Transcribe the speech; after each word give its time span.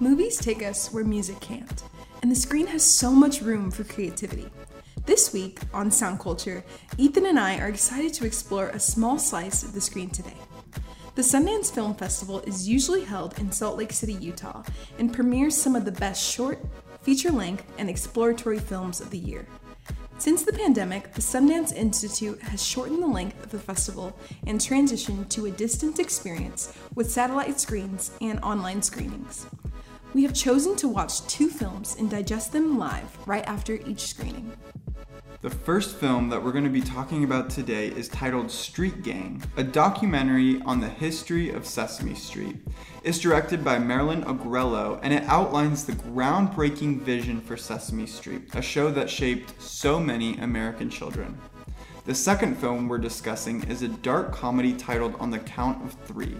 Movies 0.00 0.38
take 0.38 0.62
us 0.62 0.92
where 0.92 1.02
music 1.02 1.40
can't, 1.40 1.82
and 2.22 2.30
the 2.30 2.36
screen 2.36 2.68
has 2.68 2.84
so 2.84 3.10
much 3.10 3.42
room 3.42 3.68
for 3.68 3.82
creativity. 3.82 4.48
This 5.06 5.32
week 5.32 5.58
on 5.74 5.90
Sound 5.90 6.20
Culture, 6.20 6.62
Ethan 6.96 7.26
and 7.26 7.36
I 7.36 7.58
are 7.58 7.68
excited 7.68 8.14
to 8.14 8.24
explore 8.24 8.68
a 8.68 8.78
small 8.78 9.18
slice 9.18 9.64
of 9.64 9.72
the 9.72 9.80
screen 9.80 10.08
today. 10.10 10.36
The 11.16 11.22
Sundance 11.22 11.74
Film 11.74 11.96
Festival 11.96 12.38
is 12.42 12.68
usually 12.68 13.02
held 13.02 13.36
in 13.40 13.50
Salt 13.50 13.76
Lake 13.76 13.92
City, 13.92 14.12
Utah, 14.12 14.62
and 15.00 15.12
premieres 15.12 15.60
some 15.60 15.74
of 15.74 15.84
the 15.84 15.90
best 15.90 16.22
short, 16.22 16.60
feature 17.02 17.32
length, 17.32 17.64
and 17.76 17.90
exploratory 17.90 18.60
films 18.60 19.00
of 19.00 19.10
the 19.10 19.18
year. 19.18 19.48
Since 20.18 20.44
the 20.44 20.52
pandemic, 20.52 21.12
the 21.14 21.20
Sundance 21.20 21.72
Institute 21.72 22.40
has 22.42 22.64
shortened 22.64 23.02
the 23.02 23.06
length 23.08 23.42
of 23.42 23.50
the 23.50 23.58
festival 23.58 24.16
and 24.46 24.60
transitioned 24.60 25.28
to 25.30 25.46
a 25.46 25.50
distance 25.50 25.98
experience 25.98 26.72
with 26.94 27.10
satellite 27.10 27.58
screens 27.60 28.12
and 28.20 28.38
online 28.40 28.82
screenings. 28.82 29.46
We 30.14 30.22
have 30.22 30.32
chosen 30.32 30.74
to 30.76 30.88
watch 30.88 31.26
two 31.26 31.48
films 31.50 31.96
and 31.98 32.08
digest 32.08 32.52
them 32.52 32.78
live 32.78 33.18
right 33.26 33.46
after 33.46 33.74
each 33.74 34.06
screening. 34.06 34.50
The 35.42 35.50
first 35.50 35.96
film 35.96 36.30
that 36.30 36.42
we're 36.42 36.52
going 36.52 36.64
to 36.64 36.70
be 36.70 36.80
talking 36.80 37.24
about 37.24 37.50
today 37.50 37.88
is 37.88 38.08
titled 38.08 38.50
Street 38.50 39.02
Gang, 39.02 39.42
a 39.58 39.62
documentary 39.62 40.62
on 40.62 40.80
the 40.80 40.88
history 40.88 41.50
of 41.50 41.66
Sesame 41.66 42.14
Street. 42.14 42.56
It's 43.04 43.18
directed 43.18 43.62
by 43.62 43.78
Marilyn 43.78 44.24
Agrelo 44.24 44.98
and 45.02 45.12
it 45.12 45.24
outlines 45.24 45.84
the 45.84 45.92
groundbreaking 45.92 47.02
vision 47.02 47.42
for 47.42 47.58
Sesame 47.58 48.06
Street, 48.06 48.54
a 48.54 48.62
show 48.62 48.90
that 48.90 49.10
shaped 49.10 49.60
so 49.60 50.00
many 50.00 50.38
American 50.38 50.88
children. 50.88 51.38
The 52.06 52.14
second 52.14 52.56
film 52.56 52.88
we're 52.88 52.96
discussing 52.96 53.62
is 53.64 53.82
a 53.82 53.88
dark 53.88 54.32
comedy 54.32 54.72
titled 54.72 55.14
On 55.20 55.30
the 55.30 55.38
Count 55.40 55.84
of 55.84 55.92
Three. 56.06 56.38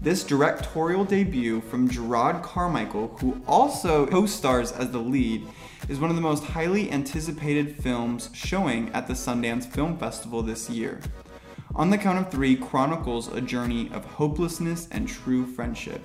This 0.00 0.24
directorial 0.24 1.04
debut 1.04 1.60
from 1.62 1.88
Jerrod 1.88 2.42
Carmichael, 2.42 3.16
who 3.20 3.40
also 3.46 4.06
co 4.06 4.26
stars 4.26 4.72
as 4.72 4.90
the 4.90 4.98
lead, 4.98 5.46
is 5.88 5.98
one 5.98 6.10
of 6.10 6.16
the 6.16 6.22
most 6.22 6.44
highly 6.44 6.90
anticipated 6.90 7.76
films 7.76 8.30
showing 8.34 8.90
at 8.90 9.06
the 9.06 9.14
Sundance 9.14 9.66
Film 9.66 9.96
Festival 9.96 10.42
this 10.42 10.68
year. 10.68 11.00
On 11.74 11.90
the 11.90 11.98
Count 11.98 12.18
of 12.18 12.30
Three 12.30 12.54
chronicles 12.54 13.28
a 13.28 13.40
journey 13.40 13.90
of 13.92 14.04
hopelessness 14.04 14.88
and 14.90 15.08
true 15.08 15.46
friendship. 15.46 16.02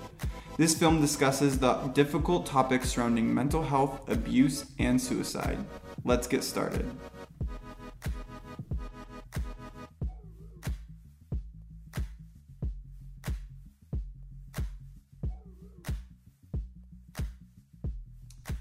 This 0.58 0.76
film 0.76 1.00
discusses 1.00 1.60
the 1.60 1.74
difficult 1.94 2.46
topics 2.46 2.90
surrounding 2.90 3.34
mental 3.34 3.64
health, 3.64 4.10
abuse, 4.10 4.66
and 4.80 5.00
suicide. 5.00 5.58
Let's 6.04 6.28
get 6.28 6.44
started. 6.44 6.90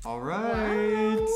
All 0.09 0.21
right. 0.23 1.19
Wow. 1.21 1.27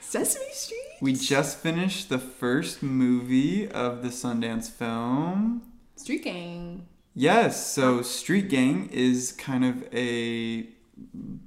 Sesame 0.00 0.50
Street? 0.50 0.80
We 1.00 1.12
just 1.12 1.58
finished 1.58 2.08
the 2.08 2.18
first 2.18 2.82
movie 2.82 3.70
of 3.70 4.02
the 4.02 4.08
Sundance 4.08 4.68
film. 4.68 5.62
Street 5.94 6.24
Gang. 6.24 6.88
Yes, 7.14 7.64
so 7.72 8.02
Street 8.02 8.48
Gang 8.48 8.88
is 8.90 9.30
kind 9.30 9.64
of 9.64 9.86
a 9.94 10.66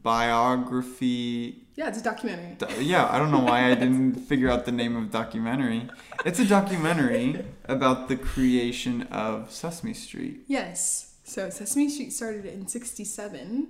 biography. 0.01 1.65
Yeah, 1.75 1.89
it's 1.89 1.99
a 1.99 2.03
documentary. 2.03 2.55
Do- 2.57 2.81
yeah, 2.81 3.05
I 3.11 3.19
don't 3.19 3.31
know 3.31 3.39
why 3.39 3.69
I 3.69 3.75
didn't 3.75 4.15
figure 4.29 4.49
out 4.49 4.63
the 4.63 4.71
name 4.71 4.95
of 4.95 5.11
documentary. 5.11 5.89
It's 6.25 6.39
a 6.39 6.45
documentary 6.45 7.43
about 7.65 8.07
the 8.07 8.15
creation 8.15 9.01
of 9.11 9.51
Sesame 9.51 9.93
Street. 9.93 10.45
Yes. 10.47 11.15
So 11.25 11.49
Sesame 11.49 11.89
Street 11.89 12.13
started 12.13 12.45
in 12.45 12.65
67 12.65 13.67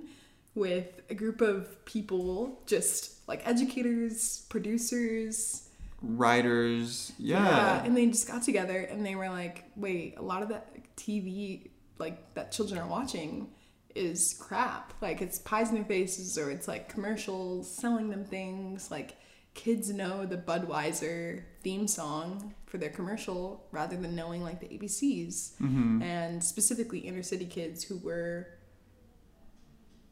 with 0.54 1.00
a 1.08 1.14
group 1.14 1.40
of 1.40 1.84
people, 1.84 2.60
just 2.66 3.26
like 3.28 3.46
educators, 3.46 4.44
producers, 4.48 5.68
Writers, 6.04 7.12
yeah. 7.16 7.80
and 7.84 7.96
they 7.96 8.06
just 8.06 8.26
got 8.26 8.42
together 8.42 8.78
and 8.78 9.06
they 9.06 9.14
were 9.14 9.28
like, 9.28 9.64
wait, 9.76 10.16
a 10.18 10.22
lot 10.22 10.42
of 10.42 10.48
that 10.48 10.96
TV 10.96 11.70
like 11.98 12.34
that 12.34 12.50
children 12.50 12.80
are 12.80 12.88
watching 12.88 13.48
is 13.94 14.34
crap. 14.40 14.94
Like 15.00 15.22
it's 15.22 15.38
pies 15.38 15.68
in 15.68 15.76
their 15.76 15.84
faces 15.84 16.36
or 16.36 16.50
it's 16.50 16.66
like 16.66 16.88
commercials 16.88 17.70
selling 17.70 18.10
them 18.10 18.24
things. 18.24 18.90
Like 18.90 19.16
kids 19.54 19.90
know 19.90 20.26
the 20.26 20.36
Budweiser 20.36 21.44
theme 21.62 21.86
song 21.86 22.52
for 22.66 22.78
their 22.78 22.90
commercial 22.90 23.64
rather 23.70 23.96
than 23.96 24.16
knowing 24.16 24.42
like 24.42 24.58
the 24.60 24.66
ABCs. 24.66 25.56
hmm 25.58 26.02
And 26.02 26.42
specifically 26.42 26.98
inner 27.00 27.22
city 27.22 27.46
kids 27.46 27.84
who 27.84 27.98
were 27.98 28.48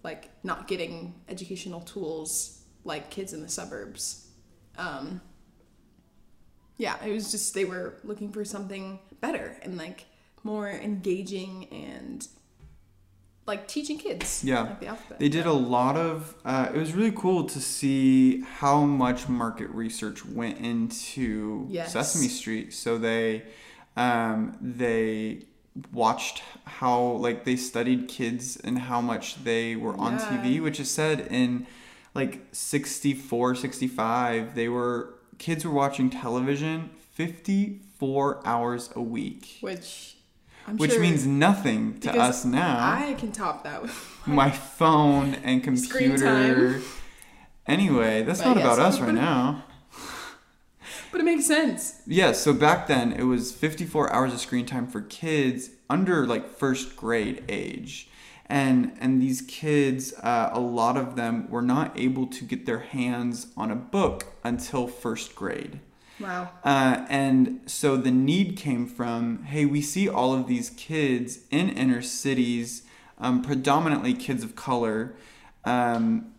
like 0.02 0.30
not 0.42 0.66
getting 0.68 1.14
educational 1.28 1.80
tools 1.80 2.62
like 2.84 3.10
kids 3.10 3.32
in 3.32 3.42
the 3.42 3.48
suburbs. 3.48 4.28
Um, 4.78 5.20
yeah, 6.78 6.96
it 7.04 7.12
was 7.12 7.30
just 7.30 7.52
they 7.54 7.64
were 7.64 7.94
looking 8.04 8.32
for 8.32 8.44
something 8.44 8.98
better 9.20 9.56
and 9.62 9.76
like 9.76 10.06
more 10.42 10.68
engaging 10.70 11.66
and 11.70 12.26
like 13.46 13.68
teaching 13.68 13.98
kids. 13.98 14.42
Yeah. 14.44 14.62
like 14.62 14.80
the 14.80 14.86
alphabet. 14.86 15.18
They 15.18 15.28
did 15.28 15.44
a 15.46 15.52
lot 15.52 15.96
of. 15.96 16.34
Uh, 16.44 16.68
it 16.74 16.78
was 16.78 16.94
really 16.94 17.12
cool 17.12 17.44
to 17.44 17.60
see 17.60 18.40
how 18.42 18.82
much 18.84 19.28
market 19.28 19.68
research 19.70 20.24
went 20.24 20.58
into 20.58 21.66
Yes. 21.68 21.92
Sesame 21.92 22.28
Street. 22.28 22.72
So 22.72 22.96
they, 22.96 23.42
um, 23.96 24.56
they 24.60 25.42
watched 25.92 26.42
how 26.64 27.00
like 27.00 27.44
they 27.44 27.56
studied 27.56 28.08
kids 28.08 28.56
and 28.56 28.78
how 28.78 29.00
much 29.00 29.44
they 29.44 29.76
were 29.76 29.96
on 29.96 30.14
Yeah. 30.14 30.42
TV, 30.42 30.60
which 30.62 30.80
is 30.80 30.90
said 30.90 31.26
in 31.30 31.66
like 32.14 32.42
64, 32.52 33.54
65, 33.54 34.54
they 34.54 34.68
were 34.68 35.14
kids 35.38 35.64
were 35.64 35.72
watching 35.72 36.10
television 36.10 36.90
54 37.12 38.40
hours 38.46 38.90
a 38.96 39.00
week. 39.02 39.58
which 39.60 40.16
I'm 40.66 40.76
Which 40.76 40.92
sure 40.92 41.00
means 41.00 41.26
nothing 41.26 41.98
to 42.00 42.12
us 42.18 42.44
now 42.44 42.78
I 42.80 43.14
can 43.14 43.32
top 43.32 43.64
that 43.64 43.82
with 43.82 44.18
my 44.26 44.50
phone 44.50 45.34
and 45.36 45.62
computer. 45.64 46.80
Anyway, 47.66 48.22
that's 48.22 48.40
But 48.40 48.48
not 48.48 48.56
yes, 48.58 48.64
about 48.66 48.78
us 48.78 49.00
right 49.00 49.14
now. 49.14 49.64
But 51.10 51.20
it 51.20 51.24
makes 51.24 51.46
sense. 51.46 52.02
Yeah, 52.06 52.32
so 52.32 52.52
back 52.52 52.86
then 52.86 53.12
it 53.12 53.24
was 53.24 53.52
54 53.52 54.12
hours 54.12 54.32
of 54.32 54.40
screen 54.40 54.66
time 54.66 54.86
for 54.86 55.00
kids 55.02 55.70
under 55.88 56.26
like 56.26 56.48
first 56.48 56.96
grade 56.96 57.44
age. 57.48 58.08
And 58.46 58.96
and 59.00 59.22
these 59.22 59.42
kids, 59.42 60.12
uh, 60.22 60.50
a 60.52 60.60
lot 60.60 60.96
of 60.96 61.14
them 61.14 61.48
were 61.48 61.62
not 61.62 61.98
able 61.98 62.26
to 62.26 62.44
get 62.44 62.66
their 62.66 62.80
hands 62.80 63.46
on 63.56 63.70
a 63.70 63.76
book 63.76 64.26
until 64.42 64.88
first 64.88 65.36
grade. 65.36 65.78
Wow. 66.18 66.50
Uh, 66.64 67.06
and 67.08 67.60
so 67.66 67.96
the 67.96 68.10
need 68.10 68.56
came 68.56 68.86
from 68.86 69.44
hey, 69.44 69.64
we 69.64 69.80
see 69.80 70.08
all 70.08 70.34
of 70.34 70.48
these 70.48 70.70
kids 70.70 71.40
in 71.50 71.70
inner 71.70 72.02
cities, 72.02 72.82
um, 73.18 73.40
predominantly 73.42 74.14
kids 74.14 74.42
of 74.42 74.56
color, 74.56 75.14
um, 75.64 76.32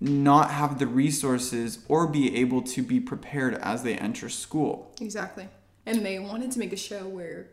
not 0.00 0.50
have 0.50 0.78
the 0.78 0.86
resources 0.86 1.80
or 1.88 2.06
be 2.06 2.36
able 2.36 2.62
to 2.62 2.82
be 2.82 3.00
prepared 3.00 3.54
as 3.56 3.82
they 3.82 3.96
enter 3.96 4.28
school. 4.28 4.94
Exactly. 5.00 5.48
And 5.86 6.04
they 6.04 6.18
wanted 6.18 6.52
to 6.52 6.58
make 6.58 6.72
a 6.72 6.76
show 6.76 7.08
where 7.08 7.48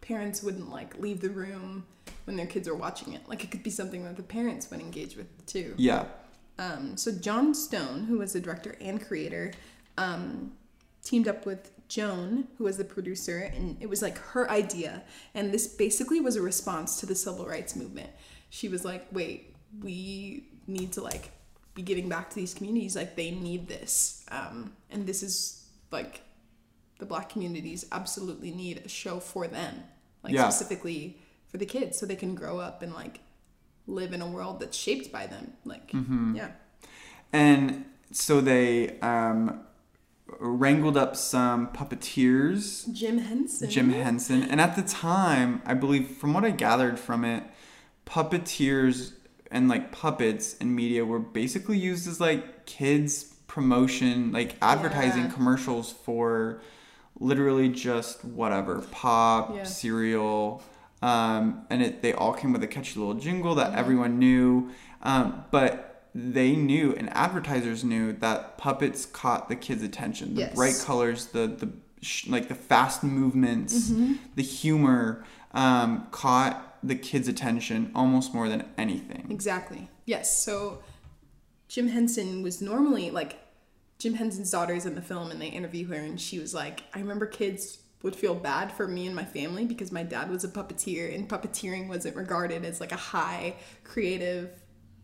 parents 0.00 0.42
wouldn't 0.42 0.70
like 0.70 0.98
leave 0.98 1.20
the 1.20 1.30
room 1.30 1.86
when 2.24 2.36
their 2.36 2.46
kids 2.46 2.68
are 2.68 2.74
watching 2.74 3.14
it. 3.14 3.22
Like 3.28 3.42
it 3.42 3.50
could 3.50 3.62
be 3.62 3.70
something 3.70 4.04
that 4.04 4.16
the 4.16 4.22
parents 4.22 4.70
would 4.70 4.80
engage 4.80 5.16
with 5.16 5.46
too. 5.46 5.74
Yeah. 5.76 6.04
Um, 6.58 6.96
so 6.96 7.10
Jon 7.10 7.54
Stone, 7.54 8.04
who 8.04 8.18
was 8.18 8.34
the 8.34 8.40
director 8.40 8.76
and 8.80 9.04
creator, 9.04 9.52
um, 9.96 10.52
teamed 11.02 11.26
up 11.26 11.46
with 11.46 11.70
Joan, 11.88 12.48
who 12.58 12.64
was 12.64 12.76
the 12.76 12.84
producer, 12.84 13.38
and 13.38 13.76
it 13.80 13.88
was 13.88 14.02
like 14.02 14.18
her 14.18 14.48
idea. 14.50 15.02
And 15.34 15.52
this 15.52 15.66
basically 15.66 16.20
was 16.20 16.36
a 16.36 16.42
response 16.42 17.00
to 17.00 17.06
the 17.06 17.14
civil 17.14 17.46
rights 17.46 17.74
movement. 17.74 18.10
She 18.50 18.68
was 18.68 18.84
like, 18.84 19.06
"Wait, 19.10 19.54
we 19.80 20.44
need 20.66 20.92
to 20.92 21.00
like 21.00 21.30
be 21.74 21.82
getting 21.82 22.08
back 22.08 22.30
to 22.30 22.36
these 22.36 22.54
communities. 22.54 22.96
Like 22.96 23.16
they 23.16 23.30
need 23.30 23.68
this, 23.68 24.24
um, 24.30 24.72
and 24.90 25.06
this 25.06 25.22
is 25.22 25.64
like 25.90 26.22
the 26.98 27.06
black 27.06 27.28
communities 27.30 27.86
absolutely 27.92 28.50
need 28.50 28.82
a 28.84 28.88
show 28.88 29.20
for 29.20 29.46
them, 29.48 29.84
like 30.22 30.32
Yeah. 30.34 30.48
specifically 30.48 31.18
for 31.48 31.58
the 31.58 31.66
kids, 31.66 31.98
so 31.98 32.06
they 32.06 32.16
can 32.16 32.34
grow 32.34 32.58
up 32.60 32.82
and 32.82 32.92
like." 32.94 33.20
live 33.86 34.12
in 34.12 34.22
a 34.22 34.26
world 34.28 34.60
that's 34.60 34.76
shaped 34.76 35.10
by 35.10 35.26
them 35.26 35.52
like 35.64 35.90
Mm-hmm. 35.90 36.36
yeah 36.36 36.50
And 37.32 37.86
so 38.12 38.40
they 38.40 39.00
um, 39.00 39.62
wrangled 40.38 40.96
up 40.96 41.16
some 41.16 41.68
puppeteers 41.68 42.92
Jim 42.92 43.18
Henson. 43.18 43.68
Jim 43.68 43.90
Henson. 43.90 44.44
And 44.44 44.60
at 44.60 44.76
the 44.76 44.82
time, 44.82 45.60
I 45.66 45.74
believe, 45.74 46.06
from 46.08 46.34
what 46.34 46.44
I 46.44 46.50
gathered 46.50 47.00
from 47.00 47.24
it, 47.24 47.42
puppeteers 48.06 49.12
and 49.50 49.68
like 49.68 49.90
puppets 49.92 50.56
and 50.60 50.74
media 50.74 51.04
were 51.04 51.18
basically 51.18 51.78
used 51.78 52.06
as 52.08 52.20
like 52.20 52.66
kids 52.66 53.24
promotion, 53.46 54.32
like 54.32 54.54
advertising 54.62 55.24
Yeah. 55.24 55.30
commercials 55.30 55.92
for 56.04 56.60
literally 57.18 57.68
just 57.68 58.24
whatever 58.24 58.80
pop, 58.90 59.54
Yeah. 59.54 59.64
cereal. 59.64 60.62
Um, 61.02 61.62
and 61.70 61.82
it, 61.82 62.02
they 62.02 62.12
all 62.12 62.32
came 62.32 62.52
with 62.52 62.62
a 62.62 62.66
catchy 62.66 62.98
little 62.98 63.14
jingle 63.14 63.54
that 63.56 63.72
Mhm. 63.72 63.76
everyone 63.76 64.18
knew. 64.18 64.70
Um, 65.02 65.44
but 65.50 66.08
they 66.14 66.54
knew 66.56 66.94
and 66.96 67.08
advertisers 67.16 67.82
knew 67.84 68.12
that 68.14 68.58
puppets 68.58 69.06
caught 69.06 69.48
the 69.48 69.56
kids' 69.56 69.82
attention. 69.82 70.34
The 70.34 70.40
Yes. 70.42 70.54
bright 70.54 70.82
colors, 70.84 71.26
the 71.26 71.46
the 71.46 71.70
sh- 72.02 72.26
like 72.28 72.48
the 72.48 72.54
fast 72.54 73.02
movements, 73.04 73.90
Mm-hmm. 73.90 74.14
the 74.36 74.42
humor 74.42 75.24
um, 75.52 76.06
caught 76.12 76.69
the 76.82 76.94
kids' 76.94 77.28
attention 77.28 77.90
almost 77.94 78.32
more 78.32 78.48
than 78.48 78.66
anything. 78.78 79.26
Exactly. 79.30 79.90
Yes. 80.06 80.42
So 80.42 80.82
Jim 81.68 81.88
Henson 81.88 82.42
was 82.42 82.60
normally 82.60 83.10
like 83.10 83.38
Jim 83.98 84.14
Henson's 84.14 84.50
daughter 84.50 84.74
is 84.74 84.86
in 84.86 84.94
the 84.94 85.02
film 85.02 85.30
and 85.30 85.40
they 85.40 85.48
interview 85.48 85.86
her 85.88 85.94
and 85.94 86.20
she 86.20 86.38
was 86.38 86.54
like, 86.54 86.82
I 86.94 87.00
remember 87.00 87.26
kids 87.26 87.78
would 88.02 88.16
feel 88.16 88.34
bad 88.34 88.72
for 88.72 88.88
me 88.88 89.06
and 89.06 89.14
my 89.14 89.26
family 89.26 89.66
because 89.66 89.92
my 89.92 90.02
dad 90.02 90.30
was 90.30 90.42
a 90.42 90.48
puppeteer 90.48 91.14
and 91.14 91.28
puppeteering 91.28 91.86
wasn't 91.86 92.16
regarded 92.16 92.64
as 92.64 92.80
like 92.80 92.92
a 92.92 92.96
high 92.96 93.56
creative 93.84 94.50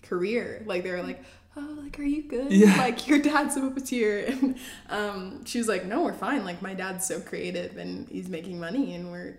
career. 0.03 0.63
Like 0.67 0.83
they 0.83 0.91
were 0.91 1.03
like, 1.03 1.23
Oh, 1.59 1.79
like 1.83 1.99
are 1.99 2.05
you 2.05 2.23
good? 2.23 2.51
Yeah. 2.53 2.77
Like 2.79 3.07
your 3.07 3.19
dad's 3.19 3.57
a 3.57 3.61
puppeteer 3.61 4.29
and 4.43 4.59
um, 4.89 5.45
she 5.45 5.59
was 5.59 5.69
like, 5.69 5.85
No, 5.85 6.03
we're 6.03 6.15
fine. 6.15 6.45
Like 6.45 6.63
my 6.63 6.73
dad's 6.73 7.07
so 7.07 7.21
creative 7.21 7.77
and 7.77 8.09
he's 8.09 8.29
making 8.29 8.59
money 8.59 8.95
and 8.95 9.11
we're 9.11 9.39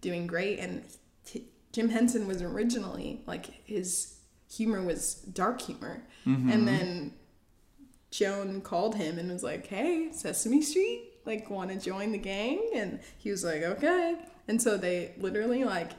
doing 0.00 0.26
great 0.26 0.58
and 0.58 0.84
Jim 1.76 1.90
Henson 1.90 2.26
was 2.26 2.40
originally 2.40 3.20
like 3.26 3.44
his 3.66 4.14
humor 4.50 4.80
was 4.82 5.16
dark 5.16 5.60
humor 5.60 6.02
and 6.24 6.66
then 6.66 7.12
Joan 8.10 8.62
called 8.62 8.94
him 8.94 9.18
and 9.18 9.30
was 9.30 9.42
like 9.42 9.66
hey 9.66 10.08
Sesame 10.10 10.62
Street 10.62 11.02
like 11.26 11.50
want 11.50 11.70
to 11.70 11.76
join 11.78 12.12
the 12.12 12.18
gang 12.18 12.58
and 12.74 13.00
he 13.18 13.30
was 13.30 13.44
like 13.44 13.62
okay 13.62 14.16
and 14.48 14.62
so 14.62 14.78
they 14.78 15.12
literally 15.18 15.64
like 15.64 15.90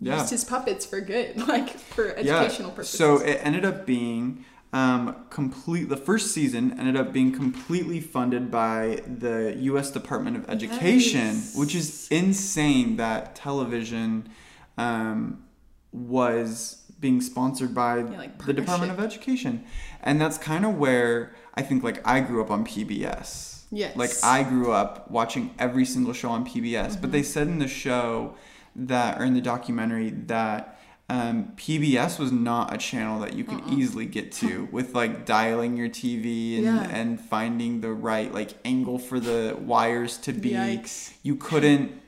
Yeah. 0.00 0.18
used 0.18 0.30
his 0.30 0.42
puppets 0.44 0.84
for 0.84 1.00
good 1.00 1.36
like 1.48 1.70
for 1.70 2.08
educational 2.16 2.70
purposes 2.72 2.98
So 2.98 3.18
it 3.18 3.38
ended 3.44 3.64
up 3.64 3.86
being 3.86 4.44
um, 4.72 5.24
complete. 5.30 5.88
The 5.88 5.96
first 5.96 6.32
season 6.32 6.76
ended 6.78 6.96
up 6.96 7.12
being 7.12 7.30
completely 7.32 8.00
funded 8.00 8.50
by 8.50 9.00
the 9.06 9.54
U.S. 9.70 9.90
Department 9.92 10.36
of 10.36 10.50
Education, 10.50 11.26
Nice. 11.36 11.54
which 11.56 11.74
is 11.74 12.08
insane. 12.10 12.96
That 12.96 13.36
television 13.36 14.28
um, 14.78 15.44
was 15.92 16.82
being 17.00 17.20
sponsored 17.20 17.74
by 17.74 18.00
like 18.02 18.44
the 18.44 18.52
Department 18.52 18.92
of 18.92 19.00
Education, 19.00 19.64
and 20.02 20.20
that's 20.20 20.38
kind 20.38 20.64
of 20.64 20.76
where 20.76 21.34
I 21.54 21.62
think 21.62 21.82
like 21.82 22.06
I 22.06 22.20
grew 22.20 22.42
up 22.42 22.50
on 22.50 22.64
PBS. 22.64 23.64
Yes. 23.70 23.96
Like 23.96 24.10
I 24.22 24.42
grew 24.44 24.72
up 24.72 25.10
watching 25.10 25.54
every 25.58 25.84
single 25.84 26.12
show 26.12 26.30
on 26.30 26.46
PBS, 26.46 27.00
but 27.00 27.12
they 27.12 27.22
said 27.22 27.48
in 27.48 27.58
the 27.58 27.68
show 27.68 28.34
that, 28.76 29.20
or 29.20 29.24
in 29.24 29.34
the 29.34 29.40
documentary, 29.40 30.10
that 30.10 30.78
um, 31.08 31.52
PBS 31.56 32.18
was 32.18 32.30
not 32.32 32.72
a 32.72 32.78
channel 32.78 33.20
that 33.20 33.34
you 33.34 33.42
could 33.44 33.60
easily 33.68 34.06
get 34.06 34.30
to 34.32 34.68
with 34.72 34.94
like 34.94 35.26
dialing 35.26 35.76
your 35.76 35.88
TV 35.88 36.56
and, 36.56 36.64
Yeah. 36.64 36.88
and 36.90 37.20
finding 37.20 37.80
the 37.80 37.90
right 37.92 38.32
like 38.32 38.54
angle 38.64 38.98
for 38.98 39.18
the 39.18 39.56
wires 39.60 40.16
to 40.18 40.32
be. 40.32 40.50
Yikes. 40.52 41.12
You 41.22 41.36
couldn't 41.36 42.00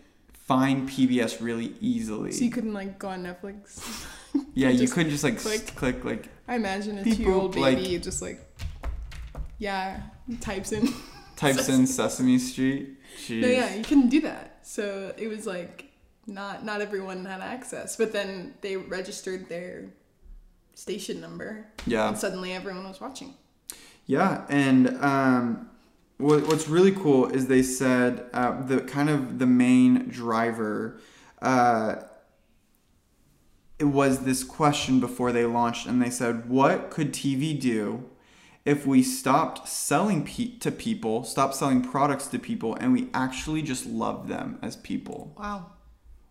find 0.48 0.88
PBS 0.88 1.40
really 1.40 1.74
easily. 1.80 2.32
so 2.32 2.42
you 2.44 2.50
couldn't 2.50 2.72
like 2.74 2.98
go 2.98 3.08
on 3.08 3.22
Netflix 3.22 4.06
yeah, 4.54 4.68
you 4.80 4.88
couldn't 4.88 5.10
just 5.10 5.22
like 5.22 5.38
click. 5.38 5.66
click, 5.76 6.04
like 6.04 6.28
I 6.48 6.56
imagine 6.56 6.98
a 6.98 7.04
two-year-old 7.04 7.54
like- 7.56 7.76
baby 7.76 7.98
just 7.98 8.20
like 8.22 8.40
yeah 9.58 10.00
types 10.40 10.72
in 10.72 10.88
types 11.36 11.68
in 11.68 11.86
Sesame 11.86 12.38
Street. 12.38 12.96
Jeez. 13.26 13.40
No, 13.42 13.48
yeah, 13.48 13.74
you 13.74 13.82
couldn't 13.84 14.08
do 14.08 14.20
that. 14.22 14.58
So 14.62 15.12
it 15.16 15.28
was 15.28 15.46
like 15.46 15.86
not 16.26 16.64
not 16.64 16.80
everyone 16.80 17.24
had 17.24 17.40
access. 17.40 17.96
But 17.96 18.12
then 18.12 18.54
they 18.60 18.76
registered 18.76 19.48
their 19.48 19.86
station 20.74 21.20
number, 21.20 21.66
Yeah. 21.86 22.08
and 22.08 22.18
suddenly 22.18 22.52
everyone 22.52 22.84
was 22.88 23.00
watching. 23.00 23.34
Yeah, 24.06 24.44
and 24.48 24.88
um, 25.02 25.68
what's 26.18 26.68
really 26.68 26.92
cool 26.92 27.26
is 27.26 27.46
they 27.46 27.62
said 27.62 28.26
uh, 28.32 28.60
the 28.62 28.80
kind 28.80 29.08
of 29.08 29.38
the 29.38 29.46
main 29.46 30.08
driver. 30.08 31.00
Uh, 31.40 31.96
it 33.78 33.84
was 33.84 34.24
this 34.24 34.42
question 34.42 34.98
before 34.98 35.30
they 35.30 35.44
launched, 35.44 35.86
and 35.86 36.02
they 36.02 36.10
said, 36.10 36.48
"What 36.48 36.90
could 36.90 37.12
TV 37.12 37.58
do 37.58 38.10
if 38.64 38.84
we 38.84 39.02
stopped 39.02 39.68
selling 39.68 40.24
pe- 40.24 40.58
to 40.58 40.72
people, 40.72 41.22
stopped 41.22 41.54
selling 41.54 41.80
products 41.82 42.26
to 42.28 42.38
people, 42.40 42.74
and 42.74 42.92
we 42.92 43.08
actually 43.14 43.62
just 43.62 43.86
loved 43.86 44.28
them 44.28 44.58
as 44.62 44.74
people?" 44.76 45.34
Wow, 45.38 45.66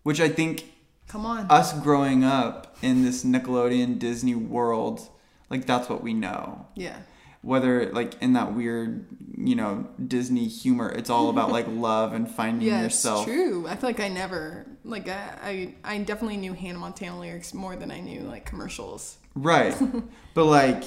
Which 0.03 0.19
I 0.19 0.27
think 0.27 0.65
come 1.07 1.25
on. 1.25 1.49
us 1.49 1.71
growing 1.79 2.25
up 2.25 2.75
in 2.81 3.03
this 3.03 3.23
Nickelodeon 3.23 3.97
Disney 3.97 4.35
world, 4.35 5.07
like 5.49 5.65
that's 5.65 5.87
what 5.87 6.03
we 6.03 6.13
know 6.13 6.67
yeah, 6.75 6.97
whether 7.47 7.89
like 7.93 8.21
in 8.21 8.33
that 8.33 8.53
weird 8.53 9.05
you 9.37 9.55
know 9.55 9.87
disney 10.05 10.47
humor 10.47 10.89
it's 10.91 11.09
all 11.09 11.29
about 11.29 11.49
like 11.49 11.65
love 11.89 12.11
and 12.13 12.29
finding 12.29 12.67
yeah, 12.67 12.83
yourself 12.83 13.25
it's 13.25 13.33
true. 13.33 13.65
I 13.67 13.75
feel 13.77 13.89
like 13.89 13.99
I 14.01 14.09
never 14.09 14.65
like 14.83 15.07
I, 15.07 15.73
I 15.83 15.93
I 15.93 15.97
definitely 15.99 16.37
knew 16.37 16.53
Hannah 16.53 16.79
Montana 16.79 17.19
lyrics 17.19 17.53
more 17.53 17.75
than 17.77 17.89
I 17.89 17.99
knew 18.01 18.21
like 18.21 18.45
commercials. 18.45 19.17
right 19.35 19.75
but 20.33 20.45
like 20.45 20.83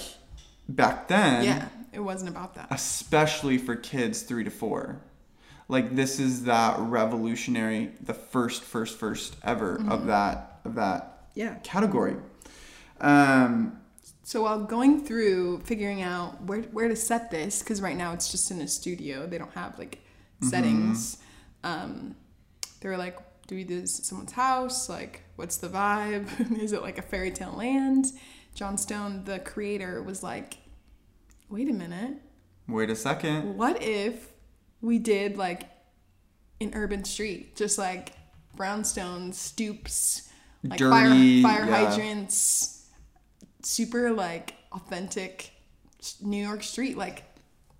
back 0.69 1.09
then 1.09 1.45
yeah, 1.45 1.69
it 1.93 2.01
wasn't 2.01 2.29
about 2.31 2.55
that. 2.57 2.69
especially 2.71 3.57
for 3.59 3.75
kids 3.75 4.23
three 4.23 4.45
to 4.45 4.51
four 4.51 5.01
like 5.69 5.95
this 5.97 6.21
is 6.21 6.45
that 6.45 6.79
revolutionary 6.81 7.93
the 8.03 8.15
first 8.15 8.63
first 8.63 8.99
first 8.99 9.37
ever 9.43 9.79
Mm-hmm. 9.79 9.93
of 9.93 10.07
that 10.09 10.61
of 10.67 10.75
that 10.75 11.29
Yeah. 11.35 11.55
category 11.63 12.17
um 13.01 13.80
So 14.31 14.43
while 14.43 14.61
going 14.61 15.05
through 15.05 15.63
figuring 15.63 16.03
out 16.03 16.41
where 16.45 16.61
where 16.61 16.87
to 16.87 16.95
set 16.95 17.33
this, 17.33 17.65
because 17.65 17.83
right 17.83 17.97
now 17.97 18.13
it's 18.13 18.31
just 18.31 18.53
in 18.53 18.61
a 18.61 18.69
studio, 18.69 19.27
they 19.27 19.39
don't 19.39 19.53
have 19.55 19.77
like 19.77 19.99
settings. 20.41 21.19
Um, 21.65 22.15
they 22.81 22.89
were 22.89 22.97
like, 22.97 23.19
do 23.49 23.57
we 23.57 23.65
do 23.65 23.81
this 23.81 23.99
at 23.99 24.05
someone's 24.05 24.31
house? 24.31 24.89
Like, 24.89 25.25
what's 25.35 25.57
the 25.57 25.67
vibe? 25.67 26.29
Is 26.63 26.73
it 26.73 26.81
like 26.81 26.97
a 26.97 27.03
fairy 27.03 27.33
tale 27.33 27.55
land? 27.57 28.07
Jon 28.55 28.79
Stone, 28.79 29.25
the 29.25 29.41
creator, 29.41 30.01
was 30.01 30.23
like, 30.23 30.59
wait 31.49 31.69
a 31.69 31.73
minute, 31.73 32.19
wait 32.69 32.89
a 32.89 32.95
second 32.95 33.57
what 33.57 33.83
if 33.83 34.29
we 34.81 35.01
did 35.01 35.39
like 35.39 35.69
an 36.61 36.71
urban 36.75 37.03
street, 37.03 37.57
just 37.57 37.79
like 37.79 38.13
brownstones, 38.57 39.35
stoops, 39.35 40.29
like 40.63 40.79
Dirty, 40.79 41.43
fire, 41.43 41.65
fire 41.65 41.69
yeah. 41.69 41.91
hydrants, 41.91 42.80
super 43.63 44.11
like 44.11 44.55
authentic 44.73 45.51
New 46.21 46.43
York 46.43 46.63
street, 46.63 46.97
like 46.97 47.25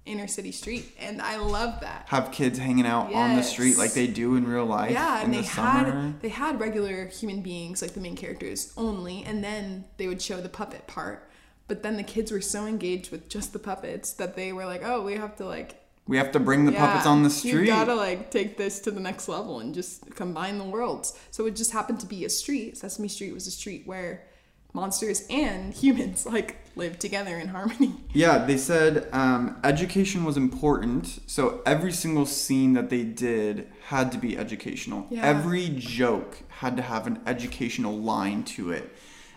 inner 0.07 0.27
city 0.27 0.53
street, 0.53 0.97
and 0.99 1.21
I 1.21 1.37
love 1.37 1.81
that. 1.81 2.07
have 2.09 2.33
kids 2.33 2.59
hanging 2.59 2.87
out 2.87 3.13
on 3.13 3.37
the 3.37 3.43
street 3.43 3.77
like 3.79 3.93
they 3.93 4.07
do 4.07 4.37
in 4.37 4.47
real 4.47 4.65
life 4.67 4.93
Yeah, 4.93 5.23
and 5.23 5.33
the 5.33 5.39
they 5.39 5.45
summer 5.45 5.91
had 5.91 6.21
they 6.21 6.29
had 6.31 6.61
regular 6.61 7.07
human 7.07 7.43
beings 7.43 7.83
like 7.83 7.95
the 7.95 8.01
main 8.01 8.17
characters 8.17 8.73
only, 8.77 9.25
and 9.25 9.43
then 9.45 9.85
they 9.97 10.07
would 10.09 10.21
show 10.21 10.41
the 10.41 10.49
puppet 10.49 10.87
part. 10.87 11.29
But 11.69 11.83
then 11.85 11.97
the 11.97 12.03
kids 12.03 12.33
were 12.33 12.41
so 12.41 12.67
engaged 12.67 13.13
with 13.13 13.29
just 13.29 13.53
the 13.53 13.61
puppets 13.61 14.13
that 14.15 14.35
they 14.35 14.53
were 14.53 14.67
like, 14.67 14.83
"Oh, 14.85 15.03
we 15.03 15.15
have 15.15 15.37
to 15.37 15.45
like 15.45 15.77
we 16.09 16.17
have 16.17 16.33
to 16.33 16.41
bring 16.41 16.65
the 16.65 16.73
puppets 16.73 17.07
on 17.07 17.23
the 17.23 17.29
You 17.29 17.35
street 17.35 17.67
gotta 17.67 17.95
like 17.95 18.33
take 18.33 18.57
this 18.57 18.81
to 18.81 18.91
the 18.91 18.99
next 18.99 19.29
level 19.29 19.61
and 19.61 19.73
just 19.73 20.13
combine 20.17 20.59
the 20.59 20.65
worlds. 20.65 21.17
So 21.31 21.47
it 21.47 21.55
just 21.55 21.71
happened 21.71 22.01
to 22.01 22.07
be 22.07 22.25
a 22.25 22.29
street. 22.31 22.77
Sesame 22.77 23.07
Street 23.07 23.33
was 23.33 23.47
a 23.47 23.53
street 23.53 23.87
where 23.87 24.25
monsters 24.73 25.27
and 25.31 25.75
humans 25.83 26.27
like 26.27 26.57
live 26.77 26.99
together 26.99 27.37
in 27.37 27.49
harmony. 27.49 27.95
Yeah, 28.13 28.45
they 28.45 28.57
said 28.57 29.09
um, 29.13 29.59
education 29.65 30.25
was 30.25 30.37
important, 30.37 31.21
so 31.27 31.61
every 31.67 31.93
single 31.93 32.27
scene 32.27 32.73
that 32.75 32.91
they 32.91 33.03
did 33.05 33.69
had 33.89 34.13
to 34.13 34.19
be 34.19 34.37
educational. 34.39 35.07
Yeah. 35.11 35.23
Every 35.27 35.69
joke 35.77 36.39
had 36.49 36.77
to 36.77 36.83
have 36.83 37.07
an 37.07 37.21
educational 37.27 37.97
line 37.99 38.45
to 38.45 38.71
it. 38.73 38.95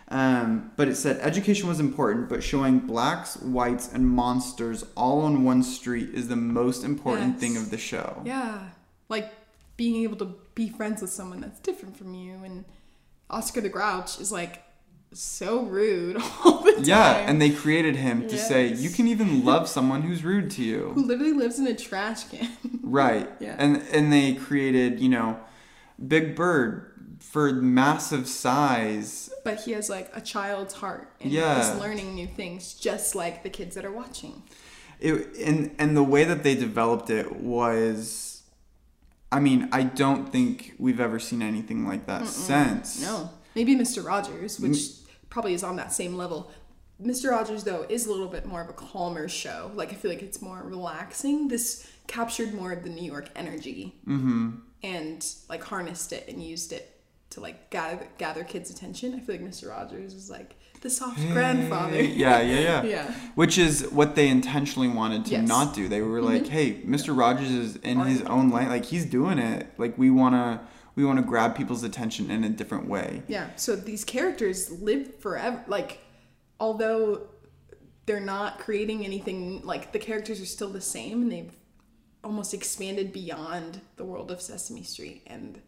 Um, 0.08 0.70
but 0.76 0.86
it 0.86 0.96
said 0.96 1.18
education 1.20 1.66
was 1.66 1.80
important, 1.80 2.28
but 2.28 2.42
showing 2.42 2.78
blacks, 2.80 3.36
whites, 3.38 3.90
and 3.92 4.06
monsters 4.08 4.84
all 4.96 5.22
on 5.22 5.44
one 5.44 5.62
street 5.62 6.10
is 6.14 6.28
the 6.28 6.36
most 6.36 6.84
important 6.84 7.32
Yes. 7.32 7.40
thing 7.40 7.56
of 7.56 7.70
the 7.70 7.78
show. 7.78 8.20
Yeah, 8.24 8.68
like 9.08 9.32
being 9.76 10.02
able 10.04 10.16
to 10.18 10.34
be 10.54 10.68
friends 10.68 11.00
with 11.02 11.10
someone 11.10 11.40
that's 11.40 11.58
different 11.58 11.96
from 11.96 12.14
you. 12.14 12.34
And 12.44 12.64
Oscar 13.30 13.60
the 13.60 13.68
Grouch 13.70 14.20
is 14.20 14.30
like 14.30 14.62
so 15.14 15.62
rude 15.62 16.16
all 16.44 16.60
the 16.62 16.72
time. 16.72 16.84
Yeah, 16.84 17.12
and 17.28 17.40
they 17.40 17.50
created 17.50 17.96
him 17.96 18.28
to 18.28 18.36
say 18.38 18.66
you 18.66 18.90
can 18.90 19.06
even 19.08 19.44
love 19.44 19.68
someone 19.68 20.02
who's 20.02 20.22
rude 20.24 20.50
to 20.52 20.62
you. 20.62 20.92
who 20.94 21.04
literally 21.06 21.32
lives 21.32 21.58
in 21.58 21.66
a 21.66 21.74
trash 21.74 22.24
can. 22.24 22.48
Right. 22.82 23.28
Yeah. 23.40 23.56
And 23.58 23.82
and 23.92 24.12
they 24.12 24.34
created, 24.34 25.00
you 25.00 25.08
know, 25.08 25.38
Big 26.06 26.36
Bird 26.36 26.90
for 27.20 27.50
massive 27.52 28.28
size. 28.28 29.30
but 29.42 29.60
he 29.62 29.72
has 29.72 29.88
like 29.88 30.10
a 30.14 30.20
child's 30.20 30.74
heart 30.74 31.10
and 31.20 31.32
Yeah. 31.32 31.60
is 31.74 31.80
learning 31.80 32.14
new 32.14 32.26
things, 32.26 32.74
just 32.74 33.14
like 33.14 33.42
the 33.42 33.50
kids 33.50 33.74
that 33.74 33.84
are 33.84 33.90
watching. 33.92 34.42
It 35.00 35.34
and 35.38 35.74
and 35.78 35.96
the 35.96 36.04
way 36.04 36.24
that 36.24 36.42
they 36.42 36.54
developed 36.54 37.10
it 37.10 37.36
was 37.40 38.42
I 39.32 39.40
mean, 39.40 39.68
I 39.72 39.82
don't 39.82 40.30
think 40.30 40.74
we've 40.78 41.00
ever 41.00 41.18
seen 41.18 41.42
anything 41.42 41.86
like 41.88 42.06
that 42.06 42.26
since. 42.28 43.00
No, 43.02 43.30
maybe 43.56 43.74
Mr. 43.74 44.04
Rogers, 44.04 44.60
which 44.60 44.78
probably 45.34 45.52
is 45.52 45.64
on 45.64 45.74
that 45.76 45.92
same 45.92 46.16
level. 46.16 46.50
Mr. 47.02 47.32
Rogers 47.32 47.64
though 47.64 47.84
is 47.88 48.06
a 48.06 48.10
little 48.12 48.28
bit 48.28 48.46
more 48.46 48.62
of 48.62 48.68
a 48.68 48.72
calmer 48.72 49.26
show. 49.28 49.70
Like 49.74 49.90
I 49.90 49.96
feel 49.96 50.10
like 50.12 50.22
it's 50.22 50.40
more 50.40 50.62
relaxing. 50.64 51.48
This 51.48 51.90
captured 52.06 52.54
more 52.54 52.70
of 52.72 52.84
the 52.84 52.88
New 52.90 53.02
York 53.14 53.28
energy 53.34 53.96
and 54.82 55.26
like 55.48 55.62
harnessed 55.64 56.12
it 56.12 56.28
and 56.28 56.42
used 56.42 56.72
it 56.72 57.00
to 57.30 57.40
like 57.40 57.68
gather 57.70 58.06
gather 58.16 58.44
kids' 58.44 58.70
attention. 58.70 59.12
I 59.14 59.18
feel 59.20 59.34
like 59.36 59.44
Mr. 59.44 59.68
Rogers 59.70 60.14
is 60.14 60.30
like 60.30 60.54
the 60.82 60.90
soft 60.90 61.18
grandfather. 61.32 62.00
yeah, 62.24 62.40
yeah, 62.40 62.60
yeah. 62.60 62.82
Yeah. 62.94 63.10
Which 63.34 63.58
is 63.58 63.88
what 63.90 64.14
they 64.14 64.28
intentionally 64.28 64.88
wanted 64.88 65.24
to 65.24 65.30
Yes. 65.32 65.38
Mm-hmm. 65.40 65.48
not 65.48 65.74
do. 65.74 65.88
They 65.88 66.00
were 66.02 66.22
like, 66.22 66.46
"Hey, 66.46 66.74
Mr. 66.82 67.16
Rogers 67.16 67.50
is 67.50 67.76
in 67.76 67.98
his 68.00 68.22
own 68.22 68.50
lane. 68.50 68.68
Like 68.68 68.84
he's 68.84 69.04
doing 69.04 69.38
it. 69.38 69.66
Like 69.78 69.98
we 69.98 70.10
wanna, 70.10 70.60
we 70.94 71.04
wanna 71.04 71.22
grab 71.22 71.56
people's 71.56 71.82
attention 71.82 72.30
in 72.30 72.44
a 72.44 72.48
different 72.48 72.88
way." 72.88 73.22
Yeah. 73.28 73.48
So 73.56 73.76
these 73.76 74.04
characters 74.04 74.70
live 74.70 75.16
forever. 75.16 75.64
Like, 75.66 76.00
although 76.60 77.28
they're 78.06 78.20
not 78.20 78.58
creating 78.58 79.04
anything, 79.04 79.62
like 79.64 79.92
the 79.92 79.98
characters 79.98 80.40
are 80.40 80.46
still 80.46 80.70
the 80.70 80.80
same, 80.80 81.22
and 81.22 81.32
they've 81.32 81.56
almost 82.22 82.54
expanded 82.54 83.12
beyond 83.12 83.80
the 83.96 84.04
world 84.04 84.30
of 84.30 84.40
Sesame 84.40 84.82
Street. 84.82 85.22
And 85.26 85.60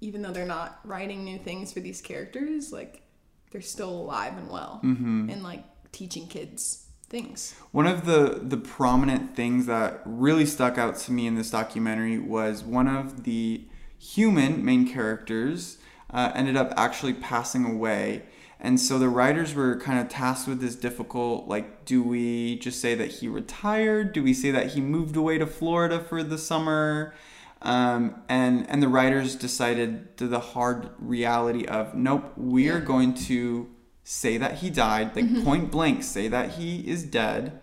even 0.00 0.22
though 0.22 0.32
they're 0.32 0.44
not 0.44 0.80
writing 0.84 1.24
new 1.24 1.38
things 1.38 1.72
for 1.72 1.80
these 1.80 2.00
characters, 2.00 2.72
like 2.72 3.02
they're 3.50 3.60
still 3.60 3.90
alive 3.90 4.36
and 4.36 4.50
well, 4.50 4.80
mm-hmm. 4.82 5.30
and 5.30 5.42
like 5.42 5.64
teaching 5.92 6.26
kids 6.26 6.86
things. 7.08 7.54
One 7.70 7.86
of 7.86 8.06
the 8.06 8.40
the 8.42 8.56
prominent 8.56 9.36
things 9.36 9.66
that 9.66 10.02
really 10.04 10.46
stuck 10.46 10.78
out 10.78 10.96
to 10.96 11.12
me 11.12 11.26
in 11.26 11.36
this 11.36 11.50
documentary 11.50 12.18
was 12.18 12.64
one 12.64 12.88
of 12.88 13.24
the 13.24 13.66
human 14.02 14.64
main 14.64 14.86
characters 14.88 15.78
uh, 16.10 16.32
ended 16.34 16.56
up 16.56 16.72
actually 16.76 17.14
passing 17.14 17.64
away. 17.64 18.22
And 18.58 18.78
so 18.80 18.98
the 18.98 19.08
writers 19.08 19.54
were 19.54 19.78
kind 19.78 19.98
of 19.98 20.08
tasked 20.08 20.48
with 20.48 20.60
this 20.60 20.74
difficult 20.74 21.46
like, 21.46 21.84
do 21.84 22.02
we 22.02 22.58
just 22.58 22.80
say 22.80 22.94
that 22.96 23.10
he 23.12 23.28
retired? 23.28 24.12
Do 24.12 24.22
we 24.22 24.34
say 24.34 24.50
that 24.50 24.72
he 24.72 24.80
moved 24.80 25.16
away 25.16 25.38
to 25.38 25.46
Florida 25.46 26.00
for 26.00 26.22
the 26.22 26.38
summer? 26.38 27.14
Um, 27.62 28.22
and 28.28 28.68
and 28.68 28.82
the 28.82 28.88
writers 28.88 29.36
decided 29.36 30.16
to 30.16 30.26
the 30.26 30.40
hard 30.40 30.90
reality 30.98 31.64
of 31.64 31.94
nope, 31.94 32.32
we 32.36 32.68
are 32.68 32.80
going 32.80 33.14
to 33.14 33.70
say 34.02 34.36
that 34.36 34.58
he 34.58 34.70
died, 34.70 35.14
like 35.14 35.44
point 35.44 35.70
blank, 35.70 36.02
say 36.02 36.26
that 36.26 36.54
he 36.54 36.80
is 36.88 37.04
dead, 37.04 37.60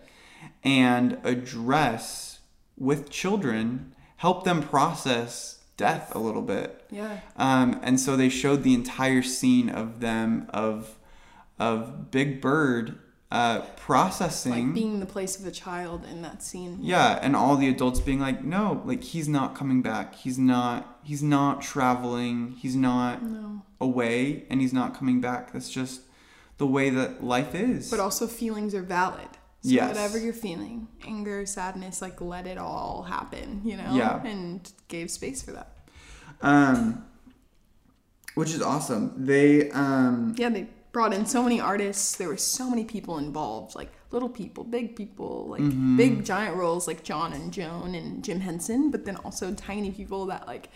and 0.64 1.18
address 1.22 2.40
with 2.78 3.10
children, 3.10 3.94
help 4.16 4.44
them 4.44 4.62
process 4.62 5.59
death 5.80 6.14
a 6.14 6.18
little 6.18 6.42
bit. 6.42 6.84
Yeah. 6.90 7.20
Um, 7.36 7.80
and 7.82 7.98
so 7.98 8.16
they 8.16 8.28
showed 8.28 8.62
the 8.62 8.74
entire 8.74 9.22
scene 9.22 9.68
of 9.68 10.00
them 10.00 10.46
of 10.50 10.96
of 11.58 12.10
Big 12.10 12.40
Bird 12.40 12.98
uh, 13.30 13.60
processing. 13.76 14.66
Like 14.66 14.74
being 14.74 15.00
the 15.00 15.06
place 15.06 15.38
of 15.40 15.46
a 15.46 15.50
child 15.50 16.04
in 16.04 16.22
that 16.22 16.42
scene. 16.42 16.78
Yeah, 16.80 17.18
and 17.22 17.34
all 17.36 17.56
the 17.56 17.68
adults 17.68 18.00
being 18.00 18.20
like, 18.20 18.42
no, 18.44 18.82
like 18.84 19.02
he's 19.02 19.28
not 19.28 19.54
coming 19.54 19.82
back. 19.82 20.14
He's 20.14 20.38
not. 20.38 20.98
He's 21.02 21.22
not 21.22 21.62
traveling. 21.62 22.56
He's 22.58 22.76
not 22.76 23.22
No. 23.22 23.62
away, 23.80 24.44
and 24.50 24.60
he's 24.60 24.72
not 24.72 24.94
coming 24.94 25.20
back. 25.20 25.52
That's 25.52 25.70
just 25.70 26.02
the 26.58 26.66
way 26.66 26.90
that 26.90 27.24
life 27.24 27.54
is. 27.54 27.90
But 27.90 28.00
also 28.00 28.26
feelings 28.26 28.74
are 28.74 28.82
valid. 28.82 29.28
So 29.62 29.68
Yes. 29.70 29.88
whatever 29.88 30.18
you're 30.18 30.32
feeling, 30.32 30.88
anger, 31.06 31.44
sadness, 31.44 32.00
like 32.00 32.20
let 32.20 32.46
it 32.46 32.56
all 32.58 33.02
happen, 33.02 33.60
you 33.64 33.76
know? 33.76 33.92
Yeah. 33.94 34.24
And 34.24 34.70
gave 34.88 35.10
space 35.10 35.42
for 35.42 35.52
that. 35.52 35.68
um, 36.42 37.04
which 38.34 38.50
is 38.54 38.62
awesome. 38.62 39.12
They 39.26 39.70
um, 39.72 40.34
Yeah, 40.38 40.48
they 40.50 40.68
brought 40.92 41.12
in 41.12 41.26
so 41.26 41.42
many 41.42 41.60
artists. 41.60 42.16
There 42.16 42.28
were 42.28 42.36
so 42.36 42.70
many 42.70 42.84
people 42.84 43.18
involved, 43.18 43.74
like 43.74 43.92
little 44.10 44.28
people, 44.30 44.64
big 44.64 44.96
people, 44.96 45.48
like 45.50 45.60
Mm-hmm. 45.60 45.96
big 45.96 46.24
giant 46.24 46.56
roles 46.56 46.86
like 46.86 47.02
John 47.04 47.32
and 47.32 47.52
Joan 47.52 47.94
and 47.94 48.24
Jim 48.24 48.40
Henson, 48.40 48.90
but 48.90 49.04
then 49.04 49.16
also 49.16 49.52
tiny 49.54 49.90
people 49.90 50.26
that 50.26 50.46
like 50.46 50.70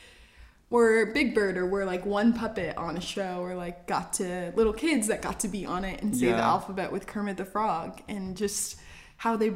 were 0.70 1.06
Big 1.12 1.34
Bird 1.34 1.56
or 1.56 1.66
were 1.66 1.84
like 1.84 2.04
one 2.06 2.32
puppet 2.32 2.76
on 2.76 2.96
a 2.96 3.00
show 3.00 3.38
or 3.40 3.54
like 3.54 3.86
got 3.86 4.12
to 4.14 4.52
little 4.56 4.72
kids 4.72 5.06
that 5.08 5.22
got 5.22 5.40
to 5.40 5.48
be 5.48 5.64
on 5.66 5.84
it 5.84 6.02
and 6.02 6.16
say 6.16 6.26
the 6.26 6.36
alphabet 6.36 6.90
with 6.90 7.06
Kermit 7.06 7.36
the 7.36 7.44
Frog 7.44 8.00
and 8.08 8.36
just 8.36 8.76
how 9.18 9.36
they 9.36 9.52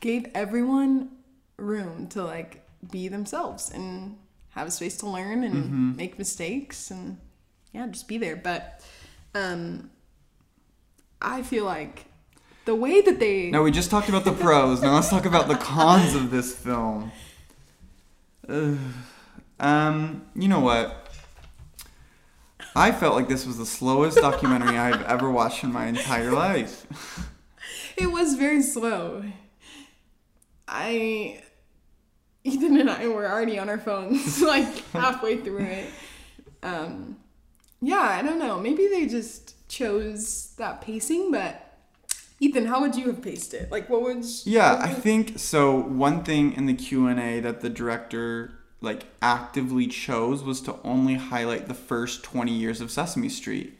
gave 0.00 0.26
everyone 0.34 1.10
room 1.58 2.06
to 2.08 2.24
like 2.24 2.66
be 2.90 3.08
themselves 3.08 3.70
and 3.70 4.16
have 4.50 4.66
a 4.66 4.70
space 4.70 4.96
to 4.98 5.06
learn 5.08 5.44
and 5.44 5.54
Mm-hmm. 5.54 5.96
make 5.96 6.18
mistakes 6.18 6.90
and 6.90 7.18
yeah, 7.72 7.86
just 7.88 8.08
be 8.08 8.18
there. 8.18 8.36
But 8.36 8.80
um 9.34 9.90
I 11.20 11.42
feel 11.42 11.64
like 11.64 12.06
the 12.64 12.74
way 12.74 13.00
that 13.00 13.18
they 13.20 13.50
Now 13.50 13.62
we 13.62 13.70
just 13.70 13.90
talked 13.90 14.08
about 14.08 14.24
the 14.24 14.32
pros. 14.32 14.80
Now 14.82 14.94
let's 14.94 15.08
talk 15.10 15.24
about 15.26 15.48
the 15.48 15.56
cons 15.56 16.14
of 16.14 16.30
this 16.30 16.54
film. 16.54 17.12
Ugh. 18.48 18.78
Um, 19.60 20.26
you 20.34 20.48
know 20.48 20.60
what? 20.60 21.02
I 22.74 22.90
felt 22.90 23.14
like 23.14 23.28
this 23.28 23.46
was 23.46 23.58
the 23.58 23.66
slowest 23.66 24.18
documentary 24.18 24.78
I've 24.78 25.02
ever 25.02 25.30
watched 25.30 25.62
in 25.62 25.72
my 25.72 25.86
entire 25.86 26.32
life. 26.32 26.86
it 27.96 28.10
was 28.10 28.34
very 28.34 28.62
slow. 28.62 29.24
I 30.66 31.42
Ethan 32.44 32.80
and 32.80 32.90
I 32.90 33.06
were 33.08 33.30
already 33.30 33.58
on 33.58 33.68
our 33.68 33.78
phones 33.78 34.40
like 34.42 34.84
halfway 34.92 35.38
through 35.38 35.64
it. 35.64 35.90
Um 36.62 37.16
yeah, 37.80 38.00
I 38.00 38.22
don't 38.22 38.38
know. 38.38 38.58
Maybe 38.58 38.86
they 38.86 39.06
just 39.06 39.68
chose 39.68 40.54
that 40.56 40.80
pacing, 40.80 41.32
but 41.32 41.78
Ethan, 42.40 42.66
how 42.66 42.80
would 42.80 42.96
you 42.96 43.06
have 43.06 43.20
paced 43.20 43.54
it? 43.54 43.70
Like 43.70 43.90
what 43.90 44.02
would 44.02 44.24
Yeah, 44.44 44.74
what 44.74 44.82
I 44.82 44.94
think 44.94 45.38
so. 45.38 45.76
One 45.76 46.24
thing 46.24 46.54
in 46.54 46.66
the 46.66 46.74
Q 46.74 47.06
and 47.06 47.20
A 47.20 47.40
that 47.40 47.60
the 47.60 47.68
director 47.68 48.61
like 48.82 49.04
actively 49.22 49.86
chose 49.86 50.42
was 50.42 50.60
to 50.62 50.76
only 50.84 51.14
highlight 51.14 51.68
the 51.68 51.74
first 51.74 52.22
twenty 52.22 52.52
years 52.52 52.80
of 52.80 52.90
Sesame 52.90 53.28
Street, 53.28 53.78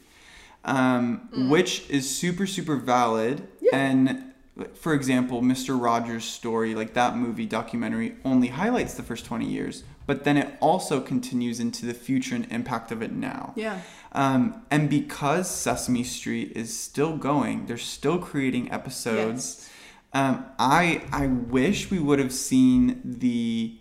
um, 0.65 1.29
which 1.51 1.89
is 1.91 2.09
super 2.09 2.47
super 2.47 2.77
valid. 2.77 3.47
Yeah. 3.61 3.77
And 3.77 4.33
for 4.75 4.93
example, 4.93 5.41
Mr. 5.43 5.81
Rogers' 5.81 6.25
story, 6.25 6.75
like 6.75 6.95
that 6.95 7.17
movie 7.17 7.47
documentary, 7.47 8.17
only 8.25 8.49
highlights 8.49 8.95
the 8.95 9.03
first 9.03 9.25
twenty 9.25 9.47
years, 9.47 9.83
but 10.07 10.25
then 10.25 10.37
it 10.37 10.55
also 10.61 11.01
continues 11.01 11.59
into 11.59 11.87
the 11.87 11.95
future 11.95 12.35
and 12.35 12.47
impact 12.51 12.93
of 12.93 13.03
it 13.03 13.13
now. 13.13 13.53
Yeah. 13.57 13.81
Um, 14.13 14.63
and 14.71 14.91
because 14.91 15.51
Sesame 15.51 16.05
Street 16.05 16.53
is 16.55 16.79
still 16.79 17.17
going, 17.17 17.67
they're 17.67 17.79
still 17.79 18.19
creating 18.19 18.71
episodes. 18.71 19.69
Um, 20.13 20.45
I 20.59 21.03
I 21.11 21.27
wish 21.27 21.91
we 21.91 21.99
would 21.99 22.19
have 22.19 22.33
seen 22.33 23.01
the 23.05 23.79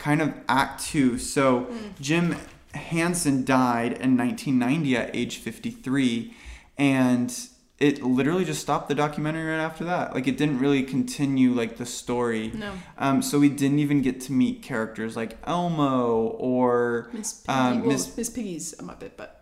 kind 0.00 0.20
of 0.20 0.34
act 0.48 0.82
two. 0.82 1.16
So 1.18 1.68
Jim 2.00 2.34
Henson 2.74 3.44
died 3.44 3.92
in 3.92 4.16
1990 4.16 4.96
at 4.96 5.14
age 5.14 5.36
53, 5.38 6.34
and 6.78 7.32
it 7.78 8.02
literally 8.02 8.44
just 8.44 8.60
stopped 8.60 8.88
the 8.88 8.94
documentary 8.94 9.44
right 9.44 9.62
after 9.62 9.84
that. 9.84 10.14
Like 10.14 10.26
it 10.26 10.36
didn't 10.36 10.58
really 10.58 10.82
continue 10.82 11.52
like 11.52 11.76
the 11.76 11.86
story. 11.86 12.50
No. 12.54 12.72
Um, 12.98 13.22
so 13.22 13.38
we 13.38 13.48
didn't 13.48 13.78
even 13.78 14.02
get 14.02 14.20
to 14.22 14.32
meet 14.32 14.62
characters 14.62 15.16
like 15.16 15.38
Elmo 15.46 16.28
or 16.38 17.08
Miss 17.12 17.32
Piggy. 17.34 17.58
um, 17.58 17.80
well, 17.80 17.90
Miss 17.92 18.16
Miss 18.16 18.30
Piggy's 18.30 18.72
a 18.74 18.82
Muppet, 18.82 19.12
but 19.16 19.36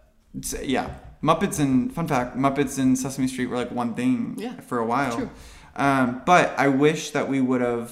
yeah 0.63 0.91
muppets 1.23 1.59
and 1.59 1.93
fun 1.93 2.07
fact 2.07 2.37
muppets 2.37 2.79
and 2.79 2.97
sesame 2.99 3.27
street 3.27 3.47
were 3.47 3.57
like 3.57 3.73
one 3.73 3.95
thing 3.95 4.35
Yeah, 4.37 4.61
for 4.61 4.79
a 4.79 4.85
while 4.85 5.17
true. 5.17 5.31
Um, 5.75 6.21
but 6.27 6.57
i 6.59 6.69
wish 6.69 7.11
that 7.11 7.29
we 7.29 7.41
would 7.41 7.63
have 7.63 7.91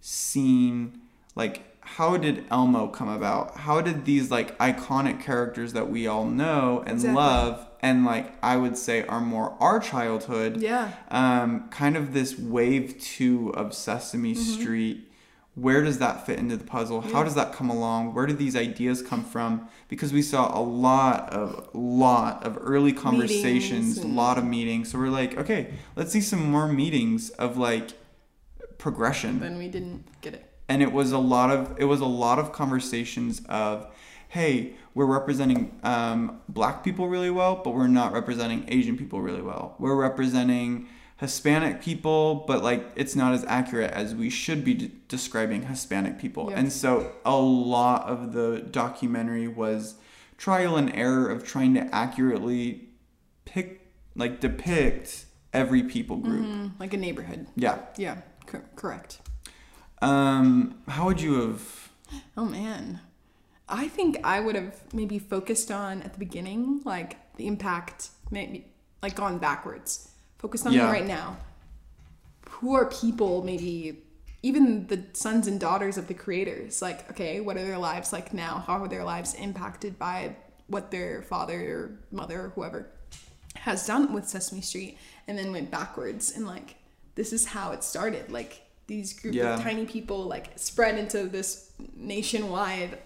seen 0.00 1.00
like 1.34 1.62
how 1.84 2.16
did 2.16 2.44
elmo 2.50 2.86
come 2.88 3.08
about 3.08 3.56
how 3.58 3.80
did 3.80 4.04
these 4.04 4.30
like 4.30 4.56
iconic 4.58 5.20
characters 5.22 5.72
that 5.74 5.88
we 5.90 6.06
all 6.06 6.24
know 6.24 6.82
and 6.86 6.94
Exactly. 6.96 7.14
love 7.16 7.66
and 7.80 8.04
like 8.04 8.34
i 8.42 8.56
would 8.56 8.76
say 8.76 9.04
are 9.06 9.20
more 9.20 9.54
our 9.60 9.78
childhood 9.78 10.60
yeah. 10.60 10.92
um, 11.10 11.68
kind 11.70 11.96
of 11.96 12.12
this 12.14 12.38
wave 12.38 12.98
two 13.00 13.50
of 13.54 13.74
Sesame 13.74 14.34
Mm-hmm. 14.34 14.60
Street. 14.60 15.10
Where 15.56 15.84
does 15.84 15.98
that 15.98 16.26
fit 16.26 16.40
into 16.40 16.56
the 16.56 16.64
puzzle? 16.64 17.00
How 17.00 17.22
does 17.22 17.36
that 17.36 17.52
come 17.52 17.70
along? 17.70 18.12
Where 18.12 18.26
did 18.26 18.38
these 18.38 18.56
ideas 18.56 19.00
come 19.02 19.22
from? 19.22 19.68
Because 19.88 20.12
we 20.12 20.20
saw 20.20 20.58
a 20.58 20.60
lot 20.60 21.30
of 21.32 21.68
lot 21.72 22.42
of 22.44 22.58
early 22.60 22.92
conversations, 22.92 23.98
a 23.98 24.02
and- 24.02 24.16
lot 24.16 24.36
of 24.36 24.44
meetings. 24.44 24.90
So 24.90 24.98
we're 24.98 25.10
like, 25.10 25.38
okay, 25.38 25.74
let's 25.94 26.10
see 26.10 26.20
some 26.20 26.50
more 26.50 26.66
meetings 26.66 27.30
of 27.30 27.56
like 27.56 27.90
progression 28.78 29.38
Then 29.38 29.56
we 29.58 29.68
didn't 29.68 30.04
get 30.22 30.34
it. 30.34 30.50
And 30.68 30.82
it 30.82 30.92
was 30.92 31.12
a 31.12 31.18
lot 31.18 31.50
of 31.50 31.74
it 31.78 31.84
was 31.84 32.00
a 32.00 32.06
lot 32.06 32.38
of 32.38 32.52
conversations 32.52 33.42
of 33.48 33.86
hey 34.28 34.74
we're 34.94 35.06
representing 35.06 35.78
um, 35.82 36.40
black 36.48 36.82
people 36.84 37.08
really 37.08 37.30
well 37.30 37.60
but 37.64 37.74
we're 37.74 37.86
not 37.88 38.12
representing 38.12 38.64
asian 38.68 38.96
people 38.96 39.20
really 39.20 39.42
well 39.42 39.74
we're 39.78 39.94
representing 39.96 40.88
hispanic 41.18 41.80
people 41.80 42.44
but 42.46 42.62
like 42.62 42.84
it's 42.96 43.14
not 43.14 43.32
as 43.34 43.44
accurate 43.44 43.90
as 43.92 44.14
we 44.14 44.28
should 44.28 44.64
be 44.64 44.74
d- 44.74 44.90
describing 45.08 45.62
hispanic 45.62 46.18
people 46.18 46.50
Yeah. 46.50 46.58
and 46.58 46.72
so 46.72 47.12
a 47.24 47.36
lot 47.36 48.06
of 48.08 48.32
the 48.32 48.60
documentary 48.70 49.46
was 49.48 49.94
trial 50.36 50.76
and 50.76 50.94
error 50.94 51.30
of 51.30 51.44
trying 51.44 51.74
to 51.74 51.94
accurately 51.94 52.88
pick 53.44 53.92
like 54.16 54.40
depict 54.40 55.26
every 55.52 55.84
people 55.84 56.16
group. 56.16 56.44
Mm, 56.44 56.72
like 56.80 56.92
a 56.92 56.96
neighborhood. 56.96 57.46
Yeah. 57.54 57.78
Yeah, 57.96 58.16
cor- 58.46 58.64
correct. 58.74 59.20
Um, 60.04 60.74
how 60.88 61.06
would 61.06 61.20
you 61.20 61.40
have? 61.40 61.90
Oh 62.36 62.44
man. 62.44 63.00
I 63.68 63.88
think 63.88 64.18
I 64.24 64.40
would 64.40 64.54
have 64.56 64.78
maybe 64.92 65.18
focused 65.18 65.70
on 65.70 66.02
at 66.02 66.12
the 66.12 66.18
beginning, 66.18 66.82
like 66.84 67.16
the 67.36 67.46
impact, 67.46 68.10
maybe 68.30 68.66
like 69.02 69.14
gone 69.14 69.38
backwards. 69.38 70.10
Focused 70.38 70.66
on 70.66 70.72
Yeah. 70.74 70.90
right 70.90 71.06
now. 71.06 71.36
Who 72.50 72.74
are 72.74 72.86
people, 72.86 73.42
maybe 73.42 74.02
even 74.42 74.86
the 74.88 75.02
sons 75.14 75.46
and 75.46 75.58
daughters 75.58 75.96
of 75.96 76.06
the 76.06 76.14
creators? 76.14 76.82
Like, 76.82 77.10
okay, 77.10 77.40
what 77.40 77.56
are 77.56 77.64
their 77.64 77.78
lives 77.78 78.12
like 78.12 78.34
now? 78.34 78.62
How 78.66 78.82
are 78.82 78.88
their 78.88 79.04
lives 79.04 79.34
impacted 79.34 79.98
by 79.98 80.36
what 80.66 80.90
their 80.90 81.22
father 81.22 81.58
or 81.74 81.98
mother 82.12 82.42
or 82.42 82.48
whoever 82.50 82.90
has 83.56 83.86
done 83.86 84.12
with 84.12 84.28
Sesame 84.28 84.60
Street? 84.60 84.98
And 85.26 85.38
then 85.38 85.52
went 85.52 85.70
backwards 85.70 86.32
and 86.32 86.46
like, 86.46 86.76
this 87.14 87.32
is 87.32 87.46
how 87.46 87.72
it 87.72 87.82
started. 87.82 88.30
Like, 88.30 88.60
these 88.86 89.12
group 89.12 89.34
Yeah. 89.34 89.54
of 89.54 89.60
tiny 89.62 89.86
people 89.86 90.24
like 90.24 90.58
spread 90.58 90.98
into 90.98 91.24
this 91.24 91.70
nationwide 91.96 92.98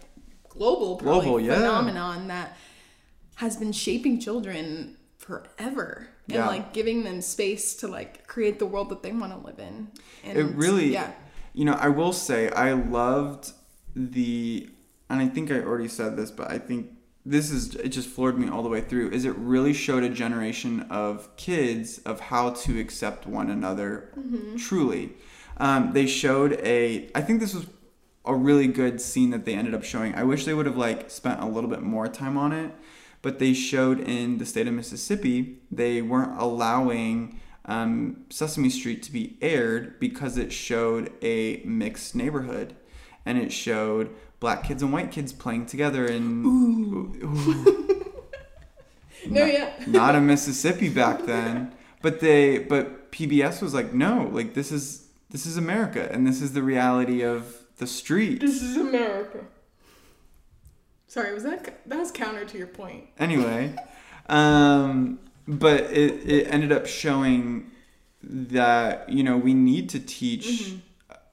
global 0.49 0.97
Global, 0.97 1.41
yeah. 1.41 1.55
phenomenon 1.55 2.29
that 2.29 2.57
has 3.37 3.57
been 3.57 3.73
shaping 3.73 4.19
children 4.19 4.97
forever 5.19 6.09
and 6.27 6.37
Yeah. 6.37 6.47
like 6.47 6.73
giving 6.73 7.05
them 7.05 7.21
space 7.21 7.75
to 7.77 7.89
like 7.89 8.27
create 8.27 8.59
the 8.59 8.67
world 8.67 8.89
that 8.91 9.03
they 9.03 9.13
want 9.13 9.33
to 9.33 9.47
live 9.47 9.59
in 9.59 9.89
and 10.25 10.37
It 10.39 10.45
really, 10.57 10.93
yeah 10.93 11.13
you 11.59 11.65
know, 11.65 11.73
I 11.73 11.89
will 11.89 12.13
say 12.13 12.51
I 12.51 12.73
loved 12.73 13.51
the, 13.97 14.71
and 15.11 15.21
I 15.21 15.27
think 15.27 15.51
I 15.51 15.57
already 15.57 15.89
said 15.89 16.17
this, 16.17 16.31
but 16.31 16.49
I 16.49 16.59
think 16.59 16.93
this 17.27 17.51
is 17.51 17.75
it 17.75 17.89
just 17.89 18.09
floored 18.09 18.39
me 18.39 18.49
all 18.49 18.63
the 18.63 18.69
way 18.69 18.81
through. 18.81 19.11
Is 19.11 19.25
it 19.25 19.35
really 19.37 19.73
showed 19.73 20.05
a 20.05 20.09
generation 20.09 20.83
of 20.89 21.35
kids 21.37 21.99
of 22.07 22.21
how 22.21 22.51
to 22.51 22.79
accept 22.79 23.27
one 23.27 23.51
another 23.51 24.11
mm-hmm. 24.17 24.55
truly. 24.57 25.15
Um, 25.59 25.93
they 25.93 26.07
showed 26.07 26.53
a, 26.63 27.11
I 27.15 27.21
think 27.21 27.41
this 27.41 27.55
was 27.55 27.67
a 28.25 28.35
really 28.35 28.67
good 28.67 29.01
scene 29.01 29.31
that 29.31 29.45
they 29.45 29.55
ended 29.55 29.75
up 29.75 29.83
showing. 29.83 30.15
I 30.15 30.23
wish 30.23 30.45
they 30.45 30.55
would 30.55 30.67
have 30.67 30.77
like 30.77 31.11
spent 31.11 31.41
a 31.41 31.47
little 31.47 31.71
bit 31.71 31.83
more 31.83 32.09
time 32.09 32.37
on 32.37 32.53
it, 32.53 32.73
but 33.23 33.39
they 33.39 33.55
showed 33.55 34.01
in 34.01 34.39
the 34.39 34.47
state 34.47 34.69
of 34.69 34.75
Mississippi 34.75 35.59
they 35.71 36.03
weren't 36.03 36.41
allowing 36.41 37.41
um, 37.65 38.25
Sesame 38.31 38.71
Street 38.71 39.03
to 39.05 39.13
be 39.13 39.37
aired 39.43 39.99
because 39.99 40.39
it 40.39 40.53
showed 40.53 41.13
a 41.23 41.63
mixed 41.65 42.15
neighborhood, 42.15 42.77
and 43.27 43.39
it 43.39 43.53
showed 43.53 44.11
black 44.41 44.65
kids 44.65 44.83
and 44.83 44.93
white 44.93 45.11
kids 45.11 45.33
playing 45.33 45.67
together 45.67 46.07
and 46.07 46.45
no 49.27 49.45
yeah 49.45 49.73
not 49.87 50.15
in 50.15 50.27
Mississippi 50.27 50.89
back 50.89 51.27
then. 51.27 51.75
But 52.01 52.21
they 52.21 52.59
but 52.59 53.11
PBS 53.11 53.61
was 53.61 53.75
like, 53.75 53.93
no, 53.93 54.31
like 54.33 54.55
this 54.55 54.71
is 54.71 55.08
this 55.31 55.47
is 55.47 55.57
America 55.57 56.09
and 56.11 56.27
this 56.27 56.41
is 56.41 56.53
the 56.53 56.63
reality 56.63 57.23
of 57.23 57.57
the 57.77 57.87
street. 57.87 58.41
this 58.41 58.63
is 58.63 58.77
america 58.77 59.41
sorry 61.07 61.33
was 61.33 61.45
that 61.45 61.87
that 61.89 61.99
was 61.99 62.11
counter 62.11 62.45
to 62.45 62.59
your 62.59 62.67
point 62.67 63.05
Anyway, 63.19 63.75
um, 64.29 65.19
but 65.47 65.85
it, 65.91 66.29
it 66.29 66.47
ended 66.53 66.73
up 66.73 66.87
showing 66.87 67.71
that 68.23 69.09
you 69.09 69.23
know 69.23 69.37
we 69.37 69.55
need 69.55 69.89
to 69.91 70.01
teach 70.01 70.75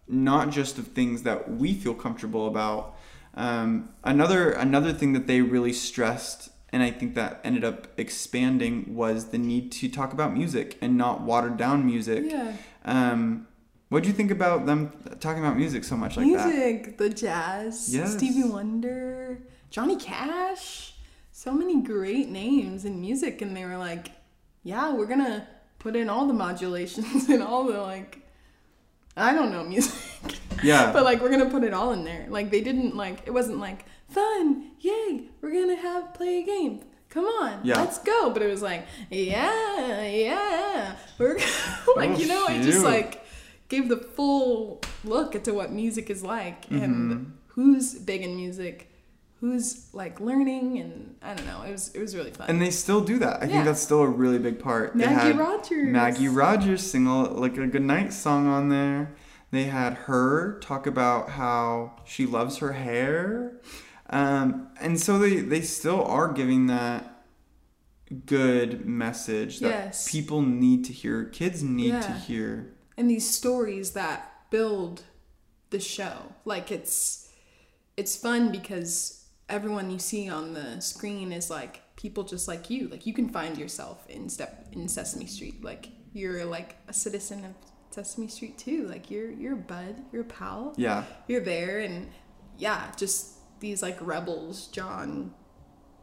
not 0.07 0.49
just 0.51 0.77
of 0.77 0.87
things 0.89 1.23
that 1.23 1.51
we 1.51 1.73
feel 1.73 1.93
comfortable 1.95 2.47
about. 2.47 2.95
Um, 3.33 3.89
another 4.03 4.51
another 4.51 4.93
thing 4.93 5.13
that 5.13 5.25
they 5.27 5.41
really 5.41 5.73
stressed, 5.73 6.49
and 6.69 6.81
I 6.83 6.91
think 6.91 7.15
that 7.15 7.41
ended 7.43 7.63
up 7.65 7.87
expanding, 7.97 8.95
was 8.95 9.25
the 9.29 9.37
need 9.39 9.71
to 9.73 9.89
talk 9.89 10.13
about 10.13 10.33
music 10.33 10.77
and 10.81 10.95
not 10.97 11.21
watered 11.21 11.57
down 11.57 11.85
music. 11.85 12.23
yeah 12.27 12.53
Um, 12.85 13.47
what 13.89 14.03
do 14.03 14.09
you 14.09 14.15
think 14.15 14.31
about 14.31 14.65
them 14.65 14.91
talking 15.19 15.43
about 15.43 15.55
music 15.57 15.83
so 15.83 15.95
much 15.95 16.17
like 16.17 16.25
that? 16.33 16.47
music 16.47 16.97
the 16.97 17.09
jazz 17.09 17.93
Yes. 17.93 18.13
stevie 18.13 18.43
wonder 18.43 19.39
johnny 19.69 19.95
cash 19.95 20.93
so 21.31 21.51
many 21.53 21.81
great 21.81 22.29
names 22.29 22.85
in 22.85 22.99
music 22.99 23.41
and 23.41 23.55
they 23.55 23.65
were 23.65 23.77
like 23.77 24.11
yeah 24.63 24.91
we're 24.93 25.05
gonna 25.05 25.47
put 25.79 25.95
in 25.95 26.09
all 26.09 26.25
the 26.27 26.33
modulations 26.33 27.29
and 27.33 27.43
all 27.43 27.65
the 27.65 27.79
like 27.79 28.21
i 29.17 29.33
don't 29.33 29.51
know 29.51 29.63
music 29.63 29.93
Yeah. 30.63 30.91
but 30.93 31.03
like 31.03 31.21
we're 31.21 31.29
gonna 31.29 31.49
put 31.49 31.63
it 31.63 31.73
all 31.73 31.91
in 31.93 32.03
there 32.03 32.25
like 32.29 32.49
they 32.51 32.61
didn't 32.61 32.95
like 32.95 33.19
it 33.25 33.31
wasn't 33.31 33.59
like 33.59 33.85
fun 34.09 34.71
yay 34.79 35.29
we're 35.41 35.51
gonna 35.53 35.75
have 35.75 36.13
play 36.13 36.39
a 36.39 36.43
game 36.43 36.81
come 37.09 37.25
on 37.25 37.59
Yeah. 37.63 37.75
let's 37.81 37.99
go 37.99 38.29
but 38.31 38.41
it 38.41 38.47
was 38.47 38.61
like 38.61 38.85
yeah 39.09 40.01
yeah 40.07 40.95
we're 41.17 41.35
gonna 41.35 41.49
like 41.95 42.09
Oh, 42.11 42.17
you 42.17 42.27
know 42.27 42.45
I 42.47 42.61
just 42.61 42.83
like 42.83 43.24
gave 43.69 43.89
the 43.89 43.97
full 43.97 44.81
look 45.03 45.35
into 45.35 45.53
what 45.53 45.71
music 45.71 46.09
is 46.09 46.23
like 46.23 46.65
Mm-hmm. 46.69 46.83
and 46.83 47.37
who's 47.47 47.95
big 47.95 48.21
in 48.21 48.35
music 48.35 48.91
who's 49.39 49.87
like 49.93 50.19
learning 50.19 50.77
and 50.79 51.15
i 51.21 51.33
don't 51.33 51.45
know 51.45 51.61
it 51.63 51.71
was 51.71 51.93
it 51.95 51.99
was 51.99 52.15
really 52.15 52.31
fun 52.31 52.47
And 52.49 52.61
they 52.61 52.71
still 52.71 53.01
do 53.01 53.19
that. 53.19 53.41
I 53.41 53.45
Yeah. 53.45 53.51
think 53.53 53.65
that's 53.65 53.81
still 53.81 54.01
a 54.01 54.07
really 54.07 54.39
big 54.39 54.59
part. 54.59 54.93
They 54.93 55.05
Maggie 55.05 55.27
had 55.33 55.37
Rogers. 55.37 55.87
Maggie 55.89 56.27
Rogers 56.29 56.81
sing 56.91 57.05
a, 57.07 57.23
like 57.23 57.57
a 57.57 57.67
goodnight 57.67 58.13
song 58.13 58.47
on 58.47 58.69
there. 58.69 59.13
They 59.51 59.65
had 59.65 59.93
her 60.09 60.59
talk 60.59 60.87
about 60.87 61.31
how 61.31 61.97
she 62.05 62.25
loves 62.25 62.57
her 62.57 62.73
hair. 62.73 63.59
Um, 64.09 64.67
and 64.81 64.99
so 64.99 65.17
they, 65.19 65.37
they 65.41 65.61
still 65.61 66.03
are 66.05 66.31
giving 66.31 66.67
that 66.67 67.23
good 68.25 68.85
message 68.85 69.59
that 69.59 69.69
Yes. 69.69 70.11
people 70.11 70.41
need 70.41 70.85
to 70.85 70.93
hear, 70.93 71.25
kids 71.25 71.63
need 71.63 72.01
to 72.01 72.11
hear. 72.11 72.74
And 72.97 73.09
these 73.09 73.29
stories 73.29 73.91
that 73.91 74.49
build 74.49 75.03
the 75.69 75.79
show. 75.79 76.33
Like 76.45 76.71
it's 76.71 77.29
it's 77.97 78.15
fun 78.15 78.51
because 78.51 79.25
everyone 79.49 79.89
you 79.91 79.99
see 79.99 80.29
on 80.29 80.53
the 80.53 80.79
screen 80.79 81.31
is 81.31 81.49
like 81.49 81.81
people 81.95 82.23
just 82.23 82.47
like 82.47 82.69
you. 82.69 82.87
Like 82.87 83.05
you 83.05 83.13
can 83.13 83.29
find 83.29 83.57
yourself 83.57 84.05
in 84.09 84.29
step 84.29 84.67
in 84.71 84.87
sesame 84.87 85.25
street. 85.25 85.63
Like 85.63 85.89
you're 86.13 86.45
like 86.45 86.77
a 86.87 86.93
citizen 86.93 87.45
of 87.45 87.53
sesame 87.91 88.27
street 88.27 88.57
too. 88.57 88.87
Like 88.87 89.09
you're 89.11 89.31
you're 89.31 89.53
a 89.53 89.57
bud 89.57 90.03
you're 90.11 90.23
a 90.23 90.25
pal. 90.25 90.73
Yeah. 90.77 91.03
you're 91.27 91.41
there 91.41 91.79
and 91.79 92.07
yeah 92.57 92.91
just 92.95 93.33
these 93.59 93.81
like 93.81 93.97
rebels 94.01 94.67
john 94.67 95.33